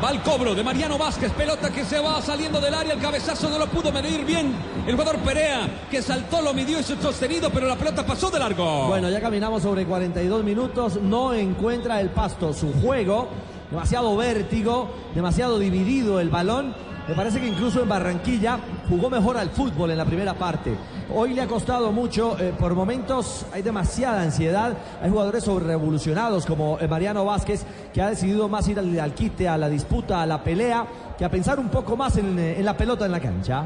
Va 0.04 0.10
el 0.10 0.22
cobro 0.22 0.54
de 0.54 0.64
Mariano 0.64 0.98
Vázquez. 0.98 1.32
Pelota 1.32 1.70
que 1.70 1.86
se 1.86 2.00
va 2.00 2.22
saliendo 2.22 2.60
del 2.60 2.74
área. 2.74 2.94
El 2.94 3.00
cabezazo 3.00 3.50
no 3.50 3.58
lo 3.58 3.68
pudo 3.68 3.92
medir 3.92 4.26
bien. 4.26 4.54
El 4.86 4.96
jugador 4.96 5.18
Perea, 5.20 5.70
que 5.90 6.02
saltó, 6.02 6.42
lo 6.42 6.54
midió 6.54 6.80
y 6.80 6.84
se 6.84 7.00
sostenido, 7.02 7.50
pero 7.52 7.68
la 7.68 7.76
pelota 7.76 8.06
pasó 8.06 8.30
de 8.30 8.40
largo. 8.40 8.88
Bueno, 8.88 9.10
ya 9.10 9.22
caminamos 9.22 9.62
sobre 9.64 9.86
42 9.86 10.44
minutos. 10.44 11.00
No 11.02 11.34
encuentra 11.34 12.02
el 12.02 12.10
pasto 12.10 12.54
su 12.54 12.74
juego. 12.74 13.30
Demasiado 13.70 14.18
vértigo, 14.18 14.90
demasiado 15.16 15.60
dividido 15.60 16.20
el 16.20 16.30
balón. 16.30 16.76
Me 17.08 17.16
parece 17.16 17.40
que 17.40 17.48
incluso 17.48 17.82
en 17.82 17.90
Barranquilla 17.90 18.60
jugó 18.92 19.10
mejor 19.10 19.38
al 19.38 19.50
fútbol 19.50 19.92
en 19.92 19.98
la 19.98 20.04
primera 20.04 20.34
parte. 20.34 20.76
Hoy 21.16 21.34
le 21.34 21.42
ha 21.42 21.48
costado 21.48 21.94
mucho, 21.94 22.38
eh, 22.38 22.54
por 22.60 22.76
momentos 22.76 23.46
hay 23.54 23.62
demasiada 23.62 24.22
ansiedad. 24.22 24.78
Hay 25.02 25.10
jugadores 25.10 25.46
sobrerevolucionados 25.46 26.46
como 26.46 26.78
eh, 26.78 26.90
Mariano 26.90 27.24
Vázquez, 27.24 27.66
que 27.94 28.02
ha 28.02 28.10
decidido 28.10 28.50
más 28.50 28.68
ir 28.68 28.78
al, 28.80 29.00
al 29.00 29.14
quite, 29.14 29.48
a 29.48 29.58
la 29.58 29.70
disputa, 29.70 30.22
a 30.22 30.26
la 30.26 30.44
pelea, 30.44 30.86
que 31.18 31.24
a 31.24 31.30
pensar 31.30 31.58
un 31.58 31.70
poco 31.70 31.96
más 31.96 32.18
en, 32.18 32.38
eh, 32.38 32.60
en 32.60 32.66
la 32.66 32.76
pelota 32.76 33.06
en 33.06 33.14
la 33.14 33.22
cancha. 33.22 33.64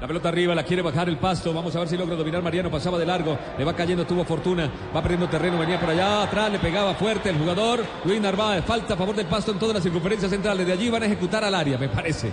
La 0.00 0.08
pelota 0.08 0.28
arriba, 0.28 0.56
la 0.56 0.64
quiere 0.64 0.82
bajar 0.82 1.08
el 1.08 1.18
pasto. 1.18 1.54
Vamos 1.54 1.74
a 1.76 1.78
ver 1.78 1.88
si 1.88 1.96
logra 1.96 2.16
dominar 2.16 2.42
Mariano. 2.42 2.68
Pasaba 2.68 2.98
de 2.98 3.06
largo. 3.06 3.38
Le 3.56 3.64
va 3.64 3.74
cayendo, 3.74 4.04
tuvo 4.04 4.24
fortuna. 4.24 4.68
Va 4.94 5.00
perdiendo 5.00 5.28
terreno. 5.28 5.56
Venía 5.56 5.78
por 5.78 5.88
allá 5.88 6.24
atrás. 6.24 6.50
Le 6.50 6.58
pegaba 6.58 6.94
fuerte 6.94 7.30
el 7.30 7.38
jugador. 7.38 7.80
Luis 8.04 8.20
Narváez. 8.20 8.64
Falta 8.64 8.94
a 8.94 8.96
favor 8.96 9.14
del 9.14 9.26
pasto 9.26 9.52
en 9.52 9.58
todas 9.58 9.74
las 9.74 9.84
circunferencias 9.84 10.30
centrales. 10.30 10.66
De 10.66 10.72
allí 10.72 10.90
van 10.90 11.04
a 11.04 11.06
ejecutar 11.06 11.44
al 11.44 11.54
área, 11.54 11.78
me 11.78 11.88
parece. 11.88 12.30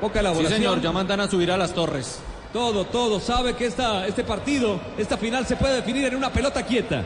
Poca 0.00 0.14
Sí, 0.14 0.18
elaboración. 0.20 0.52
señor, 0.58 0.80
ya 0.80 0.92
mandan 0.92 1.20
a 1.20 1.28
subir 1.28 1.50
a 1.50 1.56
las 1.56 1.72
torres. 1.72 2.20
Todo, 2.52 2.84
todo. 2.84 3.20
Sabe 3.20 3.54
que 3.54 3.66
esta, 3.66 4.06
este 4.06 4.22
partido, 4.24 4.78
esta 4.98 5.16
final 5.16 5.46
se 5.46 5.56
puede 5.56 5.74
definir 5.76 6.04
en 6.06 6.16
una 6.16 6.30
pelota 6.30 6.62
quieta. 6.64 7.02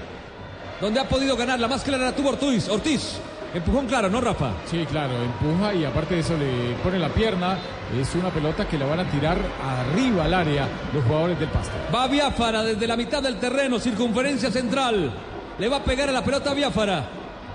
Donde 0.81 1.01
ha 1.01 1.09
podido 1.09 1.37
ganar. 1.37 1.59
La 1.59 1.69
más 1.69 1.83
clara 1.83 2.05
la 2.07 2.13
tuvo 2.15 2.31
Ortiz. 2.31 2.69
Ortiz. 2.69 3.19
Empujón 3.55 3.87
claro, 3.87 4.11
¿no, 4.11 4.21
Rafa? 4.21 4.51
Sí, 4.71 4.85
claro, 4.91 5.15
empuja 5.23 5.73
y 5.73 5.83
aparte 5.83 6.17
de 6.17 6.21
eso 6.21 6.37
le 6.37 6.75
pone 6.83 6.99
la 6.99 7.09
pierna. 7.09 7.57
Es 7.99 8.15
una 8.15 8.29
pelota 8.31 8.69
que 8.69 8.77
la 8.77 8.85
van 8.85 9.01
a 9.01 9.11
tirar 9.11 9.39
arriba 9.63 10.25
al 10.27 10.35
área 10.35 10.69
los 10.93 11.03
jugadores 11.05 11.41
del 11.41 11.49
Pasto. 11.49 11.73
Va 11.95 12.07
Biafara 12.09 12.63
desde 12.63 12.87
la 12.87 12.95
mitad 12.95 13.23
del 13.23 13.39
terreno, 13.39 13.79
circunferencia 13.81 14.51
central. 14.51 15.11
Le 15.59 15.67
va 15.69 15.79
a 15.79 15.83
pegar 15.83 16.11
a 16.11 16.13
la 16.13 16.23
pelota 16.23 16.51
a 16.51 16.55
Biafara. 16.55 17.09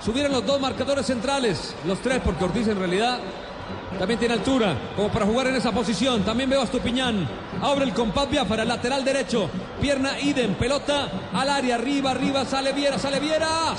Subieron 0.04 0.32
los 0.32 0.44
dos 0.46 0.60
marcadores 0.60 1.06
centrales, 1.06 1.76
los 1.86 2.00
tres, 2.00 2.20
porque 2.26 2.44
Ortiz 2.44 2.68
en 2.68 2.80
realidad 2.80 3.20
también 4.00 4.20
tiene 4.20 4.36
altura, 4.36 4.76
como 4.96 5.10
para 5.10 5.26
jugar 5.26 5.48
en 5.48 5.56
esa 5.56 5.72
posición. 5.72 6.24
También 6.24 6.50
veo 6.50 6.62
a 6.62 6.66
Estupiñán. 6.66 7.28
Abre 7.62 7.86
el 7.86 7.94
compás 7.94 8.30
Biafara, 8.30 8.66
lateral 8.66 9.06
derecho. 9.06 9.50
Pierna 9.80 10.20
idem, 10.20 10.56
pelota 10.56 11.10
al 11.34 11.50
área, 11.50 11.76
arriba, 11.76 12.12
arriba, 12.12 12.46
sale 12.46 12.74
Viera, 12.74 13.00
sale 13.00 13.20
Viera. 13.20 13.76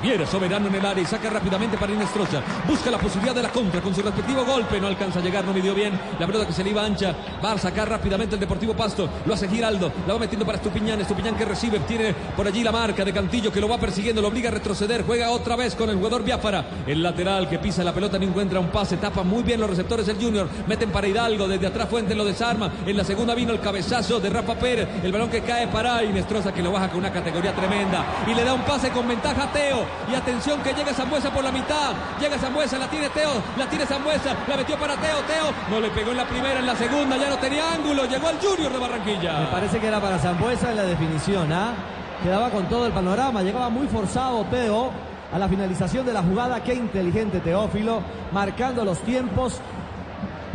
Viera 0.00 0.24
soberano 0.26 0.68
en 0.68 0.76
el 0.76 0.86
área 0.86 1.02
y 1.02 1.06
saca 1.06 1.28
rápidamente 1.28 1.76
para 1.76 1.92
Inestrosa. 1.92 2.40
Busca 2.68 2.88
la 2.88 2.98
posibilidad 2.98 3.34
de 3.34 3.42
la 3.42 3.48
contra 3.48 3.80
con 3.80 3.92
su 3.92 4.00
respectivo 4.00 4.44
golpe. 4.44 4.80
No 4.80 4.86
alcanza 4.86 5.18
a 5.18 5.22
llegar, 5.22 5.44
no 5.44 5.52
midió 5.52 5.74
bien. 5.74 5.98
La 6.20 6.26
pelota 6.26 6.46
que 6.46 6.52
se 6.52 6.62
le 6.62 6.70
iba 6.70 6.84
ancha. 6.84 7.14
Va 7.44 7.52
a 7.52 7.58
sacar 7.58 7.88
rápidamente 7.88 8.36
el 8.36 8.40
Deportivo 8.40 8.74
Pasto. 8.74 9.08
Lo 9.26 9.34
hace 9.34 9.48
Giraldo. 9.48 9.92
La 10.06 10.14
va 10.14 10.20
metiendo 10.20 10.46
para 10.46 10.58
Estupiñán. 10.58 11.00
Estupiñán 11.00 11.36
que 11.36 11.44
recibe. 11.44 11.80
Tiene 11.80 12.14
por 12.14 12.46
allí 12.46 12.62
la 12.62 12.70
marca 12.70 13.04
de 13.04 13.12
Cantillo 13.12 13.52
que 13.52 13.60
lo 13.60 13.68
va 13.68 13.78
persiguiendo. 13.78 14.22
Lo 14.22 14.28
obliga 14.28 14.50
a 14.50 14.52
retroceder. 14.52 15.04
Juega 15.04 15.30
otra 15.30 15.56
vez 15.56 15.74
con 15.74 15.90
el 15.90 15.96
jugador 15.96 16.22
Biafara. 16.22 16.64
El 16.86 17.02
lateral 17.02 17.48
que 17.48 17.58
pisa 17.58 17.82
la 17.82 17.92
pelota 17.92 18.18
no 18.18 18.24
encuentra 18.24 18.60
un 18.60 18.68
pase. 18.68 18.98
Tapa 18.98 19.24
muy 19.24 19.42
bien 19.42 19.57
los 19.58 19.70
receptores 19.70 20.08
el 20.08 20.16
Junior. 20.16 20.48
Meten 20.66 20.90
para 20.90 21.06
Hidalgo. 21.06 21.48
Desde 21.48 21.66
atrás 21.66 21.88
Fuentes 21.88 22.16
lo 22.16 22.24
desarma. 22.24 22.70
En 22.86 22.96
la 22.96 23.04
segunda 23.04 23.34
vino 23.34 23.52
el 23.52 23.60
cabezazo 23.60 24.20
de 24.20 24.30
Rafa 24.30 24.54
Pérez. 24.54 24.88
El 25.02 25.12
balón 25.12 25.30
que 25.30 25.42
cae 25.42 25.68
para 25.68 26.02
Inestrosa 26.02 26.52
que 26.52 26.62
lo 26.62 26.72
baja 26.72 26.88
con 26.88 26.98
una 26.98 27.12
categoría 27.12 27.54
tremenda. 27.54 28.04
Y 28.26 28.34
le 28.34 28.44
da 28.44 28.54
un 28.54 28.62
pase 28.62 28.90
con 28.90 29.06
ventaja 29.06 29.44
a 29.44 29.52
Teo. 29.52 29.84
Y 30.10 30.14
atención 30.14 30.60
que 30.62 30.72
llega 30.72 30.92
Zambuesa 30.94 31.30
por 31.32 31.44
la 31.44 31.52
mitad. 31.52 31.92
Llega 32.20 32.38
Zambuesa, 32.38 32.78
la 32.78 32.88
tiene 32.88 33.08
Teo. 33.10 33.32
La 33.56 33.68
tiene 33.68 33.86
Zambuesa. 33.86 34.36
La 34.46 34.56
metió 34.56 34.76
para 34.78 34.94
Teo. 34.96 35.18
Teo 35.26 35.52
no 35.70 35.80
le 35.80 35.90
pegó 35.90 36.12
en 36.12 36.16
la 36.16 36.28
primera, 36.28 36.60
en 36.60 36.66
la 36.66 36.76
segunda. 36.76 37.16
Ya 37.16 37.28
no 37.28 37.38
tenía 37.38 37.72
ángulo. 37.72 38.06
Llegó 38.06 38.28
al 38.28 38.38
Junior 38.38 38.72
de 38.72 38.78
Barranquilla. 38.78 39.40
Me 39.40 39.46
parece 39.46 39.78
que 39.78 39.86
era 39.86 40.00
para 40.00 40.18
Zambuesa 40.18 40.70
en 40.70 40.76
la 40.76 40.84
definición, 40.84 41.52
¿ah? 41.52 41.74
Quedaba 42.22 42.50
con 42.50 42.68
todo 42.68 42.86
el 42.86 42.92
panorama, 42.92 43.42
llegaba 43.42 43.68
muy 43.68 43.86
forzado 43.86 44.44
Teo 44.50 44.90
a 45.32 45.38
la 45.38 45.48
finalización 45.48 46.06
de 46.06 46.12
la 46.12 46.22
jugada. 46.22 46.62
Qué 46.62 46.74
inteligente 46.74 47.40
Teófilo, 47.40 48.00
marcando 48.32 48.84
los 48.84 48.98
tiempos. 49.00 49.60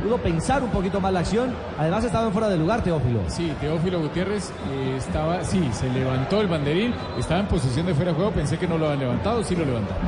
Pudo 0.03 0.17
pensar 0.17 0.61
un 0.61 0.69
poquito 0.69 0.99
más 0.99 1.13
la 1.13 1.21
acción. 1.21 1.53
Además 1.77 2.03
estaba 2.03 2.27
en 2.27 2.33
fuera 2.33 2.49
de 2.49 2.57
lugar, 2.57 2.83
Teófilo. 2.83 3.21
Sí, 3.27 3.53
Teófilo 3.59 4.01
Gutiérrez 4.01 4.51
eh, 4.71 4.95
estaba, 4.97 5.43
sí, 5.43 5.69
se 5.71 5.89
levantó 5.89 6.41
el 6.41 6.47
banderín, 6.47 6.93
estaba 7.17 7.39
en 7.39 7.47
posición 7.47 7.85
de 7.85 7.95
fuera 7.95 8.11
de 8.11 8.15
juego, 8.15 8.31
pensé 8.31 8.57
que 8.57 8.67
no 8.67 8.77
lo 8.77 8.85
habían 8.85 8.99
levantado, 8.99 9.43
sí 9.43 9.55
lo 9.55 9.65
levantaron. 9.65 10.03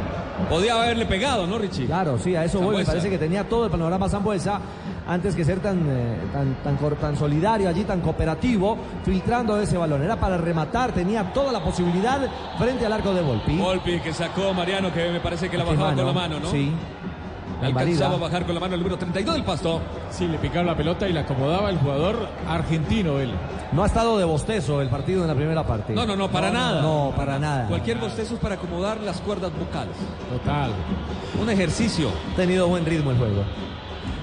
Podía 0.49 0.75
haberle 0.75 1.05
pegado, 1.05 1.47
¿no, 1.47 1.57
Richie? 1.57 1.85
Claro, 1.85 2.19
sí, 2.19 2.35
a 2.35 2.43
eso 2.43 2.59
voy. 2.59 2.77
Me 2.77 2.85
parece 2.85 3.09
que 3.09 3.17
tenía 3.17 3.47
todo 3.47 3.65
el 3.65 3.71
panorama 3.71 4.09
Zambuesa 4.09 4.59
antes 5.07 5.35
que 5.35 5.45
ser 5.45 5.59
tan, 5.59 5.87
eh, 5.87 6.17
tan, 6.33 6.55
tan, 6.55 6.95
tan 6.97 7.17
solidario 7.17 7.69
allí, 7.69 7.83
tan 7.83 8.01
cooperativo, 8.01 8.77
filtrando 9.03 9.59
ese 9.59 9.77
balón. 9.77 10.03
Era 10.03 10.19
para 10.19 10.37
rematar, 10.37 10.91
tenía 10.91 11.31
toda 11.31 11.51
la 11.51 11.63
posibilidad 11.63 12.19
frente 12.57 12.85
al 12.85 12.93
arco 12.93 13.13
de 13.13 13.21
Volpi. 13.21 13.57
Volpi 13.57 13.99
que 14.01 14.13
sacó 14.13 14.53
Mariano, 14.53 14.91
que 14.93 15.09
me 15.09 15.19
parece 15.19 15.49
que 15.49 15.57
la 15.57 15.63
bajaba 15.63 15.93
con 15.95 16.05
la 16.05 16.13
mano, 16.13 16.39
¿no? 16.39 16.49
Sí. 16.49 16.71
Alcanzaba 17.61 18.15
a 18.15 18.19
bajar 18.19 18.45
con 18.45 18.53
la 18.53 18.61
mano 18.61 18.75
el 18.75 18.81
número 18.81 18.97
32 18.97 19.35
del 19.35 19.43
pasto. 19.43 19.81
Sí, 20.09 20.27
le 20.27 20.37
picaba 20.37 20.65
la 20.65 20.75
pelota 20.75 21.07
y 21.07 21.13
la 21.13 21.21
acomodaba 21.21 21.69
el 21.69 21.77
jugador 21.77 22.27
argentino 22.47 23.19
él. 23.19 23.31
No 23.71 23.83
ha 23.83 23.87
estado 23.87 24.17
de 24.17 24.25
bostezo 24.25 24.81
el 24.81 24.89
partido 24.89 25.21
en 25.21 25.27
la 25.27 25.35
primera 25.35 25.65
parte. 25.65 25.93
No, 25.93 26.05
no, 26.05 26.15
no, 26.15 26.29
para 26.29 26.51
nada. 26.51 26.81
No, 26.81 27.13
para 27.15 27.39
nada. 27.39 27.67
Cualquier 27.67 27.97
bostezo 27.97 28.35
es 28.35 28.39
para 28.39 28.55
acomodar 28.55 28.99
las 29.01 29.19
cuerdas 29.21 29.51
vocales. 29.57 29.95
Total. 30.31 30.71
Un 31.41 31.49
ejercicio. 31.49 32.09
Ha 32.33 32.35
tenido 32.35 32.67
buen 32.67 32.85
ritmo 32.85 33.11
el 33.11 33.17
juego. 33.17 33.43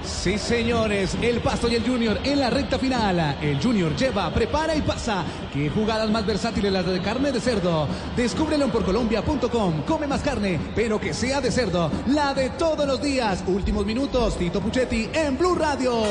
Sí, 0.05 0.38
señores, 0.38 1.17
el 1.23 1.41
Pasto 1.41 1.69
y 1.69 1.77
el 1.77 1.87
Junior 1.87 2.19
en 2.25 2.41
la 2.41 2.51
recta 2.51 2.79
final. 2.79 3.38
El 3.41 3.62
Junior 3.62 3.95
lleva, 3.97 4.33
prepara 4.33 4.75
y 4.75 4.83
pasa. 4.83 5.25
Qué 5.53 5.71
jugadas 5.71 6.11
más 6.11 6.27
versátiles 6.27 6.73
las 6.73 6.87
de 6.87 7.00
carne 7.00 7.33
de 7.33 7.40
cerdo. 7.40 7.87
Descúbrelo 8.17 8.65
en 8.65 8.71
porcolombia.com. 8.71 9.83
Come 9.83 10.07
más 10.07 10.23
carne, 10.23 10.59
pero 10.75 11.00
que 11.00 11.15
sea 11.15 11.40
de 11.40 11.50
cerdo. 11.50 11.90
La 12.09 12.35
de 12.35 12.50
todos 12.50 12.87
los 12.87 13.00
días. 13.00 13.44
Últimos 13.46 13.87
minutos, 13.87 14.37
Tito 14.37 14.61
Puchetti 14.61 15.09
en 15.13 15.38
Blue 15.38 15.55
Radio. 15.55 16.03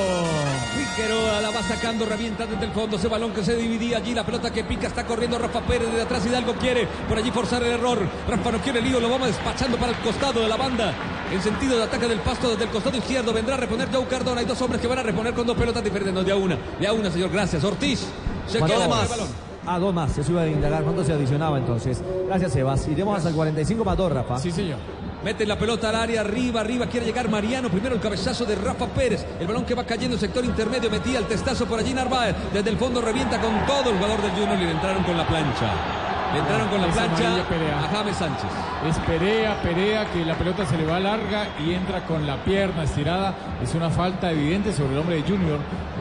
Figueroa 0.96 1.42
la 1.42 1.52
va 1.52 1.62
sacando, 1.64 2.06
revienta 2.06 2.46
desde 2.46 2.66
el 2.66 2.72
fondo 2.72 2.98
ese 2.98 3.08
balón 3.08 3.32
que 3.34 3.44
se 3.44 3.56
dividía 3.56 3.98
allí, 3.98 4.14
la 4.14 4.26
pelota 4.26 4.52
que 4.52 4.64
pica, 4.64 4.88
está 4.88 5.06
corriendo 5.06 5.38
Rafa 5.38 5.62
Pérez 5.62 5.92
de 5.94 6.02
atrás, 6.02 6.26
Hidalgo 6.26 6.54
quiere 6.54 6.88
por 7.08 7.18
allí 7.18 7.32
forzar 7.32 7.64
el 7.64 7.74
error, 7.74 8.00
Rafa 8.28 8.52
no 8.52 8.60
quiere 8.60 8.82
lío, 8.82 9.00
lo 9.00 9.10
vamos 9.10 9.28
despachando 9.28 9.78
para 9.78 9.92
el 9.92 9.98
costado 10.00 10.42
de 10.42 10.48
la 10.48 10.58
banda, 10.58 10.94
en 11.32 11.42
sentido 11.42 11.78
de 11.78 11.84
ataque 11.84 12.08
del 12.08 12.20
pasto 12.20 12.50
desde 12.50 12.66
el 12.66 12.70
costado 12.70 12.98
izquierdo, 12.98 13.34
vendrá 13.34 13.56
a 13.56 13.58
reponer 13.82 13.90
Joe 13.92 14.08
Cardona, 14.08 14.42
hay 14.42 14.46
dos 14.46 14.62
hombres 14.62 14.82
que 14.82 14.88
van 14.88 15.00
a 15.00 15.04
reponer 15.04 15.34
con 15.34 15.46
dos 15.48 15.58
pelotas 15.58 15.84
diferentes, 15.84 16.14
no 16.14 16.24
de 16.24 16.32
a 16.32 16.36
una, 16.36 16.58
de 16.80 16.88
a 16.88 16.94
una 16.94 17.12
señor, 17.12 17.32
gracias, 17.32 17.64
Ortiz, 17.64 18.06
se 18.48 18.60
¿Cuánto 18.60 18.78
queda 18.78 18.88
más? 18.88 19.04
el 19.04 19.10
balón. 19.10 19.28
Ah, 19.66 19.78
dos 19.78 19.94
más. 19.94 20.18
Eso 20.18 20.32
iba 20.32 20.42
a 20.42 20.48
indagar. 20.48 20.84
¿Cuánto 20.84 21.04
se 21.04 21.14
adicionaba 21.14 21.60
entonces? 21.60 22.02
Gracias, 22.26 22.54
Sebas. 22.54 22.88
Iremos 22.88 23.16
hasta 23.16 23.30
el 23.30 23.36
45 23.36 23.86
más 23.86 23.96
dos, 23.96 24.12
Rafa. 24.12 24.40
Sí, 24.40 24.52
señor. 24.52 24.80
Mete 25.24 25.46
la 25.46 25.56
pelota 25.56 25.90
al 25.90 25.98
área, 25.98 26.22
arriba, 26.22 26.62
arriba, 26.62 26.88
quiere 26.88 27.06
llegar 27.06 27.30
Mariano, 27.30 27.70
primero 27.70 27.94
el 27.94 28.02
cabezazo 28.02 28.44
de 28.44 28.56
Rafa 28.56 28.88
Pérez, 28.88 29.24
el 29.40 29.46
balón 29.46 29.66
que 29.66 29.76
va 29.76 29.84
cayendo 29.84 30.16
en 30.16 30.20
sector 30.20 30.44
intermedio, 30.44 30.90
metía 30.90 31.20
el 31.20 31.26
testazo 31.26 31.68
por 31.68 31.78
allí 31.78 31.94
Narváez, 31.94 32.36
desde 32.52 32.72
el 32.72 32.78
fondo 32.78 33.02
revienta 33.02 33.40
con 33.40 33.64
todo 33.68 33.92
el 33.92 33.98
jugador 33.98 34.20
del 34.20 34.32
Junior 34.32 34.58
y 34.60 34.64
le 34.66 34.72
entraron 34.72 35.04
con 35.04 35.16
la 35.16 35.28
plancha. 35.28 36.01
Le 36.34 36.40
entraron 36.40 36.68
con 36.70 36.82
la 36.82 36.88
Esa 36.88 37.06
plancha 37.08 37.44
Perea. 37.50 37.80
a 37.84 37.88
James 37.90 38.16
Sánchez. 38.16 38.50
Es 38.88 38.98
Perea, 39.00 39.62
Perea, 39.62 40.06
que 40.12 40.24
la 40.26 40.36
pelota 40.36 40.66
se 40.66 40.78
le 40.78 40.86
va 40.86 41.00
larga 41.00 41.48
y 41.60 41.74
entra 41.74 42.06
con 42.06 42.26
la 42.26 42.38
pierna 42.44 42.84
estirada. 42.84 43.34
Es 43.62 43.76
una 43.76 43.90
falta 43.90 44.32
evidente 44.32 44.72
sobre 44.72 44.94
el 44.94 45.00
hombre 45.00 45.16
de 45.18 45.24
Junior. 45.24 45.60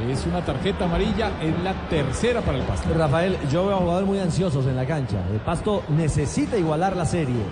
Es 0.09 0.25
una 0.27 0.41
tarjeta 0.43 0.85
amarilla, 0.85 1.31
es 1.43 1.59
la 1.63 1.75
tercera 1.91 2.41
para 2.41 2.59
el 2.59 2.65
Pasto. 2.65 2.89
Rafael, 2.97 3.37
yo 3.51 3.67
veo 3.67 3.77
a 3.77 3.81
jugadores 3.81 4.09
muy 4.09 4.19
ansiosos 4.21 4.65
en 4.67 4.77
la 4.77 4.87
cancha. 4.87 5.19
El 5.33 5.41
Pasto 5.41 5.83
necesita 5.89 6.57
igualar 6.57 6.97
la 6.97 7.05
serie, 7.05 7.43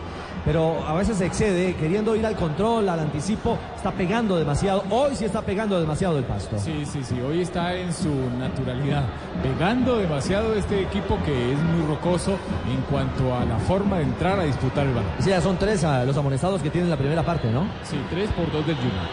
pero 0.49 0.83
a 0.83 0.95
veces 0.95 1.19
se 1.19 1.27
excede, 1.27 1.75
queriendo 1.75 2.17
ir 2.17 2.25
al 2.25 2.35
control, 2.35 2.89
al 2.89 3.01
anticipo, 3.01 3.59
está 3.77 3.93
pegando 3.93 4.35
demasiado. 4.39 4.83
Hoy 4.89 5.15
sí 5.15 5.27
está 5.27 5.43
pegando 5.43 5.79
demasiado 5.79 6.17
el 6.17 6.25
Pasto. 6.25 6.59
Sí, 6.59 6.87
sí, 6.87 7.05
sí, 7.05 7.21
hoy 7.21 7.43
está 7.43 7.75
en 7.75 7.93
su 7.93 8.09
naturalidad, 8.39 9.05
pegando 9.43 9.99
demasiado 9.99 10.55
este 10.55 10.81
equipo 10.81 11.19
que 11.23 11.53
es 11.53 11.59
muy 11.59 11.87
rocoso 11.87 12.39
en 12.67 12.81
cuanto 12.91 13.37
a 13.37 13.45
la 13.45 13.59
forma 13.59 13.99
de 13.99 14.05
entrar 14.05 14.41
a 14.41 14.45
disputar 14.45 14.87
el 14.87 14.95
balón. 14.95 15.11
Sí, 15.19 15.29
ya 15.29 15.43
son 15.43 15.59
tres 15.59 15.85
ah, 15.85 16.03
los 16.07 16.17
amonestados 16.17 16.63
que 16.63 16.71
tienen 16.71 16.89
la 16.89 16.97
primera 16.97 17.23
parte, 17.23 17.51
¿no? 17.51 17.67
Sí, 17.83 17.99
tres 18.09 18.31
por 18.31 18.51
dos 18.51 18.67
del 18.67 18.77
Junior. 18.77 19.05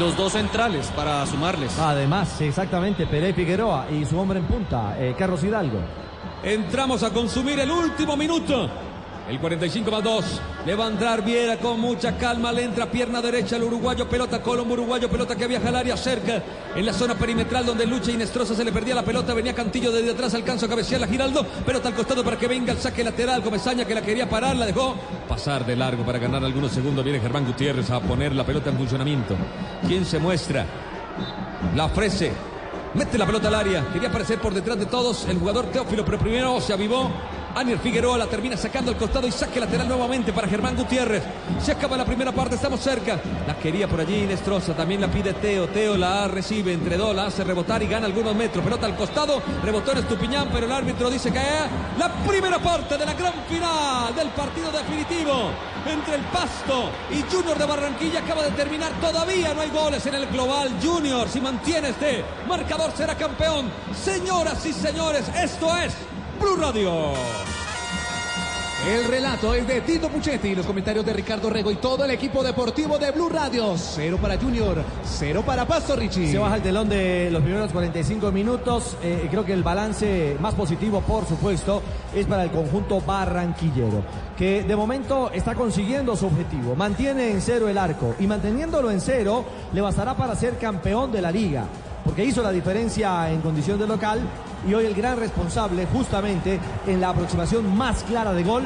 Los 0.00 0.16
dos 0.16 0.32
centrales 0.32 0.88
para 0.96 1.24
sumarles. 1.26 1.78
Además, 1.78 2.40
exactamente, 2.40 3.06
Pérez 3.06 3.36
Figueroa 3.36 3.86
y 3.88 4.04
su 4.04 4.18
hombre 4.18 4.40
en 4.40 4.46
punta, 4.46 4.96
eh, 4.98 5.14
Carlos 5.16 5.44
Hidalgo. 5.44 5.78
Entramos 6.42 7.04
a 7.04 7.10
consumir 7.10 7.60
el 7.60 7.70
último 7.70 8.16
minuto. 8.16 8.87
El 9.28 9.38
45 9.38 9.90
más 9.90 10.02
2. 10.02 10.24
Le 10.64 10.74
va 10.74 10.86
a 10.86 10.88
entrar 10.88 11.22
Viera 11.22 11.58
con 11.58 11.78
mucha 11.78 12.16
calma. 12.16 12.50
Le 12.50 12.64
entra 12.64 12.90
pierna 12.90 13.20
derecha 13.20 13.56
al 13.56 13.64
uruguayo. 13.64 14.08
Pelota 14.08 14.40
Colombo, 14.40 14.72
uruguayo. 14.72 15.10
Pelota 15.10 15.36
que 15.36 15.46
viaja 15.46 15.68
al 15.68 15.76
área 15.76 15.98
cerca. 15.98 16.42
En 16.74 16.86
la 16.86 16.94
zona 16.94 17.14
perimetral 17.14 17.66
donde 17.66 17.84
lucha 17.84 18.10
Inestrosa 18.10 18.54
se 18.54 18.64
le 18.64 18.72
perdía 18.72 18.94
la 18.94 19.04
pelota. 19.04 19.34
Venía 19.34 19.54
Cantillo 19.54 19.92
desde 19.92 20.12
atrás. 20.12 20.32
Alcanza 20.32 20.64
a 20.64 20.68
cabecear 20.70 21.02
a 21.04 21.06
Giraldo. 21.06 21.44
Pelota 21.44 21.88
al 21.88 21.94
costado 21.94 22.24
para 22.24 22.38
que 22.38 22.48
venga 22.48 22.72
el 22.72 22.78
saque 22.78 23.04
lateral. 23.04 23.42
Comesaña 23.42 23.84
que 23.84 23.94
la 23.94 24.00
quería 24.00 24.26
parar. 24.30 24.56
La 24.56 24.64
dejó 24.64 24.96
pasar 25.28 25.66
de 25.66 25.76
largo 25.76 26.06
para 26.06 26.18
ganar 26.18 26.42
algunos 26.42 26.72
segundos. 26.72 27.04
Viene 27.04 27.20
Germán 27.20 27.44
Gutiérrez 27.44 27.90
a 27.90 28.00
poner 28.00 28.34
la 28.34 28.46
pelota 28.46 28.70
en 28.70 28.78
funcionamiento. 28.78 29.36
¿Quién 29.86 30.06
se 30.06 30.18
muestra? 30.18 30.64
La 31.76 31.84
ofrece. 31.84 32.32
Mete 32.94 33.18
la 33.18 33.26
pelota 33.26 33.48
al 33.48 33.56
área. 33.56 33.92
Quería 33.92 34.08
aparecer 34.08 34.40
por 34.40 34.54
detrás 34.54 34.78
de 34.78 34.86
todos 34.86 35.26
el 35.28 35.38
jugador 35.38 35.66
Teófilo, 35.66 36.02
pero 36.02 36.18
primero 36.18 36.58
se 36.62 36.72
avivó. 36.72 37.10
Aniel 37.58 37.80
Figueroa 37.80 38.16
la 38.16 38.28
termina 38.28 38.56
sacando 38.56 38.92
al 38.92 38.96
costado 38.96 39.26
y 39.26 39.32
saque 39.32 39.58
lateral 39.58 39.88
nuevamente 39.88 40.32
para 40.32 40.46
Germán 40.46 40.76
Gutiérrez. 40.76 41.24
Se 41.60 41.72
acaba 41.72 41.96
la 41.96 42.04
primera 42.04 42.30
parte, 42.30 42.54
estamos 42.54 42.78
cerca. 42.78 43.18
La 43.48 43.58
quería 43.58 43.88
por 43.88 43.98
allí 43.98 44.26
Destroza, 44.26 44.76
también 44.76 45.00
la 45.00 45.08
pide 45.08 45.32
Teo. 45.32 45.66
Teo 45.66 45.96
la 45.96 46.28
recibe 46.28 46.72
entre 46.72 46.96
dos, 46.96 47.16
la 47.16 47.26
hace 47.26 47.42
rebotar 47.42 47.82
y 47.82 47.88
gana 47.88 48.06
algunos 48.06 48.36
metros. 48.36 48.62
Pelota 48.62 48.86
al 48.86 48.94
costado, 48.94 49.42
rebotó 49.64 49.90
en 49.90 49.98
Estupiñán, 49.98 50.50
pero 50.52 50.66
el 50.66 50.72
árbitro 50.72 51.10
dice 51.10 51.32
que 51.32 51.40
es 51.40 51.98
la 51.98 52.08
primera 52.28 52.60
parte 52.60 52.96
de 52.96 53.04
la 53.04 53.14
gran 53.14 53.34
final 53.48 54.14
del 54.14 54.28
partido 54.28 54.70
definitivo 54.70 55.50
entre 55.84 56.14
el 56.14 56.22
Pasto 56.26 56.90
y 57.10 57.22
Junior 57.28 57.58
de 57.58 57.66
Barranquilla. 57.66 58.20
Acaba 58.20 58.44
de 58.44 58.52
terminar, 58.52 58.92
todavía 59.00 59.52
no 59.52 59.62
hay 59.62 59.70
goles 59.70 60.06
en 60.06 60.14
el 60.14 60.26
global. 60.26 60.70
Junior, 60.80 61.28
si 61.28 61.40
mantiene 61.40 61.88
este 61.88 62.24
marcador, 62.46 62.92
será 62.96 63.16
campeón. 63.16 63.68
Señoras 64.00 64.64
y 64.64 64.72
señores, 64.72 65.24
esto 65.34 65.76
es 65.76 65.96
Blue 66.40 66.56
Radio. 66.56 67.12
El 68.86 69.04
relato 69.04 69.54
es 69.54 69.66
de 69.66 69.80
Tito 69.80 70.08
Puchetti, 70.08 70.54
los 70.54 70.64
comentarios 70.64 71.04
de 71.04 71.12
Ricardo 71.12 71.50
Rego 71.50 71.70
y 71.70 71.76
todo 71.76 72.04
el 72.04 72.10
equipo 72.12 72.42
deportivo 72.42 72.96
de 72.96 73.10
Blue 73.10 73.28
Radio. 73.28 73.76
Cero 73.76 74.18
para 74.22 74.38
Junior, 74.38 74.82
cero 75.04 75.42
para 75.44 75.66
Pasto 75.66 75.96
Richie. 75.96 76.30
Se 76.30 76.38
baja 76.38 76.56
el 76.56 76.62
telón 76.62 76.88
de 76.88 77.28
los 77.30 77.42
primeros 77.42 77.72
45 77.72 78.30
minutos. 78.30 78.96
Eh, 79.02 79.26
creo 79.30 79.44
que 79.44 79.52
el 79.52 79.62
balance 79.62 80.36
más 80.40 80.54
positivo, 80.54 81.00
por 81.00 81.26
supuesto, 81.26 81.82
es 82.14 82.24
para 82.26 82.44
el 82.44 82.50
conjunto 82.50 83.00
barranquillero, 83.00 84.02
que 84.38 84.62
de 84.62 84.76
momento 84.76 85.30
está 85.32 85.54
consiguiendo 85.54 86.16
su 86.16 86.26
objetivo. 86.26 86.76
Mantiene 86.76 87.32
en 87.32 87.42
cero 87.42 87.68
el 87.68 87.76
arco 87.76 88.14
y 88.20 88.26
manteniéndolo 88.26 88.90
en 88.90 89.00
cero 89.00 89.44
le 89.72 89.80
bastará 89.80 90.16
para 90.16 90.34
ser 90.36 90.56
campeón 90.56 91.10
de 91.10 91.20
la 91.20 91.32
liga, 91.32 91.66
porque 92.04 92.24
hizo 92.24 92.42
la 92.42 92.52
diferencia 92.52 93.30
en 93.30 93.40
condición 93.40 93.78
de 93.78 93.86
local 93.86 94.20
y 94.66 94.74
hoy 94.74 94.86
el 94.86 94.94
gran 94.94 95.18
responsable 95.18 95.86
justamente 95.86 96.58
en 96.86 97.00
la 97.00 97.10
aproximación 97.10 97.76
más 97.76 98.02
clara 98.04 98.32
de 98.32 98.42
gol 98.42 98.64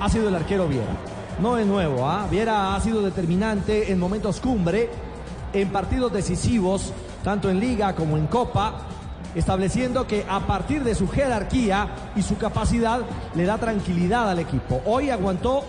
ha 0.00 0.08
sido 0.08 0.28
el 0.28 0.34
arquero 0.34 0.68
Viera. 0.68 0.96
No 1.40 1.56
es 1.56 1.66
nuevo, 1.66 2.08
¿ah? 2.08 2.26
Viera 2.30 2.74
ha 2.74 2.80
sido 2.80 3.02
determinante 3.02 3.92
en 3.92 3.98
momentos 3.98 4.40
cumbre 4.40 4.90
en 5.52 5.70
partidos 5.70 6.12
decisivos, 6.12 6.92
tanto 7.22 7.48
en 7.48 7.60
liga 7.60 7.94
como 7.94 8.16
en 8.16 8.26
copa, 8.26 8.86
estableciendo 9.34 10.06
que 10.06 10.24
a 10.28 10.40
partir 10.40 10.82
de 10.82 10.94
su 10.94 11.08
jerarquía 11.08 12.10
y 12.16 12.22
su 12.22 12.36
capacidad 12.36 13.00
le 13.34 13.44
da 13.44 13.58
tranquilidad 13.58 14.30
al 14.30 14.40
equipo. 14.40 14.80
Hoy 14.84 15.10
aguantó 15.10 15.64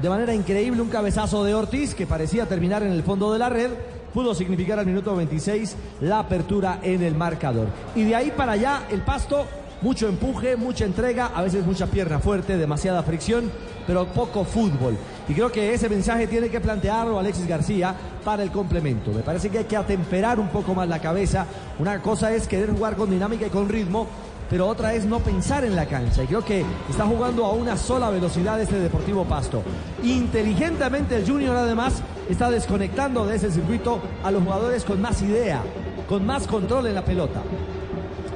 de 0.00 0.08
manera 0.08 0.34
increíble 0.34 0.80
un 0.80 0.88
cabezazo 0.88 1.44
de 1.44 1.54
Ortiz 1.54 1.94
que 1.94 2.06
parecía 2.06 2.46
terminar 2.46 2.82
en 2.82 2.92
el 2.92 3.02
fondo 3.02 3.32
de 3.32 3.38
la 3.38 3.48
red. 3.48 3.70
Pudo 4.12 4.34
significar 4.34 4.78
al 4.78 4.86
minuto 4.86 5.14
26 5.14 5.76
la 6.00 6.20
apertura 6.20 6.80
en 6.82 7.02
el 7.02 7.14
marcador. 7.14 7.68
Y 7.94 8.04
de 8.04 8.16
ahí 8.16 8.32
para 8.36 8.52
allá 8.52 8.82
el 8.90 9.02
pasto, 9.02 9.46
mucho 9.82 10.08
empuje, 10.08 10.56
mucha 10.56 10.84
entrega, 10.84 11.30
a 11.34 11.42
veces 11.42 11.64
mucha 11.64 11.86
pierna 11.86 12.18
fuerte, 12.18 12.56
demasiada 12.56 13.02
fricción, 13.02 13.50
pero 13.86 14.06
poco 14.06 14.44
fútbol. 14.44 14.96
Y 15.28 15.34
creo 15.34 15.50
que 15.50 15.72
ese 15.72 15.88
mensaje 15.88 16.26
tiene 16.26 16.48
que 16.48 16.60
plantearlo 16.60 17.18
Alexis 17.18 17.46
García 17.46 17.94
para 18.24 18.42
el 18.42 18.50
complemento. 18.50 19.12
Me 19.12 19.22
parece 19.22 19.48
que 19.48 19.58
hay 19.58 19.64
que 19.64 19.76
atemperar 19.76 20.38
un 20.38 20.48
poco 20.48 20.74
más 20.74 20.88
la 20.88 21.00
cabeza. 21.00 21.46
Una 21.78 22.02
cosa 22.02 22.32
es 22.32 22.46
querer 22.46 22.72
jugar 22.72 22.96
con 22.96 23.10
dinámica 23.10 23.46
y 23.46 23.50
con 23.50 23.68
ritmo, 23.68 24.06
pero 24.50 24.66
otra 24.66 24.92
es 24.94 25.04
no 25.04 25.20
pensar 25.20 25.64
en 25.64 25.76
la 25.76 25.86
cancha. 25.86 26.24
Y 26.24 26.26
creo 26.26 26.44
que 26.44 26.64
está 26.90 27.06
jugando 27.06 27.46
a 27.46 27.52
una 27.52 27.76
sola 27.76 28.10
velocidad 28.10 28.60
este 28.60 28.80
Deportivo 28.80 29.24
Pasto. 29.24 29.62
Inteligentemente 30.02 31.16
el 31.16 31.26
Junior 31.26 31.56
además 31.56 32.02
está 32.28 32.50
desconectando 32.50 33.24
de 33.24 33.36
ese 33.36 33.52
circuito 33.52 34.00
a 34.24 34.30
los 34.30 34.42
jugadores 34.42 34.84
con 34.84 35.00
más 35.00 35.22
idea, 35.22 35.62
con 36.08 36.26
más 36.26 36.48
control 36.48 36.88
en 36.88 36.96
la 36.96 37.04
pelota. 37.04 37.42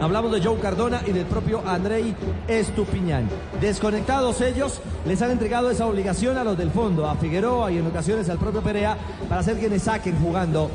Hablamos 0.01 0.33
de 0.33 0.43
Joe 0.43 0.59
Cardona 0.59 1.03
y 1.07 1.13
del 1.13 1.25
propio 1.25 1.63
Andrei 1.67 2.15
Estupiñán. 2.47 3.29
Desconectados 3.61 4.41
ellos, 4.41 4.81
les 5.07 5.23
han 5.23 5.31
entregado 5.31 5.71
esa 5.71 5.87
obligación 5.87 6.37
a 6.37 6.45
los 6.45 6.59
del 6.59 6.71
fondo, 6.71 7.09
a 7.09 7.15
Figueroa 7.17 7.71
y 7.73 7.79
en 7.79 7.87
ocasiones 7.87 8.29
al 8.29 8.39
propio 8.39 8.61
Perea, 8.61 8.97
para 9.29 9.43
ser 9.43 9.57
quienes 9.59 9.83
saquen 9.83 10.19
jugando 10.19 10.71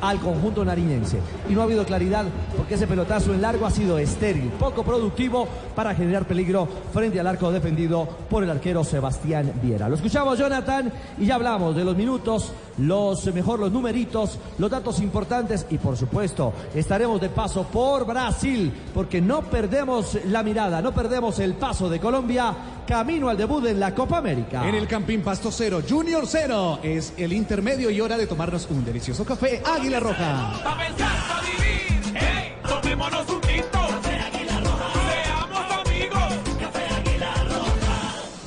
al 0.00 0.20
conjunto 0.20 0.64
nariñense. 0.64 1.18
Y 1.48 1.52
no 1.52 1.60
ha 1.60 1.64
habido 1.64 1.84
claridad 1.84 2.24
porque 2.56 2.74
ese 2.74 2.86
pelotazo 2.86 3.34
en 3.34 3.42
largo 3.42 3.66
ha 3.66 3.70
sido 3.70 3.98
estéril, 3.98 4.50
poco 4.58 4.82
productivo 4.82 5.48
para 5.74 5.94
generar 5.94 6.26
peligro 6.26 6.68
frente 6.92 7.20
al 7.20 7.26
arco 7.26 7.50
defendido 7.50 8.08
por 8.28 8.42
el 8.42 8.50
arquero 8.50 8.84
Sebastián 8.84 9.52
Viera. 9.62 9.88
Lo 9.88 9.96
escuchamos, 9.96 10.38
Jonathan, 10.38 10.92
y 11.18 11.26
ya 11.26 11.36
hablamos 11.36 11.74
de 11.76 11.84
los 11.84 11.96
minutos, 11.96 12.52
los 12.78 13.26
mejor 13.34 13.60
los 13.60 13.72
numeritos, 13.72 14.38
los 14.58 14.70
datos 14.70 15.00
importantes 15.00 15.66
y 15.70 15.78
por 15.78 15.96
supuesto 15.96 16.52
estaremos 16.74 17.20
de 17.20 17.28
paso 17.28 17.64
por 17.64 18.06
Brasil 18.06 18.72
porque 18.94 19.20
no 19.20 19.42
perdemos 19.42 20.18
la 20.26 20.42
mirada, 20.42 20.80
no 20.82 20.92
perdemos 20.92 21.38
el 21.38 21.54
paso 21.54 21.88
de 21.88 22.00
Colombia 22.00 22.54
camino 22.86 23.28
al 23.28 23.36
debut 23.36 23.66
en 23.66 23.78
la 23.78 23.94
Copa 23.94 24.18
América. 24.18 24.66
En 24.66 24.74
el 24.74 24.88
Campín 24.88 25.22
Pasto 25.22 25.50
Cero, 25.52 25.82
Junior 25.86 26.24
Cero, 26.26 26.78
es 26.82 27.12
el 27.16 27.32
intermedio 27.34 27.90
y 27.90 28.00
hora 28.00 28.16
de 28.16 28.26
tomarnos 28.26 28.66
un 28.70 28.84
delicioso 28.84 29.24
café 29.24 29.62
Águila 29.64 30.00
Roja. 30.00 30.52
Pa' 30.64 30.78
pensar, 30.78 31.18
pa' 31.28 31.40
vivir, 31.42 32.14
hey, 32.14 32.54
tomémonos 32.66 33.28
un 33.28 33.40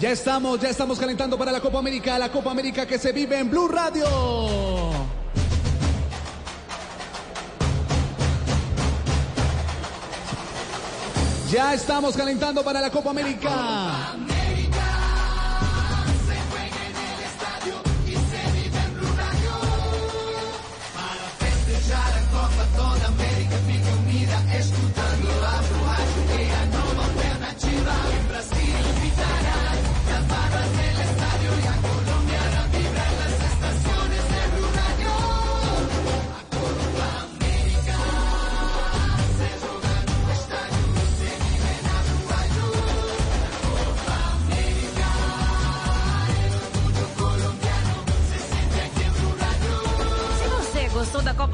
Ya 0.02 0.10
estamos, 0.10 0.60
ya 0.60 0.70
estamos 0.70 0.98
calentando 0.98 1.38
para 1.38 1.52
la 1.52 1.62
Copa 1.62 1.78
América, 1.78 2.18
la 2.18 2.32
Copa 2.32 2.50
América 2.50 2.88
que 2.88 2.98
se 2.98 3.12
vive 3.12 3.38
en 3.38 3.52
Blue 3.52 3.68
Radio. 3.68 4.08
Ya 11.52 11.76
estamos 11.76 12.18
calentando 12.18 12.64
para 12.64 12.82
la 12.82 12.90
Copa 12.90 13.12
América. 13.12 14.16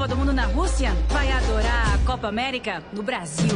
Copa 0.08 0.14
do 0.14 0.16
Mundo 0.16 0.32
na 0.32 0.46
Rússia, 0.46 0.96
vai 1.10 1.30
adorar 1.30 1.94
a 1.94 1.98
Copa 2.06 2.28
América 2.28 2.82
no 2.94 3.02
Brasil. 3.02 3.52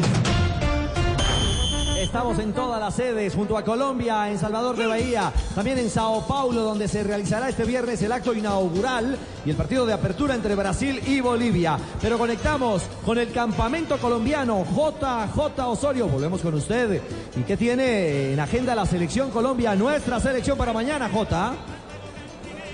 Estamos 1.98 2.38
en 2.40 2.52
todas 2.52 2.78
las 2.78 2.94
sedes, 2.94 3.34
junto 3.34 3.56
a 3.56 3.64
Colombia, 3.64 4.28
en 4.28 4.38
Salvador 4.38 4.76
de 4.76 4.86
Bahía, 4.86 5.32
también 5.54 5.78
en 5.78 5.88
Sao 5.88 6.26
Paulo, 6.26 6.62
donde 6.62 6.88
se 6.88 7.04
realizará 7.04 7.48
este 7.48 7.64
viernes 7.64 8.02
el 8.02 8.12
acto 8.12 8.34
inaugural 8.34 9.16
y 9.46 9.50
el 9.50 9.56
partido 9.56 9.86
de 9.86 9.94
apertura 9.94 10.34
entre 10.34 10.54
Brasil 10.54 11.00
y 11.06 11.20
Bolivia. 11.20 11.78
Pero 12.02 12.18
conectamos 12.18 12.82
con 13.06 13.16
el 13.16 13.32
campamento 13.32 13.96
colombiano, 13.98 14.64
JJ 14.64 15.60
Osorio. 15.66 16.08
Volvemos 16.08 16.42
con 16.42 16.54
usted. 16.54 17.00
¿Y 17.34 17.42
qué 17.44 17.56
tiene 17.56 18.32
en 18.32 18.40
agenda 18.40 18.74
la 18.74 18.84
selección 18.84 19.30
Colombia, 19.30 19.74
nuestra 19.74 20.20
selección 20.20 20.58
para 20.58 20.74
mañana, 20.74 21.08
J? 21.08 21.54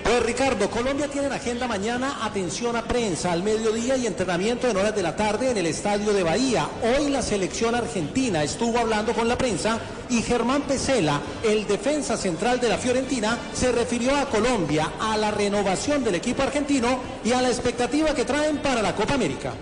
Pues 0.09 0.23
Ricardo, 0.23 0.71
Colombia 0.71 1.07
tiene 1.07 1.27
en 1.27 1.35
agenda 1.35 1.69
mañana 1.69 2.25
atención 2.25 2.75
a 2.77 2.83
prensa 2.83 3.31
al 3.31 3.43
mediodía 3.43 3.95
y 3.95 4.07
entrenamiento 4.07 4.67
en 4.67 4.79
horas 4.79 4.97
de 4.97 5.03
la 5.03 5.15
tarde 5.15 5.51
en 5.51 5.59
el 5.59 5.67
estadio 5.67 6.15
de 6.15 6.23
Bahía. 6.23 6.67
Hoy 6.83 7.11
la 7.11 7.21
selección 7.21 7.75
argentina 7.75 8.43
estuvo 8.43 8.79
hablando 8.79 9.13
con 9.13 9.29
la 9.29 9.37
prensa 9.37 9.79
y 10.09 10.23
Germán 10.23 10.63
Pesela, 10.63 11.21
el 11.45 11.67
defensa 11.67 12.17
central 12.17 12.59
de 12.59 12.71
la 12.71 12.79
Fiorentina, 12.79 13.37
se 13.53 13.71
refirió 13.71 14.17
a 14.17 14.31
Colombia, 14.31 14.93
a 14.99 15.19
la 15.19 15.31
renovación 15.31 16.03
del 16.03 16.15
equipo 16.15 16.43
argentino 16.43 17.01
y 17.23 17.33
a 17.33 17.43
la 17.43 17.49
expectativa 17.49 18.15
que 18.15 18.25
traen 18.25 18.63
para 18.63 18.81
la 18.81 18.95
Copa 18.95 19.13
América. 19.13 19.53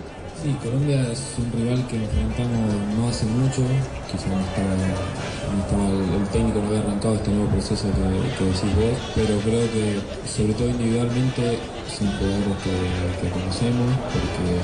Sí, 0.43 0.55
Colombia 0.61 1.01
es 1.11 1.33
un 1.39 1.51
rival 1.51 1.87
que 1.87 1.97
enfrentamos 1.97 2.69
no 2.95 3.07
hace 3.09 3.25
mucho, 3.25 3.63
quizá 4.11 4.29
no 4.29 4.39
estaba, 4.45 5.89
el, 5.89 6.27
técnico 6.29 6.59
no 6.59 6.67
había 6.67 6.79
arrancado 6.81 7.15
este 7.15 7.31
nuevo 7.31 7.49
proceso 7.49 7.87
que, 7.89 8.45
decís 8.45 8.75
vos, 8.75 8.97
pero 9.15 9.39
creo 9.39 9.65
que 9.73 9.97
sobre 10.29 10.53
todo 10.53 10.69
individualmente 10.69 11.57
son 11.89 12.07
jugadores 12.19 12.57
que, 12.61 12.69
que 13.17 13.33
conocemos, 13.33 13.89
porque 14.13 14.61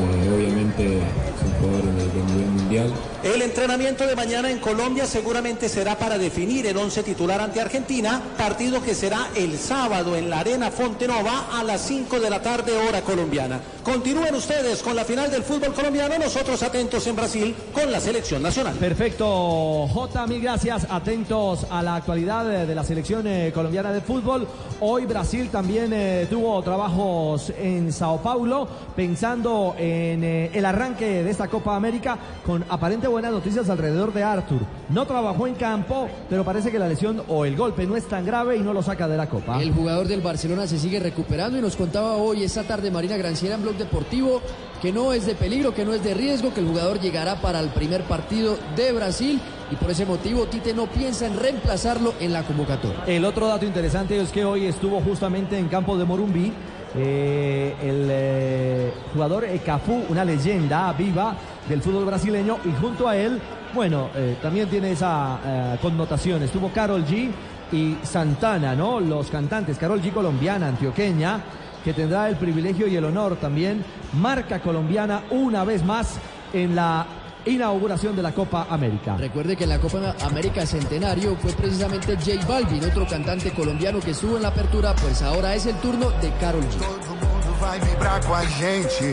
eh, 0.00 0.32
obviamente 0.32 1.00
son 1.38 1.52
jugadores 1.60 1.94
de, 1.94 2.04
de 2.18 2.32
nivel 2.32 2.50
mundial. 2.50 2.90
El 3.22 3.40
entrenamiento 3.40 4.04
de 4.04 4.16
mañana 4.16 4.50
en 4.50 4.58
Colombia 4.58 5.06
seguramente 5.06 5.68
será 5.68 5.96
para 5.96 6.18
definir 6.18 6.66
el 6.66 6.76
once 6.76 7.04
titular 7.04 7.40
ante 7.40 7.60
Argentina, 7.60 8.20
partido 8.36 8.82
que 8.82 8.96
será 8.96 9.28
el 9.36 9.56
sábado 9.58 10.16
en 10.16 10.28
la 10.28 10.40
Arena 10.40 10.72
Fontenova 10.72 11.46
a 11.52 11.62
las 11.62 11.82
5 11.82 12.18
de 12.18 12.28
la 12.28 12.42
tarde 12.42 12.76
hora 12.76 13.02
colombiana. 13.02 13.60
Continúen 13.84 14.34
ustedes 14.34 14.82
con 14.82 14.96
la 14.96 15.04
final 15.04 15.30
del 15.30 15.44
fútbol 15.44 15.72
colombiano, 15.72 16.18
nosotros 16.18 16.60
atentos 16.64 17.06
en 17.06 17.14
Brasil 17.14 17.54
con 17.72 17.92
la 17.92 18.00
selección 18.00 18.42
nacional. 18.42 18.74
Perfecto, 18.74 19.86
J, 19.86 20.26
mil 20.26 20.40
gracias. 20.40 20.88
Atentos 20.90 21.64
a 21.70 21.80
la 21.80 21.96
actualidad 21.96 22.66
de 22.66 22.74
la 22.74 22.82
selección 22.82 23.24
eh, 23.28 23.52
colombiana 23.54 23.92
de 23.92 24.00
fútbol. 24.00 24.48
Hoy 24.80 25.06
Brasil 25.06 25.48
también 25.48 25.92
eh, 25.92 26.26
tuvo 26.28 26.60
trabajos 26.62 27.52
en 27.56 27.92
Sao 27.92 28.20
Paulo, 28.20 28.66
pensando 28.96 29.76
en 29.78 30.24
eh, 30.24 30.50
el 30.52 30.64
arranque 30.64 31.22
de 31.22 31.30
esta 31.30 31.46
Copa 31.46 31.76
América 31.76 32.18
con 32.44 32.64
aparente 32.68 33.11
buenas 33.12 33.30
noticias 33.32 33.68
alrededor 33.68 34.12
de 34.12 34.22
Arthur. 34.22 34.60
No 34.88 35.06
trabajó 35.06 35.46
en 35.46 35.54
campo, 35.54 36.08
pero 36.28 36.44
parece 36.44 36.70
que 36.70 36.78
la 36.78 36.88
lesión 36.88 37.22
o 37.28 37.44
el 37.44 37.56
golpe 37.56 37.86
no 37.86 37.96
es 37.96 38.08
tan 38.08 38.24
grave 38.24 38.56
y 38.56 38.60
no 38.60 38.72
lo 38.72 38.82
saca 38.82 39.06
de 39.06 39.16
la 39.16 39.28
Copa. 39.28 39.62
El 39.62 39.72
jugador 39.72 40.08
del 40.08 40.22
Barcelona 40.22 40.66
se 40.66 40.78
sigue 40.78 40.98
recuperando 40.98 41.58
y 41.58 41.60
nos 41.60 41.76
contaba 41.76 42.16
hoy, 42.16 42.42
esta 42.42 42.64
tarde, 42.64 42.90
Marina 42.90 43.16
Granciera 43.16 43.54
en 43.54 43.62
Blog 43.62 43.76
Deportivo, 43.76 44.40
que 44.80 44.92
no 44.92 45.12
es 45.12 45.26
de 45.26 45.34
peligro, 45.34 45.74
que 45.74 45.84
no 45.84 45.92
es 45.92 46.02
de 46.02 46.14
riesgo, 46.14 46.52
que 46.52 46.60
el 46.60 46.66
jugador 46.66 47.00
llegará 47.00 47.36
para 47.40 47.60
el 47.60 47.68
primer 47.68 48.02
partido 48.04 48.56
de 48.74 48.92
Brasil 48.92 49.40
y 49.70 49.76
por 49.76 49.90
ese 49.90 50.06
motivo 50.06 50.46
Tite 50.46 50.74
no 50.74 50.86
piensa 50.86 51.26
en 51.26 51.38
reemplazarlo 51.38 52.14
en 52.18 52.32
la 52.32 52.42
convocatoria. 52.42 53.04
El 53.06 53.24
otro 53.24 53.46
dato 53.46 53.66
interesante 53.66 54.20
es 54.20 54.30
que 54.30 54.44
hoy 54.44 54.66
estuvo 54.66 55.00
justamente 55.00 55.58
en 55.58 55.68
campo 55.68 55.96
de 55.96 56.04
Morumbí 56.04 56.52
eh, 56.94 57.74
el 57.82 58.06
eh, 58.10 58.92
jugador 59.14 59.44
eh, 59.44 59.60
Cafú, 59.64 60.02
una 60.10 60.24
leyenda 60.24 60.92
viva 60.92 61.34
del 61.68 61.82
fútbol 61.82 62.04
brasileño 62.04 62.58
y 62.64 62.80
junto 62.80 63.08
a 63.08 63.16
él, 63.16 63.40
bueno, 63.74 64.10
eh, 64.14 64.36
también 64.42 64.68
tiene 64.68 64.92
esa 64.92 65.38
eh, 65.44 65.78
connotación. 65.80 66.42
Estuvo 66.42 66.70
Carol 66.70 67.04
G 67.04 67.30
y 67.72 67.96
Santana, 68.02 68.74
¿no? 68.74 69.00
Los 69.00 69.30
cantantes, 69.30 69.78
Carol 69.78 70.02
G 70.02 70.12
colombiana, 70.12 70.68
antioqueña, 70.68 71.40
que 71.84 71.92
tendrá 71.92 72.28
el 72.28 72.36
privilegio 72.36 72.86
y 72.86 72.96
el 72.96 73.04
honor 73.04 73.36
también, 73.36 73.84
marca 74.14 74.60
colombiana 74.60 75.22
una 75.30 75.64
vez 75.64 75.84
más 75.84 76.16
en 76.52 76.76
la 76.76 77.06
inauguración 77.44 78.14
de 78.14 78.22
la 78.22 78.32
Copa 78.32 78.66
América. 78.70 79.16
Recuerde 79.16 79.56
que 79.56 79.64
en 79.64 79.70
la 79.70 79.78
Copa 79.78 80.14
América 80.22 80.64
Centenario 80.64 81.34
fue 81.36 81.52
precisamente 81.52 82.16
J 82.16 82.46
Balvin, 82.46 82.84
otro 82.84 83.06
cantante 83.06 83.50
colombiano 83.50 83.98
que 84.00 84.12
estuvo 84.12 84.36
en 84.36 84.42
la 84.42 84.48
apertura, 84.48 84.94
pues 84.94 85.22
ahora 85.22 85.54
es 85.54 85.66
el 85.66 85.76
turno 85.76 86.10
de 86.20 86.30
Carol 86.40 86.62
G. 86.62 87.21
vai 87.62 87.78
vibrar 87.78 88.20
com 88.26 88.34
a 88.34 88.44
gente. 88.44 89.04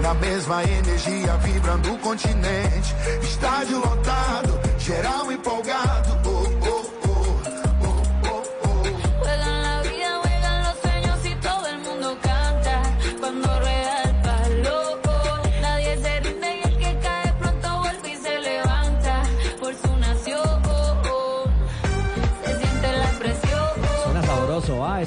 Na 0.00 0.14
mesma 0.14 0.64
energia, 0.64 1.36
vibrando 1.36 1.92
o 1.92 1.98
continente. 1.98 2.94
Estádio 3.22 3.78
lotado, 3.78 4.58
geral 4.78 5.30
empolgado. 5.30 6.23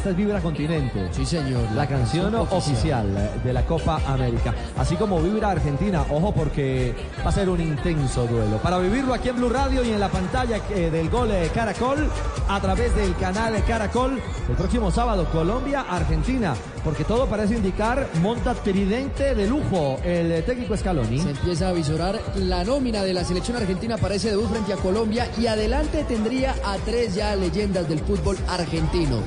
Esta 0.08 0.12
es 0.12 0.26
Vibra 0.26 0.42
Continente. 0.42 1.10
Sí, 1.12 1.26
señor. 1.26 1.64
La 1.76 1.86
canción 1.86 2.34
oficial 2.36 3.32
de 3.44 3.52
la 3.54 3.66
Copa 3.66 4.00
América. 4.08 4.54
Así 4.78 4.96
como 4.96 5.22
Vibra 5.22 5.52
Argentina, 5.52 6.06
ojo 6.10 6.34
porque 6.34 6.94
va 7.26 7.30
a 7.30 7.32
ser 7.34 7.50
un 7.50 7.60
intenso 7.60 8.26
duelo. 8.26 8.58
Para 8.58 8.78
vivirlo 8.78 9.14
aquí 9.14 9.30
en 9.30 9.36
Blue 9.38 9.50
Radio 9.50 9.84
y 9.84 9.90
en 9.90 10.00
la 10.00 10.10
pantalla 10.10 10.62
eh, 10.70 10.90
del 10.90 11.10
gol 11.10 11.32
eh, 11.32 11.50
Caracol, 11.54 12.10
a 12.48 12.62
través 12.62 12.96
del 12.96 13.16
canal 13.18 13.62
Caracol, 13.66 14.22
el 14.48 14.56
próximo 14.56 14.92
sábado, 14.92 15.28
Colombia-Argentina. 15.32 16.56
Porque 16.84 17.04
todo 17.04 17.26
parece 17.28 17.56
indicar 17.56 18.08
monta 18.22 18.54
tridente 18.54 19.36
de 19.36 19.48
lujo 19.48 20.00
el 20.06 20.32
eh, 20.32 20.42
técnico 20.44 20.78
Scaloni. 20.78 21.20
Se 21.20 21.32
empieza 21.32 21.68
a 21.68 21.74
visorar 21.74 22.18
la 22.36 22.64
nómina 22.64 23.04
de 23.04 23.14
la 23.14 23.26
selección 23.26 23.58
argentina 23.58 23.98
para 23.98 24.16
ese 24.16 24.30
debut 24.30 24.50
frente 24.50 24.72
a 24.72 24.78
Colombia 24.78 25.30
y 25.38 25.48
adelante 25.48 26.06
tendría 26.06 26.56
a 26.64 26.78
tres 26.86 27.16
ya 27.16 27.36
leyendas 27.36 27.90
del 27.90 28.00
fútbol 28.00 28.38
argentino. 28.48 29.18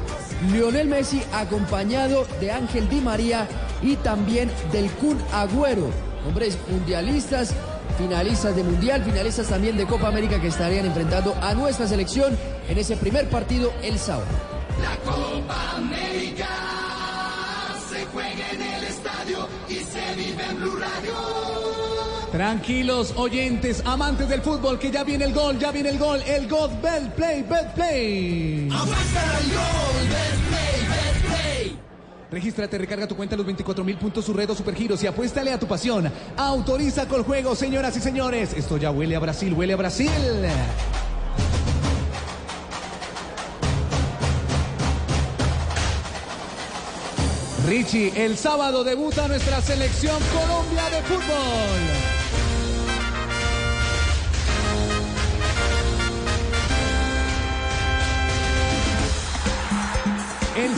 Lionel 0.49 0.89
Messi 0.89 1.23
acompañado 1.33 2.27
de 2.41 2.51
Ángel 2.51 2.89
Di 2.89 3.01
María 3.01 3.47
y 3.83 3.97
también 3.97 4.51
del 4.73 4.91
Kun 4.93 5.19
Agüero, 5.33 5.91
hombres 6.27 6.59
mundialistas, 6.69 7.55
finalistas 7.99 8.57
de 8.57 8.65
Mundial, 8.65 9.05
finalistas 9.05 9.49
también 9.49 9.77
de 9.77 9.87
Copa 9.87 10.09
América 10.09 10.41
que 10.41 10.49
estarían 10.49 10.87
enfrentando 10.87 11.35
a 11.43 11.55
nuestra 11.55 11.87
selección 11.87 12.37
en 12.69 12.79
ese 12.79 12.97
primer 12.97 13.29
partido 13.29 13.73
el 13.83 13.99
sábado. 13.99 14.27
La 14.81 14.97
Copa 15.11 15.77
América 15.77 16.49
se 17.91 18.07
juega 18.07 18.50
Tranquilos, 22.33 23.13
oyentes, 23.17 23.83
amantes 23.85 24.29
del 24.29 24.41
fútbol, 24.41 24.79
que 24.79 24.91
ya 24.91 25.03
viene 25.03 25.25
el 25.25 25.35
gol, 25.35 25.59
ya 25.59 25.73
viene 25.73 25.89
el 25.89 25.99
gol, 25.99 26.23
el 26.25 26.49
God 26.49 26.71
Bell 26.81 27.11
Play, 27.17 27.43
Bet 27.43 27.75
Play. 27.75 28.69
Apuesta 28.73 29.37
al 29.37 29.45
gol, 29.45 30.09
Bet 30.09 30.49
Play, 30.49 30.89
Bet 30.89 31.27
Play. 31.27 31.79
Regístrate, 32.31 32.79
recarga 32.79 33.09
tu 33.09 33.17
cuenta 33.17 33.37
los 33.37 33.45
24 33.45 33.83
mil 33.83 33.97
puntos 33.97 34.25
Surredo 34.25 34.55
Supergiros 34.55 35.03
y 35.03 35.09
apuéstale 35.09 35.53
a 35.53 35.59
tu 35.59 35.67
pasión. 35.67 36.11
Autoriza 36.37 37.09
con 37.09 37.25
juego, 37.25 37.57
señoras 37.57 37.97
y 37.97 38.01
señores. 38.01 38.55
Esto 38.55 38.77
ya 38.77 38.93
huele 38.93 39.17
a 39.17 39.19
Brasil, 39.19 39.53
huele 39.53 39.73
a 39.73 39.77
Brasil. 39.77 40.11
Richie, 47.67 48.13
el 48.17 48.37
sábado 48.37 48.85
debuta 48.85 49.27
nuestra 49.27 49.61
selección 49.61 50.17
Colombia 50.33 50.89
de 50.91 51.03
fútbol. 51.03 52.20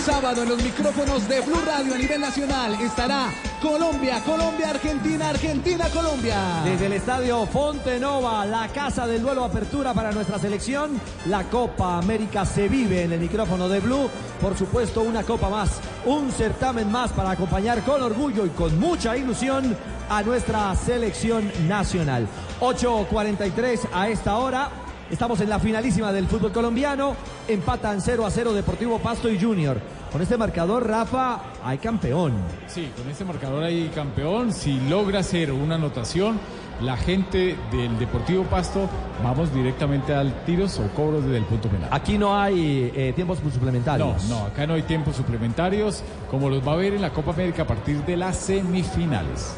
Sábado 0.02 0.42
en 0.42 0.48
los 0.48 0.60
micrófonos 0.60 1.28
de 1.28 1.40
Blue 1.42 1.60
Radio 1.64 1.94
a 1.94 1.98
nivel 1.98 2.20
nacional 2.20 2.74
estará 2.82 3.32
Colombia, 3.60 4.20
Colombia, 4.24 4.70
Argentina, 4.70 5.28
Argentina, 5.28 5.88
Colombia. 5.90 6.60
Desde 6.64 6.86
el 6.86 6.94
estadio 6.94 7.46
Fontenova, 7.46 8.44
la 8.44 8.66
casa 8.68 9.06
del 9.06 9.22
duelo 9.22 9.44
apertura 9.44 9.94
para 9.94 10.10
nuestra 10.10 10.40
selección, 10.40 11.00
la 11.26 11.44
Copa 11.44 11.98
América 11.98 12.44
se 12.44 12.68
vive 12.68 13.04
en 13.04 13.12
el 13.12 13.20
micrófono 13.20 13.68
de 13.68 13.78
Blue. 13.78 14.10
Por 14.40 14.58
supuesto, 14.58 15.02
una 15.02 15.22
copa 15.22 15.48
más, 15.48 15.80
un 16.04 16.32
certamen 16.32 16.90
más 16.90 17.12
para 17.12 17.30
acompañar 17.30 17.84
con 17.84 18.02
orgullo 18.02 18.44
y 18.44 18.50
con 18.50 18.80
mucha 18.80 19.16
ilusión 19.16 19.76
a 20.08 20.22
nuestra 20.22 20.74
selección 20.74 21.48
nacional. 21.68 22.26
8.43 22.60 23.88
a 23.92 24.08
esta 24.08 24.36
hora. 24.36 24.81
Estamos 25.12 25.38
en 25.42 25.50
la 25.50 25.58
finalísima 25.58 26.10
del 26.10 26.26
fútbol 26.26 26.52
colombiano. 26.52 27.14
Empatan 27.46 28.00
0 28.00 28.24
a 28.24 28.30
0 28.30 28.54
Deportivo 28.54 28.98
Pasto 28.98 29.28
y 29.30 29.38
Junior. 29.38 29.78
Con 30.10 30.22
este 30.22 30.38
marcador, 30.38 30.88
Rafa, 30.88 31.38
hay 31.62 31.76
campeón. 31.76 32.32
Sí, 32.66 32.90
con 32.96 33.06
este 33.10 33.22
marcador 33.24 33.62
hay 33.62 33.88
campeón. 33.94 34.54
Si 34.54 34.80
logra 34.88 35.20
hacer 35.20 35.52
una 35.52 35.74
anotación, 35.74 36.40
la 36.80 36.96
gente 36.96 37.56
del 37.70 37.98
Deportivo 37.98 38.44
Pasto, 38.44 38.88
vamos 39.22 39.52
directamente 39.54 40.14
al 40.14 40.32
tiros 40.46 40.78
o 40.78 40.88
cobros 40.94 41.24
desde 41.24 41.36
el 41.36 41.44
punto 41.44 41.68
penal. 41.68 41.90
Aquí 41.92 42.16
no 42.16 42.34
hay 42.40 42.90
eh, 42.94 43.12
tiempos 43.14 43.38
No, 43.44 43.50
suplementarios. 43.50 44.24
no, 44.30 44.46
acá 44.46 44.66
no 44.66 44.72
hay 44.74 44.82
tiempos 44.82 45.14
suplementarios, 45.16 46.02
como 46.30 46.48
los 46.48 46.66
va 46.66 46.72
a 46.72 46.76
ver 46.76 46.94
en 46.94 47.02
la 47.02 47.10
Copa 47.10 47.32
América 47.32 47.64
a 47.64 47.66
partir 47.66 48.02
de 48.06 48.16
las 48.16 48.38
semifinales. 48.38 49.54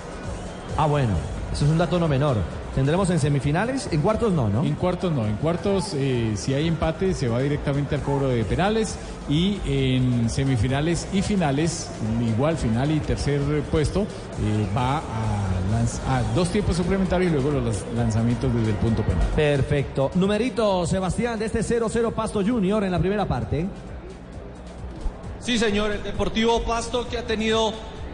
Ah, 0.76 0.86
bueno, 0.86 1.14
eso 1.52 1.64
es 1.64 1.70
un 1.70 1.78
dato 1.78 2.00
no 2.00 2.08
menor. 2.08 2.38
¿Tendremos 2.74 3.08
en 3.10 3.20
semifinales? 3.20 3.88
En 3.92 4.00
cuartos 4.00 4.32
no, 4.32 4.48
¿no? 4.48 4.64
En 4.64 4.74
cuartos 4.74 5.12
no, 5.12 5.24
en 5.26 5.36
cuartos 5.36 5.92
eh, 5.94 6.32
si 6.34 6.54
hay 6.54 6.66
empate 6.66 7.14
se 7.14 7.28
va 7.28 7.38
directamente 7.40 7.94
al 7.94 8.02
cobro 8.02 8.26
de 8.28 8.42
penales 8.44 8.96
y 9.28 9.60
en 9.64 10.28
semifinales 10.28 11.06
y 11.12 11.22
finales, 11.22 11.88
igual 12.34 12.56
final 12.56 12.90
y 12.90 12.98
tercer 12.98 13.40
puesto, 13.70 14.02
eh, 14.02 14.66
va 14.76 14.98
a, 14.98 15.02
lanz- 15.72 16.00
a 16.08 16.22
dos 16.34 16.48
tiempos 16.48 16.76
suplementarios 16.76 17.30
y 17.30 17.34
luego 17.34 17.52
los 17.60 17.84
lanzamientos 17.94 18.52
desde 18.52 18.70
el 18.70 18.76
punto 18.78 19.02
penal. 19.04 19.24
Perfecto. 19.36 20.10
Numerito, 20.16 20.84
Sebastián, 20.84 21.38
de 21.38 21.46
este 21.46 21.60
0-0 21.60 22.12
Pasto 22.12 22.42
Junior 22.44 22.82
en 22.82 22.90
la 22.90 22.98
primera 22.98 23.24
parte. 23.24 23.66
Sí, 25.38 25.58
señor, 25.58 25.92
el 25.92 26.02
Deportivo 26.02 26.62
Pasto 26.62 27.06
que 27.08 27.18
ha 27.18 27.22
tenido 27.26 27.72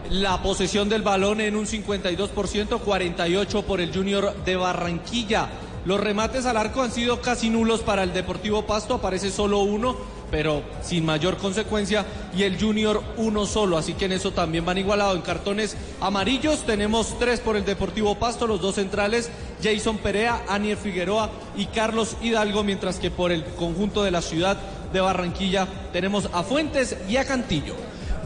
la 0.08 0.42
posesión 0.42 0.88
del 0.88 1.02
balón 1.02 1.40
en 1.40 1.56
un 1.56 1.66
52%, 1.66 2.80
48 2.80 3.62
por 3.62 3.80
el 3.80 3.94
Junior 3.94 4.34
de 4.44 4.56
Barranquilla. 4.56 5.48
Los 5.84 6.00
remates 6.00 6.46
al 6.46 6.56
arco 6.56 6.82
han 6.82 6.92
sido 6.92 7.20
casi 7.20 7.48
nulos 7.48 7.80
para 7.80 8.02
el 8.02 8.12
Deportivo 8.12 8.66
Pasto, 8.66 8.94
aparece 8.94 9.30
solo 9.30 9.60
uno, 9.60 9.96
pero 10.30 10.62
sin 10.82 11.04
mayor 11.04 11.38
consecuencia, 11.38 12.04
y 12.36 12.42
el 12.42 12.60
Junior 12.60 13.02
uno 13.16 13.46
solo, 13.46 13.78
así 13.78 13.94
que 13.94 14.04
en 14.04 14.12
eso 14.12 14.30
también 14.32 14.64
van 14.64 14.78
igualados. 14.78 15.16
En 15.16 15.22
cartones 15.22 15.76
amarillos 16.00 16.66
tenemos 16.66 17.18
tres 17.18 17.40
por 17.40 17.56
el 17.56 17.64
Deportivo 17.64 18.14
Pasto, 18.16 18.46
los 18.46 18.60
dos 18.60 18.74
centrales, 18.74 19.30
Jason 19.62 19.98
Perea, 19.98 20.44
Anier 20.48 20.76
Figueroa 20.76 21.30
y 21.56 21.66
Carlos 21.66 22.16
Hidalgo, 22.22 22.62
mientras 22.62 22.98
que 22.98 23.10
por 23.10 23.32
el 23.32 23.44
conjunto 23.44 24.02
de 24.02 24.10
la 24.10 24.22
ciudad 24.22 24.58
de 24.92 25.00
Barranquilla 25.00 25.66
tenemos 25.92 26.28
a 26.32 26.42
Fuentes 26.42 26.96
y 27.08 27.16
a 27.16 27.24
Cantillo. 27.24 27.74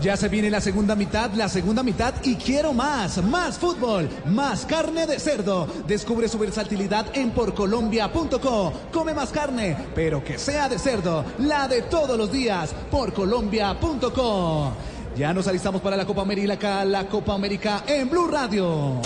Ya 0.05 0.19
se 0.19 0.29
viene 0.29 0.51
la 0.51 0.61
segunda 0.61 0.95
mitad, 0.95 1.31
la 1.33 1.49
segunda 1.49 1.83
mitad 1.83 2.13
y 2.25 2.35
quiero 2.35 2.75
más, 2.75 3.25
más 3.25 3.59
fútbol, 3.59 4.07
más 4.27 4.67
carne 4.67 5.07
de 5.07 5.19
cerdo. 5.19 5.67
Descubre 5.87 6.29
su 6.29 6.39
versatilidad 6.39 7.07
en 7.15 7.31
porcolombia.co. 7.31 8.73
Come 8.93 9.15
más 9.15 9.31
carne, 9.31 9.75
pero 9.95 10.23
que 10.23 10.39
sea 10.39 10.69
de 10.69 10.79
cerdo, 10.79 11.25
la 11.39 11.69
de 11.69 11.81
todos 11.81 12.19
los 12.19 12.31
días, 12.31 12.75
porcolombia.co. 12.91 14.73
Ya 15.17 15.33
nos 15.33 15.49
alistamos 15.49 15.81
para 15.81 15.97
la 15.97 16.05
Copa 16.05 16.21
América, 16.21 16.85
la 16.85 17.07
Copa 17.07 17.33
América 17.33 17.85
en 17.87 18.11
Blue 18.11 18.29
Radio. 18.29 19.01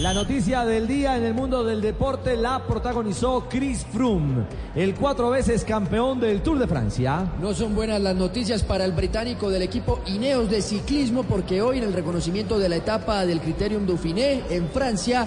La 0.00 0.14
noticia 0.14 0.64
del 0.64 0.86
día 0.86 1.16
en 1.16 1.24
el 1.24 1.34
mundo 1.34 1.64
del 1.64 1.80
deporte 1.80 2.36
la 2.36 2.64
protagonizó 2.64 3.48
Chris 3.48 3.84
Froome, 3.92 4.44
el 4.76 4.94
cuatro 4.94 5.30
veces 5.30 5.64
campeón 5.64 6.20
del 6.20 6.40
Tour 6.40 6.60
de 6.60 6.68
Francia. 6.68 7.32
No 7.40 7.52
son 7.52 7.74
buenas 7.74 8.00
las 8.00 8.14
noticias 8.14 8.62
para 8.62 8.84
el 8.84 8.92
británico 8.92 9.50
del 9.50 9.62
equipo 9.62 9.98
Ineos 10.06 10.48
de 10.48 10.62
ciclismo 10.62 11.24
porque 11.24 11.60
hoy 11.62 11.78
en 11.78 11.84
el 11.84 11.92
reconocimiento 11.92 12.60
de 12.60 12.68
la 12.68 12.76
etapa 12.76 13.26
del 13.26 13.40
Criterium 13.40 13.86
Dauphiné 13.86 14.44
en 14.50 14.68
Francia 14.68 15.26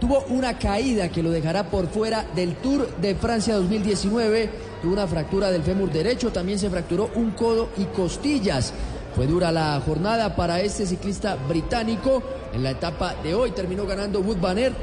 tuvo 0.00 0.24
una 0.30 0.58
caída 0.58 1.10
que 1.10 1.22
lo 1.22 1.30
dejará 1.30 1.70
por 1.70 1.86
fuera 1.86 2.26
del 2.34 2.56
Tour 2.56 2.88
de 2.96 3.14
Francia 3.14 3.54
2019. 3.54 4.50
Tuvo 4.82 4.94
una 4.94 5.06
fractura 5.06 5.52
del 5.52 5.62
fémur 5.62 5.92
derecho, 5.92 6.32
también 6.32 6.58
se 6.58 6.70
fracturó 6.70 7.08
un 7.14 7.30
codo 7.30 7.68
y 7.78 7.84
costillas. 7.84 8.74
Fue 9.14 9.28
dura 9.28 9.52
la 9.52 9.80
jornada 9.86 10.34
para 10.34 10.60
este 10.60 10.86
ciclista 10.86 11.36
británico. 11.48 12.20
En 12.52 12.62
la 12.62 12.70
etapa 12.70 13.14
de 13.22 13.34
hoy 13.34 13.50
terminó 13.50 13.86
ganando 13.86 14.20
Wood 14.20 14.38
Van 14.38 14.56
Aert, 14.58 14.76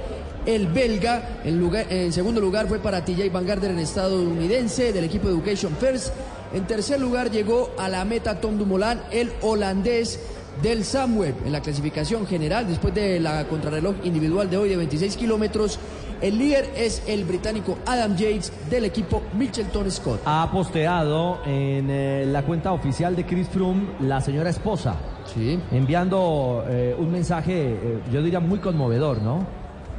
el 0.46 0.68
belga. 0.68 1.42
En, 1.44 2.14
segundo 2.14 2.40
lugar 2.40 2.68
fue 2.68 2.80
para 2.80 3.04
TJ 3.04 3.32
Van 3.32 3.46
Gardner, 3.46 3.78
estadounidense, 3.78 4.94
del 4.94 5.06
equipo 5.06 5.30
Education 5.30 5.76
First. 5.80 6.14
En 6.54 6.66
tercer 6.68 7.00
lugar 7.00 7.32
llegó 7.32 7.72
a 7.78 7.90
la 7.90 8.06
meta 8.06 8.40
Tom 8.40 8.58
Dumoulin, 8.58 9.00
el 9.12 9.32
holandés 9.42 10.20
del 10.62 10.86
Samweb. 10.86 11.36
En 11.46 11.52
la 11.52 11.62
clasificación 11.62 12.28
general, 12.28 12.68
después 12.68 12.94
de 12.94 13.20
la 13.20 13.46
contrarreloj 13.48 13.96
individual 14.04 14.50
de 14.50 14.58
hoy 14.58 14.70
de 14.70 14.78
26 14.78 15.18
kilómetros, 15.18 15.80
el 16.22 16.38
líder 16.38 16.70
es 16.76 17.04
el 17.08 17.26
británico 17.26 17.78
Adam 17.86 18.16
Yates 18.16 18.52
del 18.70 18.86
equipo 18.86 19.22
Mitchelton 19.38 19.90
Scott. 19.92 20.22
Ha 20.26 20.50
posteado 20.52 21.40
en 21.46 21.88
eh, 21.90 22.26
la 22.28 22.44
cuenta 22.44 22.72
oficial 22.72 23.16
de 23.16 23.26
Chris 23.26 23.48
Froome 23.50 23.84
la 24.02 24.22
señora 24.22 24.50
esposa. 24.50 24.96
Sí. 25.34 25.60
Enviando 25.72 26.64
eh, 26.68 26.96
un 26.98 27.12
mensaje, 27.12 27.72
eh, 27.72 28.00
yo 28.12 28.22
diría 28.22 28.40
muy 28.40 28.60
conmovedor, 28.60 29.22
¿no? 29.22 29.46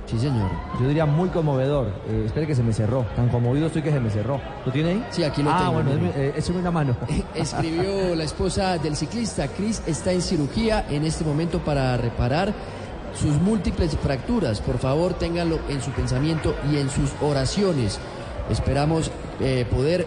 Sí, 0.06 0.16
señor. 0.20 0.48
Yo 0.80 0.86
diría 0.86 1.04
muy 1.04 1.28
conmovedor. 1.30 1.88
Eh, 2.08 2.22
espere 2.26 2.46
que 2.46 2.54
se 2.54 2.62
me 2.62 2.72
cerró. 2.72 3.04
Tan 3.16 3.28
conmovido 3.28 3.66
estoy 3.66 3.82
que 3.82 3.90
se 3.90 3.98
me 3.98 4.08
cerró. 4.08 4.40
¿Lo 4.64 4.70
tiene 4.70 4.90
ahí? 4.90 5.04
Sí, 5.10 5.24
aquí 5.24 5.42
lo 5.42 5.50
ah, 5.50 5.58
tengo, 5.58 5.72
bueno, 5.72 5.90
mire. 5.94 6.08
es- 6.10 6.16
eh, 6.16 6.32
écheme 6.38 6.60
una 6.60 6.70
mano. 6.70 6.96
Escribió 7.34 8.14
la 8.14 8.22
esposa 8.22 8.78
del 8.78 8.94
ciclista. 8.94 9.48
Chris 9.48 9.82
está 9.84 10.12
en 10.12 10.22
cirugía 10.22 10.86
en 10.88 11.04
este 11.04 11.24
momento 11.24 11.58
para 11.58 11.96
reparar 11.96 12.54
sus 13.20 13.40
múltiples 13.40 13.96
fracturas. 13.96 14.60
Por 14.60 14.78
favor, 14.78 15.14
ténganlo 15.14 15.58
en 15.68 15.80
su 15.82 15.90
pensamiento 15.90 16.54
y 16.70 16.78
en 16.78 16.90
sus 16.90 17.10
oraciones. 17.20 17.98
Esperamos 18.50 19.10
eh, 19.40 19.66
poder 19.70 20.06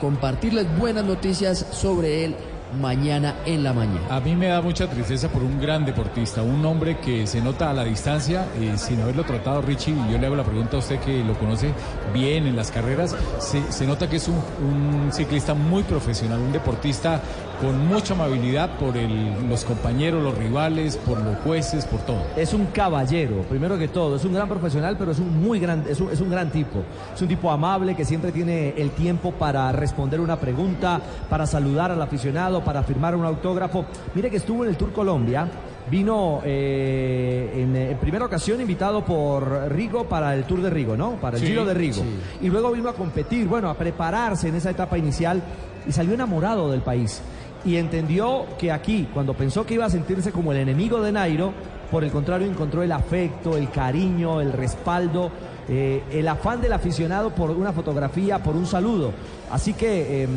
compartirles 0.00 0.66
buenas 0.78 1.04
noticias 1.04 1.66
sobre 1.70 2.24
él 2.24 2.34
mañana 2.80 3.36
en 3.46 3.64
la 3.64 3.72
mañana. 3.72 4.00
A 4.08 4.20
mí 4.20 4.36
me 4.36 4.46
da 4.46 4.62
mucha 4.62 4.88
tristeza 4.88 5.28
por 5.28 5.42
un 5.42 5.60
gran 5.60 5.84
deportista, 5.84 6.42
un 6.42 6.64
hombre 6.64 6.98
que 6.98 7.26
se 7.26 7.40
nota 7.40 7.70
a 7.70 7.74
la 7.74 7.84
distancia, 7.84 8.46
eh, 8.58 8.74
sin 8.76 9.00
haberlo 9.00 9.24
tratado 9.24 9.60
Richie, 9.62 9.92
y 9.92 10.12
yo 10.12 10.18
le 10.18 10.26
hago 10.26 10.36
la 10.36 10.44
pregunta 10.44 10.76
a 10.76 10.78
usted 10.78 11.00
que 11.00 11.24
lo 11.24 11.38
conoce 11.38 11.72
bien 12.12 12.46
en 12.46 12.56
las 12.56 12.70
carreras, 12.70 13.16
se, 13.38 13.72
se 13.72 13.86
nota 13.86 14.08
que 14.08 14.16
es 14.16 14.28
un, 14.28 14.36
un 14.36 15.12
ciclista 15.12 15.54
muy 15.54 15.82
profesional, 15.82 16.38
un 16.38 16.52
deportista 16.52 17.20
con 17.60 17.86
mucha 17.88 18.14
amabilidad 18.14 18.78
por 18.78 18.96
el- 18.96 19.48
los 19.48 19.64
compañeros, 19.64 20.22
los 20.22 20.36
rivales, 20.38 20.96
por 20.96 21.20
los 21.20 21.36
jueces, 21.38 21.84
por 21.84 22.00
todo. 22.00 22.22
Es 22.36 22.54
un 22.54 22.66
caballero, 22.66 23.42
primero 23.48 23.76
que 23.78 23.88
todo, 23.88 24.16
es 24.16 24.24
un 24.24 24.32
gran 24.32 24.48
profesional, 24.48 24.96
pero 24.98 25.12
es 25.12 25.18
un 25.18 25.42
muy 25.42 25.60
gran, 25.60 25.84
es 25.88 26.00
un, 26.00 26.10
es 26.10 26.20
un 26.20 26.30
gran 26.30 26.50
tipo. 26.50 26.80
Es 27.14 27.20
un 27.20 27.28
tipo 27.28 27.50
amable 27.50 27.94
que 27.94 28.04
siempre 28.04 28.32
tiene 28.32 28.70
el 28.76 28.90
tiempo 28.92 29.32
para 29.32 29.70
responder 29.72 30.20
una 30.20 30.36
pregunta, 30.36 31.00
para 31.28 31.46
saludar 31.46 31.90
al 31.90 32.00
aficionado, 32.00 32.64
para 32.64 32.82
firmar 32.82 33.14
un 33.14 33.24
autógrafo. 33.26 33.84
Mire 34.14 34.30
que 34.30 34.36
estuvo 34.38 34.64
en 34.64 34.70
el 34.70 34.76
Tour 34.76 34.92
Colombia. 34.92 35.46
Vino 35.90 36.40
eh, 36.44 37.50
en, 37.56 37.74
en 37.74 37.96
primera 37.98 38.24
ocasión 38.24 38.60
invitado 38.60 39.04
por 39.04 39.72
Rigo 39.72 40.04
para 40.04 40.34
el 40.34 40.44
Tour 40.44 40.62
de 40.62 40.70
Rigo, 40.70 40.96
¿no? 40.96 41.12
Para 41.12 41.36
el 41.36 41.42
Sí, 41.42 41.48
Giro 41.48 41.64
de 41.64 41.74
Rigo. 41.74 41.94
sí. 41.96 42.20
Y 42.42 42.48
luego 42.48 42.70
vino 42.70 42.88
a 42.88 42.92
competir, 42.92 43.48
bueno, 43.48 43.68
a 43.68 43.74
prepararse 43.74 44.48
en 44.48 44.54
esa 44.54 44.70
etapa 44.70 44.96
inicial 44.98 45.42
y 45.88 45.90
salió 45.92 46.14
enamorado 46.14 46.70
del 46.70 46.82
país. 46.82 47.20
Y 47.64 47.76
entendió 47.76 48.46
que 48.58 48.72
aquí, 48.72 49.08
cuando 49.12 49.34
pensó 49.34 49.66
que 49.66 49.74
iba 49.74 49.84
a 49.84 49.90
sentirse 49.90 50.32
como 50.32 50.52
el 50.52 50.58
enemigo 50.58 51.00
de 51.00 51.12
Nairo, 51.12 51.52
por 51.90 52.04
el 52.04 52.10
contrario 52.10 52.46
encontró 52.46 52.82
el 52.82 52.92
afecto, 52.92 53.56
el 53.56 53.70
cariño, 53.70 54.40
el 54.40 54.52
respaldo, 54.52 55.30
eh, 55.68 56.02
el 56.12 56.26
afán 56.28 56.60
del 56.60 56.72
aficionado 56.72 57.34
por 57.34 57.50
una 57.50 57.72
fotografía, 57.72 58.42
por 58.42 58.56
un 58.56 58.66
saludo. 58.66 59.12
Así 59.50 59.74
que 59.74 60.24
eh, 60.24 60.28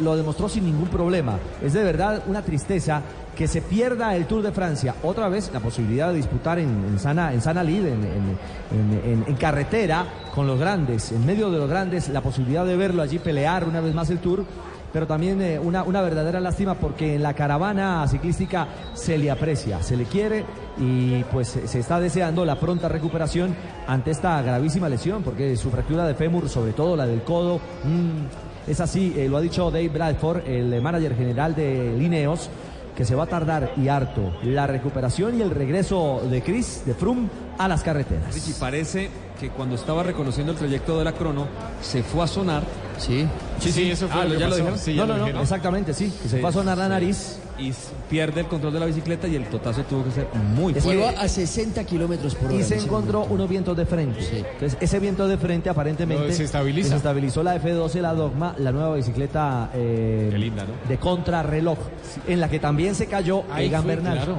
lo 0.00 0.16
demostró 0.16 0.48
sin 0.48 0.64
ningún 0.64 0.88
problema. 0.88 1.38
Es 1.62 1.72
de 1.72 1.84
verdad 1.84 2.24
una 2.26 2.42
tristeza 2.42 3.02
que 3.36 3.48
se 3.48 3.62
pierda 3.62 4.14
el 4.14 4.26
Tour 4.26 4.42
de 4.42 4.52
Francia. 4.52 4.94
Otra 5.02 5.28
vez 5.28 5.50
la 5.54 5.60
posibilidad 5.60 6.08
de 6.08 6.16
disputar 6.16 6.58
en, 6.58 6.68
en 6.68 6.98
sana, 6.98 7.32
en 7.32 7.40
sana 7.40 7.62
en 7.62 9.36
carretera, 9.38 10.04
con 10.34 10.46
los 10.46 10.58
grandes, 10.58 11.12
en 11.12 11.24
medio 11.24 11.50
de 11.50 11.58
los 11.58 11.68
grandes, 11.68 12.08
la 12.08 12.20
posibilidad 12.20 12.66
de 12.66 12.76
verlo 12.76 13.02
allí 13.02 13.18
pelear 13.18 13.66
una 13.66 13.80
vez 13.80 13.94
más 13.94 14.10
el 14.10 14.18
Tour. 14.18 14.44
Pero 14.92 15.06
también 15.06 15.40
eh, 15.40 15.58
una, 15.58 15.82
una 15.84 16.02
verdadera 16.02 16.40
lástima 16.40 16.74
porque 16.74 17.14
en 17.14 17.22
la 17.22 17.34
caravana 17.34 18.06
ciclística 18.08 18.68
se 18.92 19.16
le 19.18 19.30
aprecia, 19.30 19.82
se 19.82 19.96
le 19.96 20.04
quiere 20.04 20.44
y 20.78 21.22
pues 21.24 21.48
se 21.64 21.78
está 21.78 22.00
deseando 22.00 22.44
la 22.44 22.58
pronta 22.58 22.88
recuperación 22.88 23.54
ante 23.86 24.10
esta 24.10 24.40
gravísima 24.42 24.88
lesión 24.88 25.22
porque 25.22 25.56
su 25.56 25.70
fractura 25.70 26.06
de 26.06 26.14
fémur, 26.14 26.48
sobre 26.48 26.72
todo 26.72 26.96
la 26.96 27.06
del 27.06 27.22
codo, 27.22 27.56
mm, 27.56 28.70
es 28.70 28.80
así, 28.80 29.12
eh, 29.16 29.28
lo 29.28 29.38
ha 29.38 29.40
dicho 29.40 29.70
Dave 29.70 29.88
Bradford, 29.88 30.46
el 30.46 30.80
manager 30.80 31.16
general 31.16 31.54
de 31.54 31.96
Lineos, 31.98 32.48
que 32.96 33.04
se 33.04 33.14
va 33.14 33.24
a 33.24 33.26
tardar 33.26 33.72
y 33.76 33.88
harto 33.88 34.32
la 34.42 34.66
recuperación 34.66 35.38
y 35.38 35.42
el 35.42 35.50
regreso 35.50 36.22
de 36.30 36.42
Chris, 36.42 36.82
de 36.84 36.94
Froome, 36.94 37.28
a 37.58 37.68
las 37.68 37.82
carreteras. 37.82 38.34
Richie, 38.34 38.54
parece 38.58 39.08
que 39.40 39.48
cuando 39.50 39.74
estaba 39.76 40.02
reconociendo 40.02 40.52
el 40.52 40.58
trayecto 40.58 40.98
de 40.98 41.04
la 41.04 41.12
crono, 41.12 41.46
se 41.80 42.02
fue 42.02 42.24
a 42.24 42.26
sonar. 42.26 42.62
Sí. 42.98 43.26
Sí, 43.60 43.72
sí, 43.72 43.90
eso 43.90 44.08
fue 44.08 44.20
Ah, 44.20 44.24
lo 44.24 44.34
que 44.34 44.38
¿ya 44.40 44.46
lo 44.46 44.50
pasó. 44.50 44.56
dijeron? 44.58 44.78
Sí, 44.78 44.94
ya 44.94 45.06
no, 45.06 45.16
lo 45.18 45.26
no, 45.26 45.32
no, 45.32 45.42
exactamente, 45.42 45.94
sí, 45.94 46.12
que 46.22 46.28
se 46.28 46.38
fue 46.40 46.48
a 46.48 46.52
sonar 46.52 46.78
la 46.78 46.88
nariz. 46.88 47.38
Y 47.62 47.72
pierde 48.10 48.40
el 48.40 48.46
control 48.46 48.72
de 48.72 48.80
la 48.80 48.86
bicicleta 48.86 49.28
y 49.28 49.36
el 49.36 49.46
totazo 49.46 49.82
tuvo 49.84 50.04
que 50.04 50.10
ser 50.10 50.26
muy 50.54 50.74
fuerte. 50.74 50.90
Llegó 50.90 51.08
a 51.18 51.28
60 51.28 51.84
kilómetros 51.84 52.34
por 52.34 52.46
hora. 52.50 52.54
Y 52.60 52.62
se 52.64 52.76
encontró 52.76 53.20
momento. 53.20 53.34
unos 53.34 53.48
vientos 53.48 53.76
de 53.76 53.86
frente. 53.86 54.20
Entonces, 54.52 54.76
ese 54.80 54.98
viento 54.98 55.28
de 55.28 55.36
frente 55.38 55.70
aparentemente 55.70 56.26
desestabiliza. 56.26 56.88
desestabilizó 56.88 57.42
la 57.42 57.56
F12, 57.62 58.00
la 58.00 58.14
Dogma, 58.14 58.54
la 58.58 58.72
nueva 58.72 58.96
bicicleta 58.96 59.70
eh, 59.74 60.28
Qué 60.30 60.38
linda, 60.38 60.64
¿no? 60.64 60.88
de 60.88 60.98
contrarreloj, 60.98 61.78
en 62.26 62.40
la 62.40 62.48
que 62.48 62.58
también 62.58 62.94
se 62.94 63.06
cayó 63.06 63.44
Ahí 63.52 63.66
Egan 63.66 63.84
fue, 63.84 63.94
Bernal. 63.96 64.16
claro. 64.16 64.36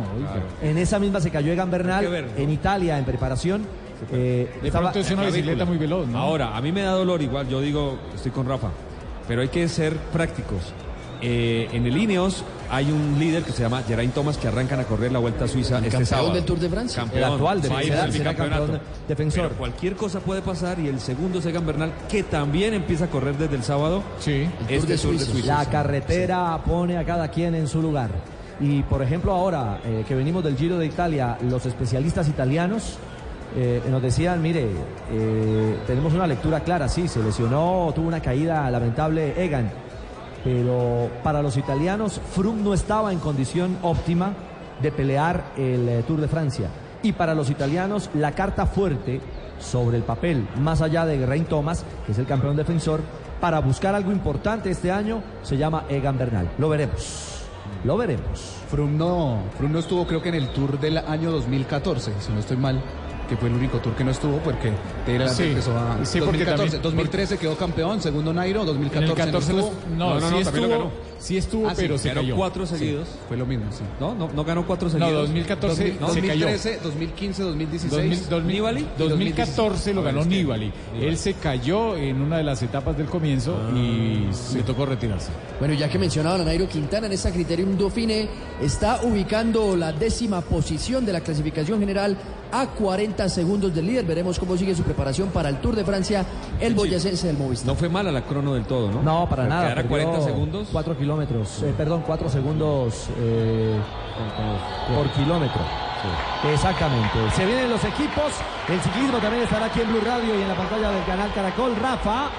En 0.61 0.77
esa 0.77 0.99
misma 0.99 1.21
se 1.21 1.29
cayó 1.31 1.51
Egan 1.53 1.71
Bernal 1.71 2.05
en 2.37 2.49
Italia 2.49 2.97
en 2.97 3.05
preparación. 3.05 3.61
Eh, 4.11 4.49
De 4.61 4.67
estaba- 4.67 4.91
pronto 4.91 4.99
es 5.07 5.11
una 5.11 5.25
bicicleta 5.27 5.63
muy 5.63 5.77
veloz, 5.77 6.07
¿no? 6.07 6.17
Ahora, 6.17 6.57
a 6.57 6.61
mí 6.61 6.71
me 6.73 6.81
da 6.81 6.91
dolor 6.91 7.21
igual, 7.21 7.47
yo 7.47 7.61
digo, 7.61 7.97
estoy 8.13 8.31
con 8.31 8.45
Rafa, 8.45 8.67
pero 9.27 9.41
hay 9.41 9.47
que 9.47 9.67
ser 9.69 9.95
prácticos. 10.11 10.73
Eh, 11.21 11.69
en 11.71 11.85
el 11.85 11.95
Ineos 11.95 12.43
hay 12.75 12.91
un 12.91 13.17
líder 13.19 13.43
que 13.43 13.51
se 13.51 13.61
llama 13.63 13.83
Geraint 13.83 14.13
Thomas 14.13 14.37
que 14.37 14.47
arrancan 14.47 14.79
a 14.79 14.83
correr 14.85 15.11
la 15.11 15.19
Vuelta 15.19 15.45
a 15.45 15.47
Suiza 15.47 15.75
este 15.77 15.89
campeón 15.89 16.05
sábado. 16.07 16.33
del 16.33 16.43
Tour 16.45 16.59
de 16.59 16.69
Francia. 16.69 17.01
Campeón. 17.03 17.23
El 17.23 17.33
actual, 17.33 17.61
Sí, 17.61 17.67
será- 17.67 18.05
el 18.05 18.11
será 18.13 18.35
campeón 18.35 18.79
defensor. 19.07 19.43
Pero 19.47 19.57
cualquier 19.57 19.95
cosa 19.95 20.19
puede 20.19 20.41
pasar 20.41 20.79
y 20.79 20.87
el 20.87 20.99
segundo 20.99 21.39
es 21.39 21.45
Egan 21.45 21.65
Bernal 21.65 21.91
que 22.09 22.23
también 22.23 22.73
empieza 22.73 23.05
a 23.05 23.07
correr 23.09 23.37
desde 23.37 23.55
el 23.55 23.63
sábado. 23.63 24.01
Sí. 24.19 24.47
Este 24.67 24.73
de 24.73 24.79
Tour 24.79 24.89
de 24.89 24.97
Suiza. 24.97 25.25
Suiza. 25.31 25.57
La 25.63 25.69
carretera 25.69 26.59
pone 26.65 26.97
a 26.97 27.05
cada 27.05 27.27
quien 27.27 27.55
en 27.55 27.67
su 27.67 27.81
lugar. 27.81 28.09
Y 28.59 28.81
por 28.83 29.01
ejemplo 29.01 29.31
ahora 29.33 29.79
eh, 29.83 30.03
que 30.07 30.15
venimos 30.15 30.43
del 30.43 30.55
Giro 30.55 30.77
de 30.77 30.85
Italia, 30.85 31.37
los 31.49 31.65
especialistas 31.65 32.27
italianos 32.27 32.97
eh, 33.55 33.83
nos 33.89 34.01
decían, 34.01 34.41
mire, 34.41 34.67
eh, 35.11 35.77
tenemos 35.85 36.13
una 36.13 36.25
lectura 36.25 36.61
clara, 36.61 36.87
sí, 36.89 37.07
se 37.07 37.21
lesionó, 37.21 37.91
tuvo 37.93 38.07
una 38.07 38.19
caída 38.19 38.69
lamentable 38.71 39.43
Egan, 39.43 39.69
pero 40.43 41.09
para 41.23 41.41
los 41.41 41.57
italianos 41.57 42.19
Froome 42.33 42.61
no 42.61 42.73
estaba 42.73 43.13
en 43.13 43.19
condición 43.19 43.77
óptima 43.81 44.33
de 44.81 44.91
pelear 44.91 45.45
el 45.57 45.87
eh, 45.87 46.03
Tour 46.05 46.21
de 46.21 46.27
Francia. 46.27 46.69
Y 47.01 47.13
para 47.13 47.35
los 47.35 47.49
italianos 47.49 48.09
la 48.13 48.31
carta 48.31 48.65
fuerte 48.65 49.21
sobre 49.59 49.97
el 49.97 50.03
papel, 50.03 50.47
más 50.59 50.81
allá 50.81 51.05
de 51.05 51.17
Geraint 51.17 51.47
Thomas, 51.47 51.85
que 52.05 52.11
es 52.11 52.17
el 52.17 52.25
campeón 52.25 52.55
defensor, 52.55 53.01
para 53.39 53.59
buscar 53.59 53.93
algo 53.95 54.11
importante 54.11 54.69
este 54.69 54.91
año, 54.91 55.21
se 55.41 55.57
llama 55.57 55.85
Egan 55.89 56.17
Bernal. 56.17 56.49
Lo 56.57 56.69
veremos. 56.69 57.43
Lo 57.83 57.97
veremos. 57.97 58.55
Froome 58.69 58.97
no, 58.97 59.39
Froome 59.57 59.73
no 59.73 59.79
estuvo 59.79 60.07
creo 60.07 60.21
que 60.21 60.29
en 60.29 60.35
el 60.35 60.49
Tour 60.49 60.79
del 60.79 60.97
año 60.97 61.31
2014, 61.31 62.13
si 62.19 62.31
no 62.31 62.39
estoy 62.39 62.57
mal, 62.57 62.81
que 63.33 63.37
fue 63.39 63.49
el 63.49 63.55
único 63.55 63.79
Tour 63.79 63.95
que 63.95 64.03
no 64.03 64.11
estuvo 64.11 64.37
porque 64.37 64.71
Taylor 65.05 65.29
Sí, 65.29 65.43
empezó 65.43 65.71
a... 65.77 65.97
sí, 66.05 66.19
porque 66.19 66.43
2014, 66.45 66.57
también- 66.63 66.81
2013 66.83 67.37
quedó 67.39 67.55
campeón, 67.57 67.99
segundo 68.01 68.31
Nairo, 68.33 68.61
En 68.61 68.67
2014 68.67 69.11
el 69.11 69.25
14 69.31 69.53
no 69.53 69.59
no, 69.59 69.65
estuvo. 69.65 69.95
no, 69.95 69.95
No, 69.97 70.19
no, 70.19 70.19
sí 70.19 70.21
no, 70.35 70.43
también 70.43 70.45
estuvo, 70.45 70.67
lo 70.67 70.69
ganó. 70.69 70.91
Sí 71.23 71.37
estuvo, 71.37 71.67
Ah, 71.67 71.75
sí, 71.75 71.81
pero 71.83 71.97
se 71.97 72.09
Ganó 72.09 72.21
cayó. 72.21 72.35
cuatro 72.35 72.65
seguidos. 72.65 73.07
Fue 73.27 73.37
lo 73.37 73.45
mismo, 73.45 73.65
sí. 73.71 73.83
No, 73.99 74.13
no, 74.13 74.29
no 74.33 74.43
ganó 74.43 74.65
cuatro 74.67 74.89
No, 74.89 74.91
seguidos. 74.99 75.21
2014 75.21 75.91
Dos 75.99 76.13
mil- 76.15 76.21
se 76.21 76.27
cayó. 76.27 76.45
2013, 76.47 76.79
2015, 76.83 77.43
2016. 77.43 77.91
2000, 78.29 78.29
2000, 78.29 78.53
¿Nibali? 78.55 78.87
2014 78.97 79.93
lo 79.93 80.03
ganó 80.03 80.25
Nibali. 80.25 80.71
Él 80.99 81.17
se 81.17 81.33
cayó 81.35 81.95
en 81.95 82.21
una 82.21 82.37
de 82.37 82.43
las 82.43 82.61
etapas 82.61 82.97
del 82.97 83.07
comienzo 83.07 83.55
y 83.75 84.27
le 84.55 84.63
tocó 84.63 84.85
retirarse. 84.85 85.29
Bueno, 85.59 85.73
ya 85.73 85.89
que 85.89 85.97
mencionaban 85.97 86.41
a 86.41 86.43
Nairo 86.43 86.67
Quintana 86.67 87.07
en 87.07 87.13
esta 87.13 87.31
Criterium 87.31 87.77
Dauphiné, 87.77 88.27
está 88.61 89.01
ubicando 89.03 89.75
la 89.75 89.91
décima 89.93 90.41
posición 90.41 91.05
de 91.05 91.13
la 91.13 91.21
clasificación 91.21 91.79
general 91.79 92.17
a 92.51 92.67
40 92.67 93.29
segundos 93.29 93.73
del 93.73 93.87
líder. 93.87 94.05
Veremos 94.05 94.37
cómo 94.37 94.57
sigue 94.57 94.75
su 94.75 94.83
preparación 94.83 95.29
para 95.29 95.49
el 95.49 95.57
Tour 95.61 95.75
de 95.75 95.83
Francia, 95.85 96.25
el 96.59 96.73
boyacense 96.75 97.27
del 97.27 97.37
Movistar. 97.37 97.67
No 97.67 97.75
fue 97.75 97.89
mala 97.89 98.11
la 98.11 98.23
crono 98.25 98.53
del 98.53 98.65
todo, 98.65 98.91
¿no? 98.91 99.01
No, 99.01 99.27
para 99.29 99.47
nada. 99.47 99.63
Quedar 99.69 99.79
a 99.79 99.87
40 99.87 100.21
segundos. 100.21 100.67
4 100.71 100.97
kilómetros, 100.97 101.12
eh, 101.21 101.73
perdón, 101.77 102.03
4 102.05 102.29
segundos 102.29 103.09
eh, 103.17 103.75
por 104.95 105.09
kilómetro. 105.11 105.61
Exactamente. 106.51 107.31
Se 107.35 107.45
vienen 107.45 107.69
los 107.69 107.83
equipos. 107.83 108.33
El 108.67 108.79
ciclismo 108.81 109.19
también 109.19 109.43
estará 109.43 109.67
aquí 109.67 109.81
en 109.81 109.89
Blue 109.89 110.01
Radio 110.05 110.37
y 110.37 110.41
en 110.41 110.47
la 110.47 110.55
pantalla 110.55 110.91
del 110.91 111.05
canal 111.05 111.31
Caracol. 111.33 111.75
Rafa, 111.75 112.29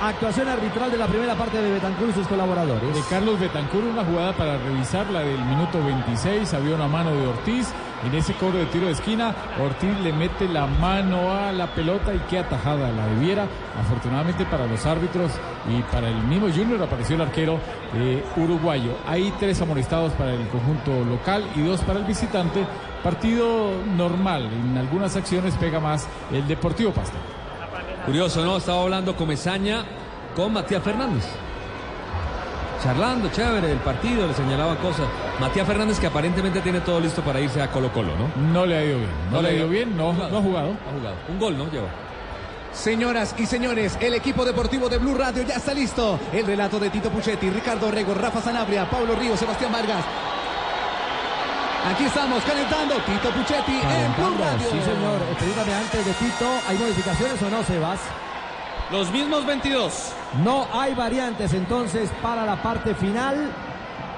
actuación 0.00 0.48
arbitral 0.48 0.90
de 0.90 0.98
la 0.98 1.06
primera 1.06 1.34
parte 1.36 1.62
de 1.62 1.70
Betancur 1.70 2.08
y 2.08 2.12
sus 2.12 2.26
colaboradores. 2.26 2.94
De 2.94 3.02
Carlos 3.08 3.38
Betancur, 3.38 3.84
una 3.84 4.04
jugada 4.04 4.32
para 4.32 4.58
revisar, 4.58 5.08
la 5.10 5.20
del 5.20 5.40
minuto 5.44 5.82
26. 5.84 6.52
Había 6.54 6.74
una 6.74 6.88
mano 6.88 7.10
de 7.10 7.26
Ortiz. 7.26 7.72
En 8.04 8.14
ese 8.16 8.34
cobro 8.34 8.58
de 8.58 8.66
tiro 8.66 8.86
de 8.86 8.92
esquina, 8.92 9.32
Ortiz 9.60 9.96
le 10.00 10.12
mete 10.12 10.48
la 10.48 10.66
mano 10.66 11.32
a 11.32 11.52
la 11.52 11.68
pelota 11.68 12.12
y 12.12 12.18
qué 12.28 12.40
atajada 12.40 12.90
la 12.90 13.06
debiera. 13.06 13.46
Afortunadamente 13.80 14.44
para 14.44 14.66
los 14.66 14.84
árbitros 14.86 15.30
y 15.68 15.82
para 15.82 16.08
el 16.08 16.16
mismo 16.24 16.48
Junior 16.48 16.82
apareció 16.82 17.14
el 17.14 17.22
arquero 17.22 17.60
eh, 17.94 18.24
uruguayo. 18.36 18.96
Hay 19.06 19.32
tres 19.38 19.60
amonestados 19.62 20.12
para 20.14 20.32
el 20.32 20.48
conjunto 20.48 21.04
local 21.04 21.44
y 21.54 21.62
dos 21.62 21.80
para 21.82 22.00
el 22.00 22.04
visitante. 22.04 22.66
Partido 23.04 23.70
normal. 23.96 24.50
En 24.52 24.76
algunas 24.76 25.14
acciones 25.14 25.54
pega 25.54 25.78
más 25.78 26.08
el 26.32 26.46
Deportivo 26.48 26.92
Pasto. 26.92 27.16
Curioso, 28.04 28.44
¿no? 28.44 28.56
Estaba 28.56 28.82
hablando 28.82 29.14
Comesaña 29.14 29.84
con 30.34 30.52
Matías 30.52 30.82
Fernández. 30.82 31.24
Charlando, 32.82 33.30
chévere, 33.30 33.70
el 33.70 33.78
partido, 33.78 34.26
le 34.26 34.34
señalaba 34.34 34.76
cosas. 34.76 35.06
Matías 35.40 35.66
Fernández 35.66 36.00
que 36.00 36.08
aparentemente 36.08 36.60
tiene 36.60 36.80
todo 36.80 36.98
listo 36.98 37.22
para 37.22 37.38
irse 37.40 37.62
a 37.62 37.70
Colo 37.70 37.92
Colo, 37.92 38.12
¿no? 38.16 38.28
No 38.52 38.66
le 38.66 38.76
ha 38.76 38.84
ido 38.84 38.98
bien. 38.98 39.10
No, 39.30 39.40
le 39.40 39.48
ha 39.48 39.52
ido 39.52 39.68
bien, 39.68 39.96
no, 39.96 40.12
no 40.12 40.24
ha 40.24 40.42
jugado. 40.42 40.70
Ha 40.88 40.98
jugado. 40.98 41.16
Un 41.28 41.38
gol, 41.38 41.56
¿no? 41.58 41.70
Lleva. 41.70 41.88
Señoras 42.72 43.34
y 43.38 43.46
señores, 43.46 43.96
el 44.00 44.14
equipo 44.14 44.44
deportivo 44.44 44.88
de 44.88 44.98
Blue 44.98 45.14
Radio 45.14 45.44
ya 45.44 45.56
está 45.56 45.74
listo. 45.74 46.18
El 46.32 46.44
relato 46.44 46.80
de 46.80 46.90
Tito 46.90 47.10
Puchetti, 47.10 47.50
Ricardo 47.50 47.90
Rego, 47.90 48.14
Rafa 48.14 48.40
Sanabria, 48.40 48.88
Pablo 48.90 49.14
Río, 49.14 49.36
Sebastián 49.36 49.70
Vargas. 49.70 50.04
Aquí 51.94 52.04
estamos 52.04 52.42
calentando 52.44 52.94
Tito 52.96 53.30
Puchetti 53.30 53.74
en 53.74 54.16
Blue 54.16 54.36
Radio. 54.38 54.68
Sí, 54.70 54.80
señor. 54.80 55.20
Permítame 55.38 55.74
antes 55.74 56.06
de 56.06 56.12
Tito, 56.14 56.46
¿hay 56.68 56.78
modificaciones 56.78 57.42
o 57.42 57.50
no, 57.50 57.62
Sebas? 57.62 58.00
Los 58.92 59.10
mismos 59.10 59.46
22. 59.46 60.12
No 60.44 60.66
hay 60.70 60.94
variantes 60.94 61.54
entonces 61.54 62.10
para 62.22 62.44
la 62.44 62.62
parte 62.62 62.94
final. 62.94 63.50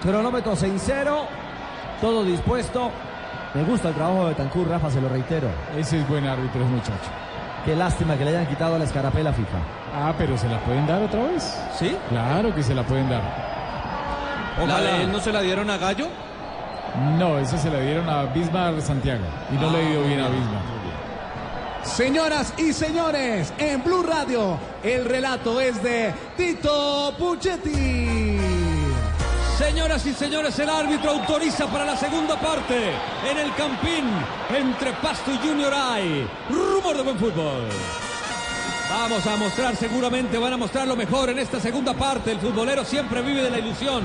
Cronómetros 0.03 0.65
en 0.65 0.81
cero. 0.81 1.27
Todo 2.01 2.25
dispuesto. 2.25 2.91
Me 3.55 3.63
gusta 3.63 3.91
el 3.91 3.95
trabajo 3.95 4.25
de 4.25 4.31
Betancur, 4.31 4.69
Rafa, 4.69 4.91
se 4.91 5.01
lo 5.01 5.09
reitero. 5.09 5.47
Ese 5.79 6.01
es 6.01 6.09
buen 6.09 6.27
árbitro, 6.27 6.65
es 6.65 6.69
muchacho. 6.69 7.09
Qué 7.65 7.77
lástima 7.77 8.17
que 8.17 8.25
le 8.25 8.31
hayan 8.31 8.47
quitado 8.49 8.77
la 8.77 8.85
escarapela 8.85 9.33
FIFA. 9.33 9.59
Ah, 9.95 10.13
pero 10.19 10.37
se 10.37 10.49
la 10.49 10.59
pueden 10.59 10.89
dar 10.89 11.01
otra 11.03 11.23
vez. 11.23 11.57
¿Sí? 11.79 11.97
Claro 12.09 12.53
que 12.53 12.65
se 12.65 12.75
la 12.75 12.83
pueden 12.83 13.09
dar. 13.09 13.23
¿La 14.67 14.81
de 14.81 15.05
él 15.05 15.13
no 15.13 15.21
se 15.21 15.33
la 15.33 15.41
dieron 15.41 15.71
a 15.71 15.79
Gallo? 15.79 16.09
No, 17.17 17.39
esa 17.39 17.59
se 17.59 17.71
la 17.71 17.79
dieron 17.79 18.09
a 18.09 18.25
Bismar 18.25 18.81
Santiago. 18.83 19.25
Y 19.53 19.55
no 19.55 19.71
le 19.71 19.79
ha 19.79 19.83
ido 19.83 20.03
bien 20.03 20.21
a 20.21 20.29
Bismar. 20.29 20.84
Señoras 21.85 22.53
y 22.57 22.73
señores, 22.73 23.53
en 23.59 23.83
Blue 23.85 24.03
Radio, 24.03 24.59
el 24.83 25.05
relato 25.05 25.61
es 25.61 25.81
de 25.83 26.13
Tito 26.37 27.15
Puchetti. 27.17 28.39
Señoras 29.57 30.05
y 30.07 30.13
señores, 30.13 30.59
el 30.59 30.69
árbitro 30.71 31.11
autoriza 31.11 31.67
para 31.69 31.85
la 31.85 31.97
segunda 31.97 32.41
parte 32.41 32.91
en 33.31 33.39
el 33.39 33.55
Campín 33.55 34.05
entre 34.51 34.93
Pasto 34.95 35.31
y 35.31 35.47
Junior 35.47 35.73
High. 35.73 36.29
Rumor 36.51 36.97
de 36.97 37.03
buen 37.03 37.19
fútbol. 37.19 37.69
Vamos 38.91 39.27
a 39.27 39.37
mostrar, 39.37 39.77
seguramente 39.77 40.37
van 40.39 40.55
a 40.55 40.57
mostrar 40.57 40.89
lo 40.89 40.97
mejor 40.97 41.31
en 41.31 41.39
esta 41.39 41.61
segunda 41.61 41.95
parte. 41.95 42.33
El 42.33 42.41
futbolero 42.41 42.85
siempre 42.85 43.23
vive 43.23 43.43
de 43.43 43.51
la 43.51 43.59
ilusión. 43.59 44.03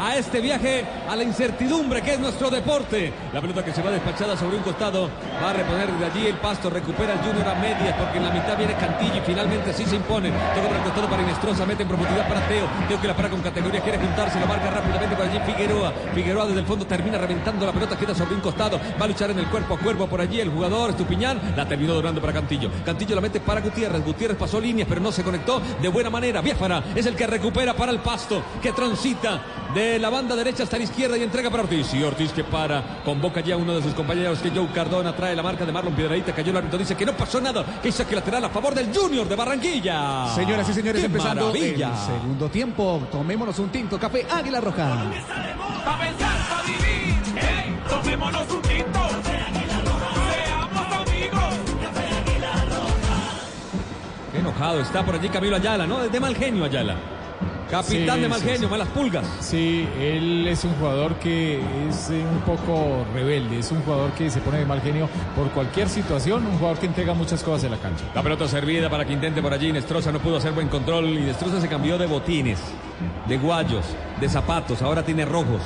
A 0.00 0.16
este 0.16 0.40
viaje, 0.40 0.82
a 1.10 1.14
la 1.14 1.22
incertidumbre 1.22 2.00
que 2.00 2.14
es 2.14 2.18
nuestro 2.18 2.48
deporte. 2.48 3.12
La 3.34 3.40
pelota 3.42 3.62
que 3.62 3.70
se 3.70 3.82
va 3.82 3.90
despachada 3.90 4.34
sobre 4.34 4.56
un 4.56 4.62
costado 4.62 5.10
va 5.44 5.50
a 5.50 5.52
reponer 5.52 5.92
de 5.92 6.06
allí 6.06 6.26
el 6.26 6.36
pasto. 6.36 6.70
Recupera 6.70 7.12
el 7.12 7.18
Junior 7.18 7.46
a 7.46 7.54
medias 7.56 7.94
porque 7.98 8.16
en 8.16 8.24
la 8.24 8.30
mitad 8.30 8.56
viene 8.56 8.72
Cantillo 8.76 9.16
y 9.16 9.20
finalmente 9.20 9.74
sí 9.74 9.84
se 9.84 9.96
impone. 9.96 10.30
Toca 10.30 10.68
para 10.68 10.78
el 10.78 10.84
costado 10.84 11.06
para 11.10 11.22
Inestrosa, 11.22 11.66
mete 11.66 11.82
en 11.82 11.88
profundidad 11.90 12.26
para 12.26 12.40
Teo. 12.48 12.66
Teo 12.88 12.98
que 12.98 13.08
la 13.08 13.14
para 13.14 13.28
con 13.28 13.42
categoría, 13.42 13.82
quiere 13.82 13.98
juntarse, 13.98 14.40
lo 14.40 14.46
marca 14.46 14.70
rápidamente 14.70 15.14
por 15.14 15.26
allí 15.26 15.38
Figueroa. 15.44 15.92
Figueroa 16.14 16.46
desde 16.46 16.60
el 16.60 16.66
fondo 16.66 16.86
termina 16.86 17.18
reventando 17.18 17.66
la 17.66 17.72
pelota, 17.72 17.98
queda 17.98 18.14
sobre 18.14 18.36
un 18.36 18.40
costado. 18.40 18.80
Va 18.98 19.04
a 19.04 19.08
luchar 19.08 19.30
en 19.32 19.38
el 19.38 19.48
cuerpo 19.48 19.74
a 19.74 19.78
cuerpo 19.78 20.06
por 20.06 20.22
allí 20.22 20.40
el 20.40 20.48
jugador 20.48 20.90
Estupiñán. 20.90 21.52
La 21.54 21.68
terminó 21.68 21.92
durando 21.92 22.22
para 22.22 22.32
Cantillo. 22.32 22.70
Cantillo 22.86 23.16
la 23.16 23.20
mete 23.20 23.40
para 23.40 23.60
Gutiérrez. 23.60 24.02
Gutiérrez 24.02 24.38
pasó 24.38 24.62
líneas, 24.62 24.88
pero 24.88 25.02
no 25.02 25.12
se 25.12 25.22
conectó 25.22 25.60
de 25.60 25.88
buena 25.88 26.08
manera. 26.08 26.40
Biafara 26.40 26.84
es 26.94 27.04
el 27.04 27.14
que 27.14 27.26
recupera 27.26 27.74
para 27.74 27.92
el 27.92 27.98
pasto, 27.98 28.42
que 28.62 28.72
transita 28.72 29.42
de 29.74 29.98
la 29.98 30.10
banda 30.10 30.34
derecha 30.34 30.64
hasta 30.64 30.76
la 30.78 30.84
izquierda 30.84 31.16
y 31.16 31.22
entrega 31.22 31.50
para 31.50 31.62
Ortiz. 31.62 31.92
Y 31.94 32.02
Ortiz 32.02 32.32
que 32.32 32.44
para, 32.44 33.02
convoca 33.04 33.40
ya 33.40 33.54
a 33.54 33.58
uno 33.58 33.74
de 33.76 33.82
sus 33.82 33.94
compañeros 33.94 34.38
que 34.40 34.50
Joe 34.50 34.68
Cardona 34.74 35.14
trae 35.14 35.34
la 35.36 35.42
marca 35.42 35.64
de 35.64 35.72
Marlon 35.72 35.94
Piedradita. 35.94 36.34
Cayó 36.34 36.50
el 36.50 36.56
árbitro, 36.56 36.78
dice 36.78 36.96
que 36.96 37.06
no 37.06 37.12
pasó 37.12 37.40
nada, 37.40 37.64
que 37.82 37.92
saque 37.92 38.14
lateral 38.14 38.44
a 38.44 38.48
favor 38.50 38.74
del 38.74 38.94
Junior 38.94 39.28
de 39.28 39.36
Barranquilla. 39.36 40.34
Señoras 40.34 40.68
y 40.68 40.74
señores, 40.74 41.00
¡Qué 41.00 41.06
empezando 41.06 41.46
maravilla! 41.46 41.90
el 41.90 42.14
segundo 42.14 42.48
tiempo. 42.48 43.02
Tomémonos 43.10 43.58
un 43.58 43.68
tinto, 43.70 43.98
café 43.98 44.26
Águila 44.30 44.60
Roja. 44.60 45.04
Pa' 45.84 45.98
pensar, 45.98 46.38
pa' 46.48 46.62
vivir. 46.62 47.14
Hey, 47.36 47.78
tomémonos 47.88 48.50
un 48.50 48.62
tinto. 48.62 49.00
Qué 54.32 54.38
enojado 54.38 54.80
está 54.80 55.04
por 55.04 55.16
allí 55.16 55.28
Camilo 55.28 55.56
Ayala, 55.56 55.86
¿no? 55.86 55.98
De 56.08 56.20
mal 56.20 56.36
genio 56.36 56.64
Ayala. 56.64 57.19
Capitán 57.70 58.16
Sí, 58.16 58.22
de 58.22 58.28
mal 58.28 58.40
genio, 58.42 58.58
sí. 58.60 58.66
malas 58.66 58.88
pulgas. 58.88 59.24
Sí, 59.40 59.88
él 60.00 60.46
es 60.48 60.64
un 60.64 60.72
jugador 60.74 61.14
que 61.16 61.60
es 61.88 62.10
eh, 62.10 62.24
un 62.30 62.40
poco 62.40 63.04
rebelde, 63.14 63.60
es 63.60 63.70
un 63.70 63.80
jugador 63.82 64.10
que 64.12 64.28
se 64.30 64.40
pone 64.40 64.58
de 64.58 64.66
mal 64.66 64.80
genio 64.80 65.08
por 65.36 65.48
cualquier 65.50 65.88
situación, 65.88 66.44
un 66.46 66.58
jugador 66.58 66.78
que 66.78 66.86
entrega 66.86 67.14
muchas 67.14 67.42
cosas 67.42 67.64
en 67.64 67.70
la 67.70 67.78
cancha. 67.78 68.04
La 68.14 68.22
pelota 68.22 68.48
servida 68.48 68.90
para 68.90 69.04
que 69.04 69.12
intente 69.12 69.40
por 69.40 69.52
allí. 69.52 69.72
Nestroza 69.72 70.10
no 70.12 70.18
pudo 70.18 70.38
hacer 70.38 70.52
buen 70.52 70.68
control 70.68 71.06
y 71.10 71.20
Nestroza 71.20 71.60
se 71.60 71.68
cambió 71.68 71.96
de 71.96 72.06
botines, 72.06 72.58
de 73.28 73.38
guayos, 73.38 73.84
de 74.20 74.28
zapatos. 74.28 74.82
Ahora 74.82 75.04
tiene 75.04 75.24
rojos. 75.24 75.62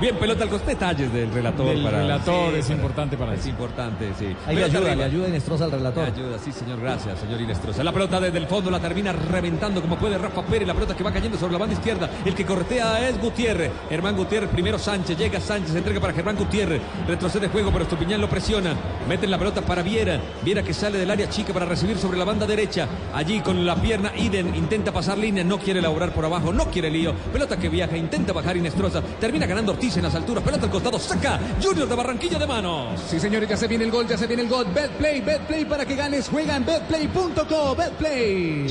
Bien, 0.00 0.14
pelota 0.16 0.44
al 0.44 0.50
costado. 0.50 0.66
Detalles 0.66 1.12
del 1.12 1.32
relator. 1.32 1.66
Del 1.68 1.82
para... 1.82 1.98
relator 1.98 2.54
es 2.54 2.68
importante 2.70 3.16
para 3.16 3.34
Es 3.34 3.40
eso. 3.40 3.48
importante, 3.50 4.12
sí. 4.18 4.26
Ahí 4.46 4.56
le 4.56 4.64
ayuda, 4.64 4.78
arriba. 4.80 4.94
le 4.96 5.04
ayuda 5.04 5.28
Inestrosa 5.28 5.64
al 5.64 5.70
Le 5.70 5.76
relator. 5.78 6.04
ayuda, 6.04 6.38
sí, 6.38 6.52
señor. 6.52 6.80
Gracias, 6.80 7.18
señor 7.20 7.40
Inestrosa. 7.40 7.82
La 7.84 7.92
pelota 7.92 8.20
desde 8.20 8.36
el 8.38 8.46
fondo 8.46 8.70
la 8.70 8.80
termina 8.80 9.12
reventando 9.12 9.80
como 9.80 9.96
puede 9.96 10.18
Rafa 10.18 10.42
Pérez. 10.44 10.66
La 10.66 10.74
pelota 10.74 10.94
que 10.96 11.02
va 11.04 11.12
cayendo 11.12 11.38
sobre 11.38 11.52
la 11.52 11.58
banda 11.60 11.74
izquierda. 11.74 12.10
El 12.24 12.34
que 12.34 12.44
corretea 12.44 13.08
es 13.08 13.18
Gutiérrez. 13.20 13.70
Germán 13.88 14.16
Gutiérrez, 14.16 14.50
primero 14.50 14.78
Sánchez. 14.78 15.16
Llega 15.16 15.40
Sánchez, 15.40 15.74
entrega 15.76 16.00
para 16.00 16.12
Germán 16.12 16.36
Gutiérrez. 16.36 16.82
Retrocede 17.06 17.48
juego, 17.48 17.70
pero 17.70 17.84
Estupiñán 17.84 18.20
lo 18.20 18.28
presiona. 18.28 18.74
Meten 19.08 19.30
la 19.30 19.38
pelota 19.38 19.62
para 19.62 19.82
Viera. 19.82 20.20
Viera 20.42 20.62
que 20.62 20.74
sale 20.74 20.98
del 20.98 21.10
área 21.10 21.30
chica 21.30 21.52
para 21.54 21.64
recibir 21.64 21.96
sobre 21.96 22.18
la 22.18 22.24
banda 22.24 22.44
derecha. 22.46 22.88
Allí 23.14 23.40
con 23.40 23.64
la 23.64 23.76
pierna, 23.76 24.12
Iden 24.16 24.54
intenta 24.56 24.92
pasar 24.92 25.16
línea. 25.16 25.44
No 25.44 25.58
quiere 25.58 25.78
elaborar 25.78 26.12
por 26.12 26.24
abajo, 26.24 26.52
no 26.52 26.66
quiere 26.66 26.90
lío. 26.90 27.14
Pelota 27.32 27.56
que 27.56 27.68
viaja, 27.68 27.96
intenta 27.96 28.32
bajar 28.32 28.56
Inestrosa. 28.56 29.00
Termina 29.20 29.46
ganando 29.46 29.72
Ortiz 29.72 29.85
en 29.94 30.02
las 30.02 30.14
alturas. 30.14 30.42
Pelota 30.42 30.64
al 30.64 30.70
costado, 30.70 30.98
saca 30.98 31.38
Junior 31.62 31.88
de 31.88 31.94
Barranquilla 31.94 32.38
de 32.38 32.46
manos. 32.46 33.00
Sí, 33.08 33.20
señores, 33.20 33.48
ya 33.48 33.56
se 33.56 33.68
viene 33.68 33.84
el 33.84 33.90
gol, 33.92 34.06
ya 34.08 34.18
se 34.18 34.26
viene 34.26 34.42
el 34.42 34.48
gol. 34.48 34.66
Betplay, 34.74 35.20
Betplay 35.20 35.64
para 35.64 35.86
que 35.86 35.94
ganes. 35.94 36.28
Juega 36.28 36.56
en 36.56 36.66
betplay.co. 36.66 37.76
Betplay. 37.76 38.66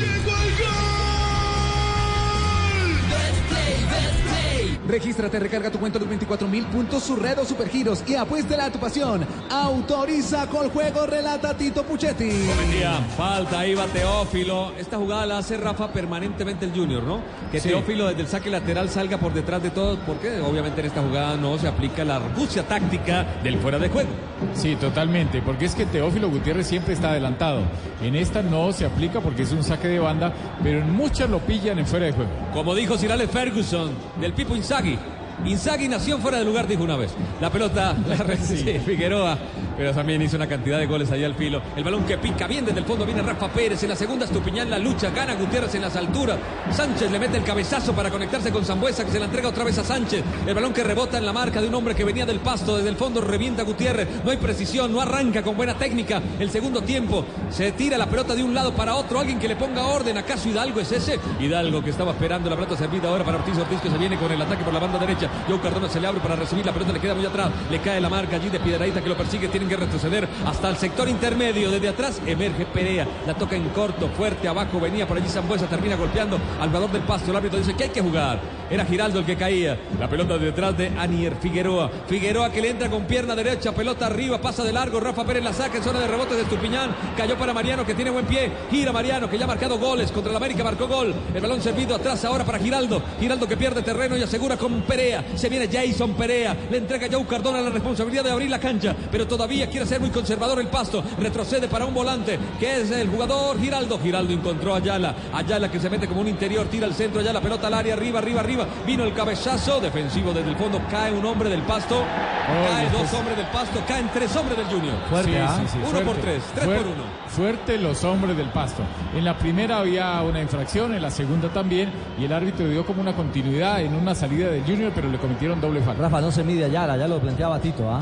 Regístrate, 4.88 5.40
recarga 5.40 5.72
tu 5.72 5.80
cuenta 5.80 5.98
de 5.98 6.06
los 6.06 6.10
24 6.10 6.48
mil 6.48 6.66
puntos, 6.66 7.04
su 7.04 7.16
red 7.16 7.40
o 7.40 7.46
supergiros 7.46 8.04
y 8.08 8.16
apuéstela 8.16 8.66
a 8.66 8.72
tu 8.72 8.80
pasión. 8.80 9.26
Autoriza 9.50 10.48
con 10.48 10.70
juego, 10.70 11.06
relata 11.06 11.56
Tito 11.56 11.84
Puchetti. 11.84 12.30
Día, 12.72 13.00
falta, 13.18 13.60
ahí 13.60 13.74
va 13.74 13.86
Teófilo. 13.88 14.74
Esta 14.78 14.98
jugada 14.98 15.26
la 15.26 15.38
hace 15.40 15.58
Rafa 15.58 15.92
permanentemente 15.92 16.66
el 16.66 16.72
Junior, 16.72 17.04
¿no? 17.04 17.20
Que 17.52 17.60
Sí. 17.60 17.70
Teófilo 17.70 18.08
desde 18.08 18.22
el 18.22 18.28
saque 18.28 18.50
lateral 18.50 18.90
salga 18.90 19.18
por 19.18 19.34
detrás 19.34 19.62
de 19.64 19.72
todos, 19.72 19.98
porque 20.06 20.40
obviamente 20.40 20.82
en 20.82 20.88
esta 20.88 21.02
jugada 21.02 21.36
no 21.36 21.58
se 21.58 21.68
aplica 21.68 22.04
la 22.06 22.18
argucia 22.18 22.64
táctica 22.68 23.26
del 23.44 23.58
fuera 23.58 23.80
de 23.80 23.90
juego. 23.90 24.10
Sí, 24.54 24.76
totalmente, 24.76 25.42
porque 25.42 25.66
es 25.66 25.74
que 25.76 25.86
Teófilo 25.86 26.30
Gutiérrez 26.30 26.68
siempre 26.68 26.94
está 26.94 27.10
adelantado. 27.10 27.62
En 28.02 28.16
esta 28.16 28.42
no 28.42 28.72
se 28.72 28.86
aplica 28.86 29.20
porque 29.22 29.44
es 29.44 29.52
un 29.52 29.64
saque 29.64 29.88
de 29.88 30.00
banda, 30.00 30.32
pero 30.62 30.80
en 30.80 30.94
muchas 30.94 31.30
lo 31.30 31.40
pillan 31.40 31.80
en 31.80 31.88
fuera 31.88 32.06
de 32.06 32.12
juego. 32.12 32.30
Como 32.54 32.76
dijo 32.76 32.98
Sir 32.98 33.12
Alex 33.12 33.32
Ferguson, 33.32 33.92
del 34.20 34.34
Pipo 34.34 34.56
Inzaghi. 34.76 35.15
Inzaghi 35.44 35.88
nació 35.88 36.18
fuera 36.18 36.38
de 36.40 36.46
lugar, 36.46 36.68
dijo 36.68 36.84
una 36.84 36.96
vez. 36.96 37.12
La 37.42 37.50
pelota 37.50 37.96
la 38.08 38.16
recibe 38.24 38.80
Figueroa, 38.80 39.38
pero 39.78 39.94
también 39.94 40.22
hizo 40.22 40.38
una 40.38 40.48
cantidad 40.48 40.80
de 40.80 40.86
goles 40.86 41.12
ahí 41.12 41.24
al 41.24 41.36
filo. 41.36 41.62
El 41.76 41.84
balón 41.84 42.06
que 42.06 42.18
pica 42.18 42.48
bien 42.48 42.66
desde 42.66 42.80
el 42.80 42.86
fondo 42.86 43.06
viene 43.06 43.22
Rafa 43.22 43.50
Pérez. 43.50 43.84
En 43.84 43.90
la 43.90 43.96
segunda 43.96 44.26
Estupiñán 44.26 44.70
la 44.70 44.80
lucha, 44.80 45.10
gana 45.10 45.36
Gutiérrez 45.36 45.76
en 45.76 45.82
las 45.82 45.96
alturas. 45.96 46.38
Sánchez 46.72 47.12
le 47.12 47.20
mete 47.20 47.38
el 47.38 47.44
cabezazo 47.44 47.94
para 47.94 48.10
conectarse 48.10 48.52
con 48.52 48.64
Zambuesa, 48.66 49.06
que 49.06 49.12
se 49.12 49.20
la 49.20 49.26
entrega 49.26 49.50
otra 49.50 49.64
vez 49.64 49.78
a 49.78 49.84
Sánchez. 49.84 50.24
El 50.48 50.54
balón 50.56 50.74
que 50.74 50.84
rebota 50.84 51.18
en 51.18 51.26
la 51.26 51.34
marca 51.34 51.62
de 51.62 51.68
un 51.68 51.76
hombre 51.76 51.96
que 51.96 52.04
venía 52.04 52.26
del 52.26 52.40
pasto. 52.40 52.78
Desde 52.78 52.90
el 52.90 52.96
fondo 52.96 53.22
revienta 53.22 53.64
Gutiérrez. 53.64 54.08
No 54.24 54.32
hay 54.32 54.38
precisión, 54.38 54.92
no 54.92 55.02
arranca 55.02 55.44
con 55.44 55.58
buena 55.58 55.76
técnica. 55.76 56.22
El 56.40 56.50
segundo 56.50 56.82
tiempo 56.82 57.26
se 57.50 57.72
tira 57.74 57.98
la 57.98 58.08
pelota 58.08 58.36
de 58.36 58.44
un 58.44 58.54
lado 58.54 58.74
para 58.74 58.96
otro. 58.96 59.20
Alguien 59.20 59.40
que 59.40 59.48
le 59.48 59.56
ponga 59.56 59.86
orden. 59.86 60.18
¿Acaso 60.18 60.50
Hidalgo 60.50 60.80
es 60.80 60.92
ese? 60.92 61.20
Hidalgo 61.40 61.84
que 61.84 61.90
estaba 61.90 62.12
esperando 62.12 62.50
la 62.50 62.56
pelota 62.56 62.78
servida 62.78 63.10
ahora 63.10 63.24
para 63.24 63.38
Ortiz. 63.38 63.58
Ortiz 63.58 63.82
que 63.82 63.90
se 63.90 63.98
viene 63.98 64.18
con 64.18 64.32
el 64.32 64.42
ataque 64.42 64.64
por 64.64 64.74
la 64.74 64.80
banda 64.80 64.98
derecha. 64.98 65.25
Joe 65.48 65.60
Cardona 65.60 65.90
se 65.90 66.00
le 66.00 66.08
abre 66.08 66.22
para 66.22 66.36
recibir 66.36 66.66
la 66.66 66.74
pelota, 66.74 66.94
le 66.94 67.00
queda 67.00 67.16
muy 67.16 67.26
atrás. 67.26 67.50
Le 67.70 67.80
cae 67.80 68.02
la 68.02 68.10
marca 68.10 68.36
allí 68.36 68.50
de 68.50 68.60
Piedradita 68.60 69.02
que 69.02 69.10
lo 69.10 69.18
persigue. 69.18 69.48
Tienen 69.48 69.70
que 69.70 69.78
retroceder 69.78 70.28
hasta 70.46 70.70
el 70.70 70.78
sector 70.78 71.08
intermedio. 71.08 71.72
Desde 71.72 71.90
atrás 71.90 72.22
emerge 72.26 72.66
Perea. 72.66 73.08
La 73.26 73.34
toca 73.34 73.56
en 73.56 73.70
corto, 73.70 74.10
fuerte, 74.10 74.48
abajo. 74.48 74.80
Venía 74.80 75.08
por 75.08 75.18
allí 75.18 75.28
Zambuesa, 75.28 75.68
termina 75.68 75.96
golpeando 75.96 76.40
al 76.60 76.70
valor 76.70 76.92
del 76.92 77.04
pasto. 77.04 77.32
El 77.32 77.38
árbitro 77.38 77.60
dice 77.60 77.74
que 77.74 77.86
hay 77.86 77.90
que 77.90 78.02
jugar. 78.02 78.40
Era 78.70 78.86
Giraldo 78.86 79.20
el 79.20 79.26
que 79.26 79.36
caía. 79.36 79.78
La 80.00 80.10
pelota 80.10 80.38
detrás 80.38 80.78
de 80.78 80.88
Anier 80.98 81.36
Figueroa. 81.36 81.90
Figueroa 82.08 82.52
que 82.52 82.62
le 82.62 82.70
entra 82.70 82.90
con 82.90 83.06
pierna 83.06 83.36
derecha, 83.36 83.72
pelota 83.72 84.08
arriba, 84.08 84.42
pasa 84.42 84.64
de 84.64 84.74
largo. 84.74 85.00
Rafa 85.00 85.24
Pérez 85.24 85.44
la 85.44 85.54
saca 85.54 85.78
en 85.78 85.84
zona 85.84 86.00
de 86.00 86.08
rebote 86.08 86.36
de 86.36 86.42
Estupiñán. 86.42 86.96
Cayó 87.16 87.38
para 87.38 87.54
Mariano 87.54 87.86
que 87.86 87.94
tiene 87.94 88.12
buen 88.12 88.26
pie. 88.26 88.52
Gira 88.72 88.92
Mariano 88.92 89.30
que 89.30 89.38
ya 89.38 89.46
ha 89.46 89.48
marcado 89.48 89.78
goles 89.78 90.12
contra 90.12 90.32
el 90.32 90.38
América, 90.38 90.64
marcó 90.64 90.88
gol. 90.88 91.14
El 91.34 91.42
balón 91.42 91.62
servido 91.62 91.96
atrás 91.96 92.26
ahora 92.26 92.44
para 92.44 92.60
Giraldo. 92.60 93.02
Giraldo 93.20 93.48
que 93.48 93.58
pierde 93.58 93.82
terreno 93.82 94.18
y 94.18 94.24
asegura 94.24 94.58
con 94.58 94.82
Perea. 94.82 95.15
Se 95.36 95.50
viene 95.50 95.68
Jason 95.72 96.14
Perea. 96.14 96.56
Le 96.70 96.78
entrega 96.78 97.08
a 97.08 97.10
Joe 97.12 97.26
Cardona 97.26 97.62
la 97.62 97.70
responsabilidad 97.70 98.24
de 98.24 98.32
abrir 98.32 98.50
la 98.50 98.60
cancha. 98.60 98.96
Pero 99.12 99.28
todavía 99.28 99.70
quiere 99.70 99.86
ser 99.86 100.00
muy 100.00 100.10
conservador 100.10 100.60
el 100.60 100.68
pasto. 100.68 101.04
Retrocede 101.20 101.68
para 101.68 101.86
un 101.86 101.94
volante 101.94 102.38
que 102.60 102.82
es 102.82 102.92
el 102.92 103.08
jugador 103.10 103.60
Giraldo. 103.60 104.00
Giraldo 104.00 104.34
encontró 104.34 104.74
a 104.74 104.78
Ayala. 104.78 105.16
Ayala 105.34 105.70
que 105.72 105.80
se 105.80 105.90
mete 105.90 106.08
como 106.08 106.22
un 106.22 106.28
interior, 106.28 106.68
tira 106.68 106.86
al 106.88 106.94
centro. 106.94 107.22
Ya 107.22 107.34
la 107.34 107.42
pelota 107.42 107.68
al 107.68 107.74
área, 107.74 107.94
arriba, 107.94 108.20
arriba, 108.20 108.42
arriba. 108.42 108.66
Vino 108.86 109.04
el 109.04 109.14
cabezazo 109.14 109.80
defensivo 109.80 110.34
desde 110.34 110.50
el 110.50 110.56
fondo. 110.56 110.82
Cae 110.90 111.12
un 111.14 111.26
hombre 111.26 111.50
del 111.50 111.62
pasto. 111.64 112.04
Cae 112.48 112.90
dos 112.92 113.14
hombres 113.14 113.38
del 113.38 113.48
pasto. 113.48 113.80
Caen 113.88 114.10
tres 114.14 114.36
hombres 114.36 114.58
del 114.58 114.68
Junior. 114.68 114.96
Sí, 115.24 115.32
sí, 115.32 115.68
sí, 115.74 115.78
Uno 115.80 115.88
fuerte. 115.88 116.06
por 116.06 116.16
tres, 116.18 116.44
tres 116.54 116.66
por 116.66 116.88
uno. 116.88 117.04
Fuerte 117.28 117.78
los 117.78 118.04
hombres 118.04 118.38
del 118.38 118.50
pasto. 118.50 118.84
En 119.16 119.26
la 119.26 119.38
primera 119.38 119.80
había 119.80 120.22
una 120.22 120.42
infracción, 120.42 120.94
en 120.94 121.02
la 121.02 121.12
segunda 121.12 121.50
también, 121.50 121.90
y 122.20 122.26
el 122.26 122.32
árbitro 122.34 122.68
dio 122.68 122.86
como 122.86 123.02
una 123.02 123.14
continuidad 123.14 123.82
en 123.82 123.94
una 123.96 124.16
salida 124.16 124.50
del 124.50 124.64
Junior, 124.64 124.92
pero 124.96 125.05
le 125.10 125.18
cometieron 125.18 125.60
doble 125.62 125.82
falta. 125.82 126.04
Rafa, 126.04 126.22
no 126.22 126.32
se 126.32 126.44
mide 126.44 126.66
Ayala, 126.66 126.98
ya 126.98 127.08
lo 127.08 127.20
planteaba 127.20 127.60
Tito, 127.60 127.90
¿ah? 127.90 128.02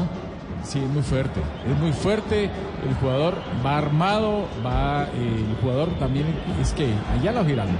Sí, 0.63 0.79
es 0.79 0.89
muy 0.89 1.01
fuerte. 1.03 1.41
Es 1.69 1.77
muy 1.79 1.91
fuerte. 1.91 2.45
El 2.87 2.95
jugador 3.01 3.35
va 3.65 3.77
armado, 3.77 4.45
va. 4.65 5.03
eh, 5.13 5.45
el 5.49 5.57
jugador 5.61 5.89
también 5.99 6.25
es 6.61 6.71
que 6.73 6.87
Ayala 7.19 7.41
o 7.41 7.45
Giraldo. 7.45 7.73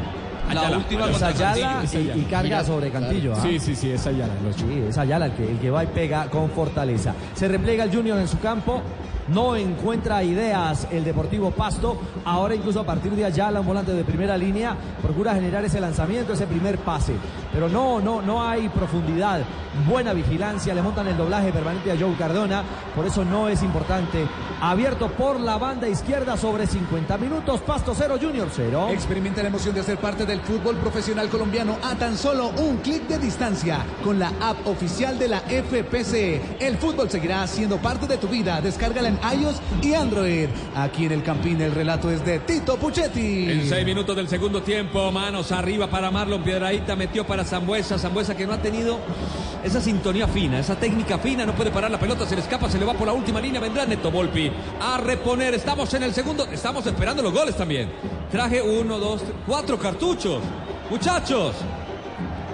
La 0.53 0.76
última 0.78 1.09
Es 1.09 1.21
Ayala 1.24 1.76
Cantillo. 1.82 2.15
y, 2.15 2.19
y 2.19 2.24
carga 2.24 2.65
sobre 2.65 2.91
Cantillo, 2.91 3.34
¿ah? 3.34 3.39
Sí, 3.41 3.59
sí, 3.59 3.76
sí, 3.78 3.91
es 3.91 4.05
Ayala. 4.05 4.34
el. 4.45 4.53
Sí, 4.53 4.84
es 4.89 4.97
Ayala 4.97 5.28
el 5.28 5.32
que, 5.32 5.49
el 5.49 5.57
que 5.59 5.69
va 5.69 5.86
y 5.86 5.88
pega 5.88 6.26
con 6.30 6.49
fortaleza. 6.49 7.13
Se 7.34 7.47
replega 7.47 7.86
el 7.86 7.95
Junior 7.95 8.19
en 8.19 8.28
su 8.28 8.39
campo. 8.39 8.82
No 9.30 9.55
encuentra 9.55 10.21
ideas 10.21 10.86
el 10.91 11.05
Deportivo 11.05 11.51
Pasto. 11.51 11.97
Ahora 12.26 12.55
incluso 12.55 12.82
a 12.82 12.86
partir 12.86 13.13
de 13.13 13.24
Ayala, 13.24 13.61
un 13.61 13.65
volante 13.67 13.93
de 13.93 14.03
primera 14.03 14.36
línea, 14.36 14.76
procura 15.01 15.34
generar 15.34 15.63
ese 15.63 15.80
lanzamiento, 15.80 16.34
ese 16.34 16.45
primer 16.45 16.78
pase. 16.80 17.13
Pero 17.54 17.70
no, 17.70 17.99
no, 18.01 18.22
no 18.22 18.43
hay 18.43 18.68
profundidad. 18.70 19.41
Buena 19.88 20.14
vigilancia, 20.14 20.74
le 20.74 20.82
montan 20.82 21.08
el 21.08 21.18
doblaje 21.18 21.51
permanente 21.51 21.91
a 21.91 21.97
Joe 21.97 22.16
Cardona, 22.16 22.64
por 22.95 23.06
eso 23.06 23.26
no 23.26 23.47
es 23.47 23.64
importante. 23.64 24.28
Abierto 24.62 25.10
por 25.10 25.39
la 25.39 25.58
banda 25.58 25.88
izquierda 25.88 26.38
sobre 26.38 26.68
50 26.68 27.18
minutos, 27.18 27.62
Pasto 27.62 27.93
0, 27.95 28.18
Junior 28.22 28.49
0. 28.51 28.89
Experimenta 28.91 29.41
la 29.41 29.49
emoción 29.49 29.74
de 29.74 29.82
hacer 29.82 29.97
parte 29.97 30.26
del 30.26 30.41
fútbol 30.41 30.76
profesional 30.78 31.28
colombiano 31.30 31.78
a 31.84 31.95
tan 31.95 32.18
solo 32.18 32.49
un 32.49 32.78
clic 32.78 33.08
de 33.08 33.18
distancia 33.18 33.80
con 34.04 34.20
la 34.20 34.32
app 34.41 34.68
oficial 34.68 35.18
de 35.18 35.28
la 35.28 35.39
FPC. 35.39 36.62
El 36.62 36.78
fútbol 36.78 37.10
seguirá 37.10 37.45
siendo 37.47 37.78
parte 37.78 38.08
de 38.08 38.18
tu 38.18 38.28
vida. 38.28 38.62
Descárgala 38.62 39.10
en 39.10 39.20
iOS 39.39 39.60
y 39.82 39.93
Android. 39.93 40.49
Aquí 40.76 41.06
en 41.06 41.14
el 41.14 41.24
Campín 41.24 41.60
el 41.62 41.74
relato 41.74 42.12
es 42.12 42.24
de 42.24 42.39
Tito 42.39 42.78
Puchetti. 42.78 43.49
En 43.49 43.68
seis 43.68 43.86
minutos 43.86 44.16
del 44.16 44.28
segundo 44.28 44.62
tiempo, 44.62 45.12
manos 45.12 45.51
arriba 45.51 45.88
para 45.88 46.12
Marlon 46.12 46.43
Piedraíta, 46.43 46.95
metió 46.95 47.26
para 47.26 47.43
Zambuesa, 47.44 47.98
Zambuesa 47.98 48.36
que 48.36 48.46
no 48.46 48.54
ha 48.54 48.62
tenido 48.62 49.00
esa 49.64 49.82
sintonía 49.82 50.28
fina, 50.28 50.60
esa 50.60 50.76
técnica 50.76 51.18
fina, 51.18 51.46
no 51.46 51.54
puede 51.54 51.72
parar 51.72 51.89
la 51.89 52.00
pelota, 52.00 52.26
se 52.26 52.36
le 52.36 52.41
escapa, 52.41 52.70
se 52.70 52.78
le 52.78 52.86
va 52.86 52.94
por 52.94 53.08
la 53.08 53.14
última 53.14 53.39
línea, 53.39 53.62
vendrá 53.62 53.86
Neto 53.86 54.12
Volpi 54.12 54.52
a 54.82 54.98
reponer, 54.98 55.54
estamos 55.54 55.94
en 55.94 56.04
el 56.04 56.14
segundo, 56.14 56.46
estamos 56.52 56.86
esperando 56.86 57.24
los 57.24 57.34
goles 57.34 57.56
también. 57.56 57.91
Traje 58.32 58.62
uno, 58.62 58.98
dos, 59.00 59.22
tres, 59.22 59.34
cuatro 59.46 59.78
cartuchos, 59.78 60.41
muchachos. 60.89 61.56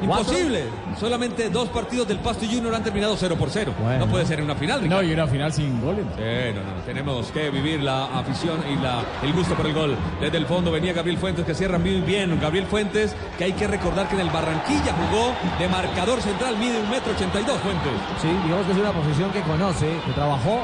Imposible. 0.01 0.63
Solamente 0.99 1.49
dos 1.49 1.69
partidos 1.69 2.07
del 2.07 2.19
Pasto 2.19 2.45
Junior 2.45 2.75
han 2.75 2.83
terminado 2.83 3.15
0 3.17 3.35
por 3.37 3.49
0. 3.49 3.73
No 3.99 4.07
puede 4.07 4.25
ser 4.25 4.39
en 4.39 4.45
una 4.45 4.55
final, 4.55 4.87
No, 4.87 5.01
y 5.01 5.13
una 5.13 5.27
final 5.27 5.53
sin 5.53 5.79
goles. 5.81 6.05
Sí, 6.15 6.53
no, 6.53 6.63
no, 6.63 6.81
tenemos 6.85 7.31
que 7.31 7.49
vivir 7.49 7.81
la 7.81 8.05
afición 8.19 8.57
y 8.69 8.75
la, 8.81 9.03
el 9.23 9.31
gusto 9.33 9.55
por 9.55 9.65
el 9.65 9.73
gol. 9.73 9.95
Desde 10.19 10.37
el 10.37 10.45
fondo 10.45 10.71
venía 10.71 10.91
Gabriel 10.91 11.17
Fuentes 11.17 11.45
que 11.45 11.55
cierra 11.55 11.79
muy 11.79 12.01
bien. 12.01 12.37
Gabriel 12.39 12.65
Fuentes, 12.65 13.15
que 13.37 13.45
hay 13.45 13.53
que 13.53 13.67
recordar 13.67 14.09
que 14.09 14.15
en 14.15 14.21
el 14.21 14.29
Barranquilla 14.29 14.93
jugó 14.93 15.33
de 15.57 15.67
marcador 15.69 16.21
central, 16.21 16.57
mide 16.57 16.79
un 16.81 16.89
metro 16.89 17.13
ochenta 17.13 17.39
y 17.39 17.45
dos 17.45 17.59
Fuentes. 17.59 17.93
Sí, 18.21 18.27
digamos 18.43 18.65
que 18.65 18.73
es 18.73 18.77
una 18.77 18.91
posición 18.91 19.31
que 19.31 19.41
conoce, 19.41 19.87
que 20.05 20.11
trabajó 20.11 20.63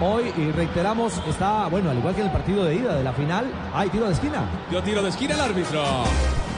hoy 0.00 0.32
y 0.36 0.50
reiteramos, 0.50 1.20
está, 1.28 1.68
bueno, 1.68 1.90
al 1.90 1.98
igual 1.98 2.14
que 2.14 2.22
en 2.22 2.26
el 2.26 2.32
partido 2.32 2.64
de 2.64 2.74
ida 2.74 2.94
de 2.94 3.04
la 3.04 3.12
final, 3.12 3.46
hay 3.72 3.88
tiro 3.90 4.06
de 4.06 4.14
esquina. 4.14 4.42
Dio 4.68 4.82
tiro 4.82 5.02
de 5.02 5.10
esquina 5.10 5.34
el 5.34 5.40
árbitro. 5.40 5.82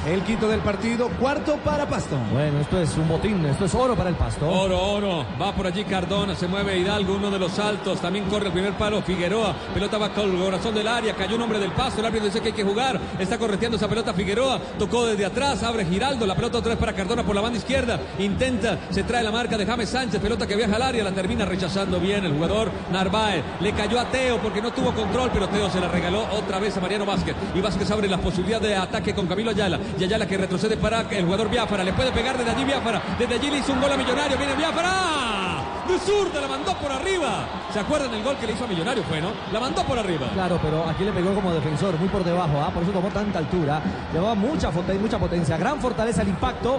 El 0.05 0.21
quinto 0.23 0.49
del 0.49 0.59
partido, 0.61 1.09
cuarto 1.21 1.59
para 1.59 1.89
Pasto. 1.89 2.17
Bueno, 2.33 2.59
esto 2.59 2.81
es 2.81 2.97
un 2.97 3.09
botín, 3.09 3.47
esto 3.47 3.67
es 3.67 3.75
oro 3.75 3.95
para 3.95 4.11
el 4.11 4.17
Pasto. 4.17 4.51
Oro, 4.51 4.77
oro. 4.77 5.25
Va 5.41 5.55
por 5.55 5.65
allí 5.65 5.85
Cardona, 5.85 6.35
se 6.35 6.49
mueve 6.49 6.77
Hidalgo, 6.77 7.15
uno 7.15 7.31
de 7.31 7.39
los 7.39 7.53
saltos. 7.53 8.01
También 8.01 8.25
corre 8.25 8.47
el 8.47 8.53
primer 8.53 8.73
palo 8.73 9.01
Figueroa. 9.03 9.55
Pelota 9.73 9.99
va 9.99 10.13
con 10.13 10.29
el 10.29 10.43
corazón 10.43 10.75
del 10.75 10.89
área. 10.89 11.15
Cayó 11.15 11.37
un 11.37 11.43
hombre 11.43 11.61
del 11.61 11.71
Pasto. 11.71 12.01
El 12.01 12.07
árbitro 12.07 12.27
dice 12.27 12.41
que 12.41 12.49
hay 12.49 12.53
que 12.53 12.65
jugar. 12.65 13.01
Está 13.17 13.39
correteando 13.39 13.77
esa 13.77 13.87
pelota 13.87 14.13
Figueroa. 14.13 14.59
Tocó 14.77 15.07
desde 15.07 15.25
atrás. 15.25 15.63
Abre 15.63 15.85
Giraldo. 15.85 16.27
La 16.27 16.35
pelota 16.35 16.59
otra 16.59 16.71
vez 16.71 16.81
para 16.81 16.95
Cardona 16.95 17.23
por 17.23 17.37
la 17.37 17.41
banda 17.41 17.59
izquierda. 17.59 18.01
Intenta, 18.19 18.81
se 18.91 19.05
trae 19.05 19.23
la 19.23 19.31
marca 19.31 19.57
de 19.57 19.65
James 19.65 19.89
Sánchez. 19.89 20.21
Pelota 20.21 20.49
que 20.49 20.57
viaja 20.57 20.75
al 20.75 20.83
área. 20.83 21.05
La 21.05 21.13
termina 21.13 21.45
rechazando 21.45 22.01
bien 22.01 22.25
el 22.25 22.33
jugador 22.33 22.73
Narváez. 22.91 23.45
Le 23.61 23.73
cayó 23.73 24.01
a 24.01 24.07
Teo 24.07 24.39
porque 24.39 24.61
no 24.61 24.73
tuvo 24.73 24.93
control, 24.93 25.31
pero 25.33 25.49
Teo 25.49 25.71
se 25.71 25.79
la 25.79 25.87
regaló 25.87 26.27
otra 26.33 26.59
vez 26.59 26.77
a 26.77 26.81
Mariano 26.81 27.07
Vázquez. 27.07 27.37
Y 27.55 27.61
Vázquez 27.61 27.89
abre 27.93 28.09
la 28.09 28.19
posibilidad 28.19 28.61
de 28.61 28.75
ataque 28.75 29.15
con 29.15 29.29
Camilo 29.29 29.53
Ayala. 29.53 29.79
Y 29.99 30.05
Ayala 30.05 30.27
que 30.27 30.37
retrocede 30.37 30.77
para 30.77 31.01
el 31.03 31.25
jugador 31.25 31.51
Biafara. 31.51 31.85
Le 31.85 31.93
puede 31.93 32.13
pegar 32.13 32.37
desde 32.37 32.51
allí 32.51 32.65
Biafara. 32.65 33.03
Desde 33.19 33.35
allí 33.35 33.51
le 33.51 33.59
hizo 33.59 33.73
un 33.73 33.81
gol 33.81 33.93
a 33.93 33.97
Millonario. 33.97 34.37
Viene 34.37 34.55
Biafara. 34.55 35.53
De 35.89 35.99
zurda 35.99 36.41
la 36.41 36.47
mandó 36.47 36.75
por 36.79 36.93
arriba. 36.93 37.45
¿Se 37.73 37.81
acuerdan 37.81 38.15
el 38.15 38.23
gol 38.23 38.37
que 38.37 38.47
le 38.47 38.53
hizo 38.53 38.65
a 38.65 38.69
Millonario? 38.69 39.03
Fue, 39.03 39.21
¿no? 39.21 39.31
La 39.53 39.59
mandó 39.59 39.83
por 39.85 39.99
arriba. 39.99 40.29
Claro, 40.33 40.59
pero 40.63 40.89
aquí 40.89 41.05
le 41.05 41.13
pegó 41.13 41.35
como 41.35 41.53
defensor, 41.53 41.99
muy 41.99 42.09
por 42.09 42.23
debajo, 42.23 42.61
¿ah? 42.61 42.71
por 42.73 42.85
eso 42.85 42.93
tomó 42.93 43.09
tanta 43.09 43.41
altura. 43.41 43.83
Llevaba 44.13 44.35
mucha, 44.35 44.71
mucha 44.71 45.19
potencia, 45.19 45.57
gran 45.57 45.81
fortaleza 45.81 46.23
el 46.23 46.29
impacto. 46.29 46.79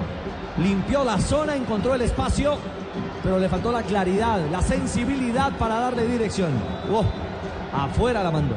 Limpió 0.57 1.03
la 1.03 1.19
zona, 1.19 1.55
encontró 1.55 1.95
el 1.95 2.03
espacio, 2.03 2.57
pero 3.23 3.39
le 3.39 3.49
faltó 3.49 3.71
la 3.71 3.83
claridad, 3.83 4.39
la 4.51 4.61
sensibilidad 4.61 5.51
para 5.57 5.79
darle 5.79 6.05
dirección. 6.05 6.51
Oh, 6.91 7.03
afuera 7.75 8.23
la 8.23 8.31
mandó. 8.31 8.55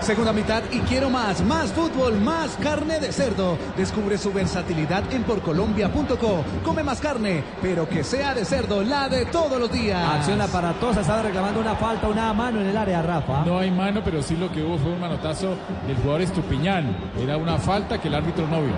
Segunda 0.00 0.32
mitad 0.32 0.62
y 0.70 0.78
quiero 0.80 1.10
más, 1.10 1.42
más 1.42 1.72
fútbol, 1.72 2.20
más 2.20 2.56
carne 2.62 3.00
de 3.00 3.12
cerdo. 3.12 3.58
Descubre 3.76 4.18
su 4.18 4.32
versatilidad 4.32 5.02
en 5.12 5.24
porcolombia.co. 5.24 6.44
Come 6.64 6.84
más 6.84 7.00
carne, 7.00 7.42
pero 7.60 7.88
que 7.88 8.04
sea 8.04 8.34
de 8.34 8.44
cerdo, 8.44 8.82
la 8.84 9.08
de 9.08 9.26
todos 9.26 9.58
los 9.58 9.72
días. 9.72 10.00
Acción 10.08 10.40
aparatosa, 10.40 11.00
estaba 11.00 11.22
reclamando 11.22 11.60
una 11.60 11.74
falta, 11.74 12.08
una 12.08 12.32
mano 12.32 12.60
en 12.60 12.68
el 12.68 12.76
área, 12.76 13.02
Rafa. 13.02 13.44
No 13.44 13.58
hay 13.58 13.70
mano, 13.70 14.02
pero 14.04 14.22
sí 14.22 14.36
lo 14.36 14.50
que 14.52 14.62
hubo 14.62 14.78
fue 14.78 14.92
un 14.92 15.00
manotazo 15.00 15.56
del 15.86 15.96
jugador 15.96 16.20
Estupiñán. 16.20 16.96
Era 17.20 17.36
una 17.36 17.58
falta 17.58 18.00
que 18.00 18.08
el 18.08 18.14
árbitro 18.14 18.46
no 18.46 18.62
vio. 18.62 18.74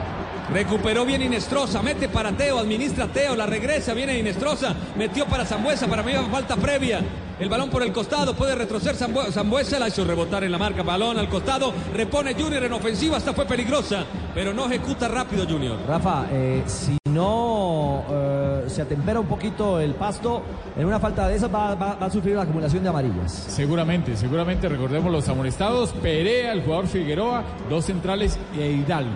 Recuperó 0.52 1.04
bien 1.04 1.20
Inestrosa, 1.20 1.82
mete 1.82 2.08
para 2.08 2.32
Teo, 2.32 2.58
administra 2.58 3.06
Teo, 3.06 3.36
la 3.36 3.44
regresa, 3.44 3.92
viene 3.92 4.18
Inestrosa, 4.18 4.74
metió 4.96 5.26
para 5.26 5.44
Zambuesa, 5.44 5.86
para 5.88 6.02
mí 6.02 6.12
falta 6.30 6.56
previa. 6.56 7.00
El 7.40 7.48
balón 7.48 7.70
por 7.70 7.82
el 7.84 7.92
costado, 7.92 8.34
puede 8.34 8.56
retroceder 8.56 8.96
Zambu- 8.96 9.30
Zambuesa, 9.30 9.78
la 9.78 9.86
hizo 9.88 10.04
rebotar 10.04 10.42
en 10.42 10.50
la 10.50 10.58
marca, 10.58 10.82
balón 10.82 11.18
al 11.18 11.28
costado, 11.28 11.72
repone 11.94 12.34
Junior 12.34 12.64
en 12.64 12.72
ofensiva, 12.72 13.16
hasta 13.16 13.32
fue 13.32 13.44
peligrosa, 13.46 14.04
pero 14.34 14.52
no 14.52 14.66
ejecuta 14.66 15.06
rápido 15.06 15.46
Junior. 15.48 15.78
Rafa, 15.86 16.26
eh, 16.32 16.64
si 16.66 16.98
no 17.10 18.02
eh, 18.10 18.64
se 18.66 18.82
atempera 18.82 19.20
un 19.20 19.26
poquito 19.26 19.78
el 19.78 19.94
pasto, 19.94 20.42
en 20.76 20.84
una 20.86 20.98
falta 20.98 21.28
de 21.28 21.36
esas 21.36 21.52
va, 21.54 21.76
va- 21.76 21.94
va 21.94 22.06
a 22.06 22.10
sufrir 22.10 22.34
la 22.34 22.42
acumulación 22.42 22.82
de 22.82 22.88
amarillas. 22.88 23.30
Seguramente, 23.48 24.16
seguramente 24.16 24.68
recordemos 24.68 25.12
los 25.12 25.28
amonestados. 25.28 25.90
Perea, 26.02 26.52
el 26.52 26.62
jugador 26.64 26.88
Figueroa, 26.88 27.44
dos 27.70 27.84
centrales 27.84 28.36
e 28.58 28.66
Hidalgo. 28.72 29.12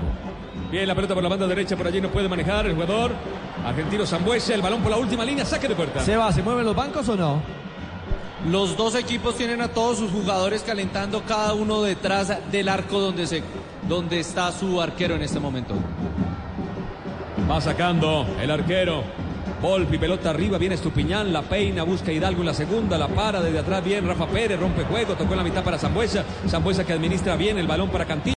Bien, 0.70 0.87
la 0.87 0.95
pelota 0.95 1.14
por 1.14 1.25
la 1.25 1.29
banda 1.29 1.49
derecha, 1.49 1.77
por 1.77 1.89
allí 1.89 2.01
no 2.01 2.09
puede 2.09 2.29
manejar 2.29 2.66
el 2.66 2.75
jugador 2.75 3.11
argentino 3.66 4.07
Zambuesa, 4.07 4.55
el 4.55 4.62
balón 4.62 4.81
por 4.81 4.93
la 4.93 4.97
última 4.99 5.25
línea, 5.25 5.45
saque 5.45 5.66
de 5.66 5.75
puerta. 5.75 6.01
Seba, 6.05 6.31
¿se 6.33 6.41
mueven 6.43 6.64
los 6.64 6.77
bancos 6.77 7.09
o 7.09 7.16
no? 7.16 7.62
Los 8.51 8.76
dos 8.76 8.97
equipos 8.97 9.36
tienen 9.36 9.61
a 9.61 9.68
todos 9.68 9.99
sus 9.99 10.11
jugadores 10.11 10.62
calentando 10.62 11.22
cada 11.22 11.55
uno 11.55 11.82
detrás 11.82 12.51
del 12.51 12.68
arco 12.68 12.99
donde, 12.99 13.26
se, 13.28 13.43
donde 13.88 14.18
está 14.18 14.51
su 14.51 14.80
arquero 14.80 15.14
en 15.14 15.22
este 15.22 15.38
momento. 15.38 15.74
Va 17.49 17.61
sacando 17.61 18.26
el 18.40 18.51
arquero. 18.51 19.05
Volpi, 19.61 19.97
pelota 19.97 20.30
arriba, 20.30 20.59
viene 20.59 20.74
Estupiñán, 20.74 21.32
la 21.32 21.43
peina, 21.43 21.84
busca 21.84 22.11
Hidalgo 22.11 22.40
en 22.40 22.47
la 22.47 22.55
segunda, 22.55 22.99
la 22.99 23.07
para 23.07 23.40
desde 23.40 23.61
atrás 23.61 23.84
bien, 23.84 24.05
Rafa 24.05 24.26
Pérez, 24.26 24.59
rompe 24.59 24.82
juego, 24.82 25.14
tocó 25.14 25.34
en 25.34 25.38
la 25.38 25.45
mitad 25.45 25.62
para 25.62 25.78
Zambuesa, 25.78 26.24
Zambuesa 26.49 26.84
que 26.84 26.93
administra 26.93 27.36
bien 27.36 27.59
el 27.59 27.68
balón 27.68 27.88
para 27.88 28.05
Cantillo. 28.05 28.30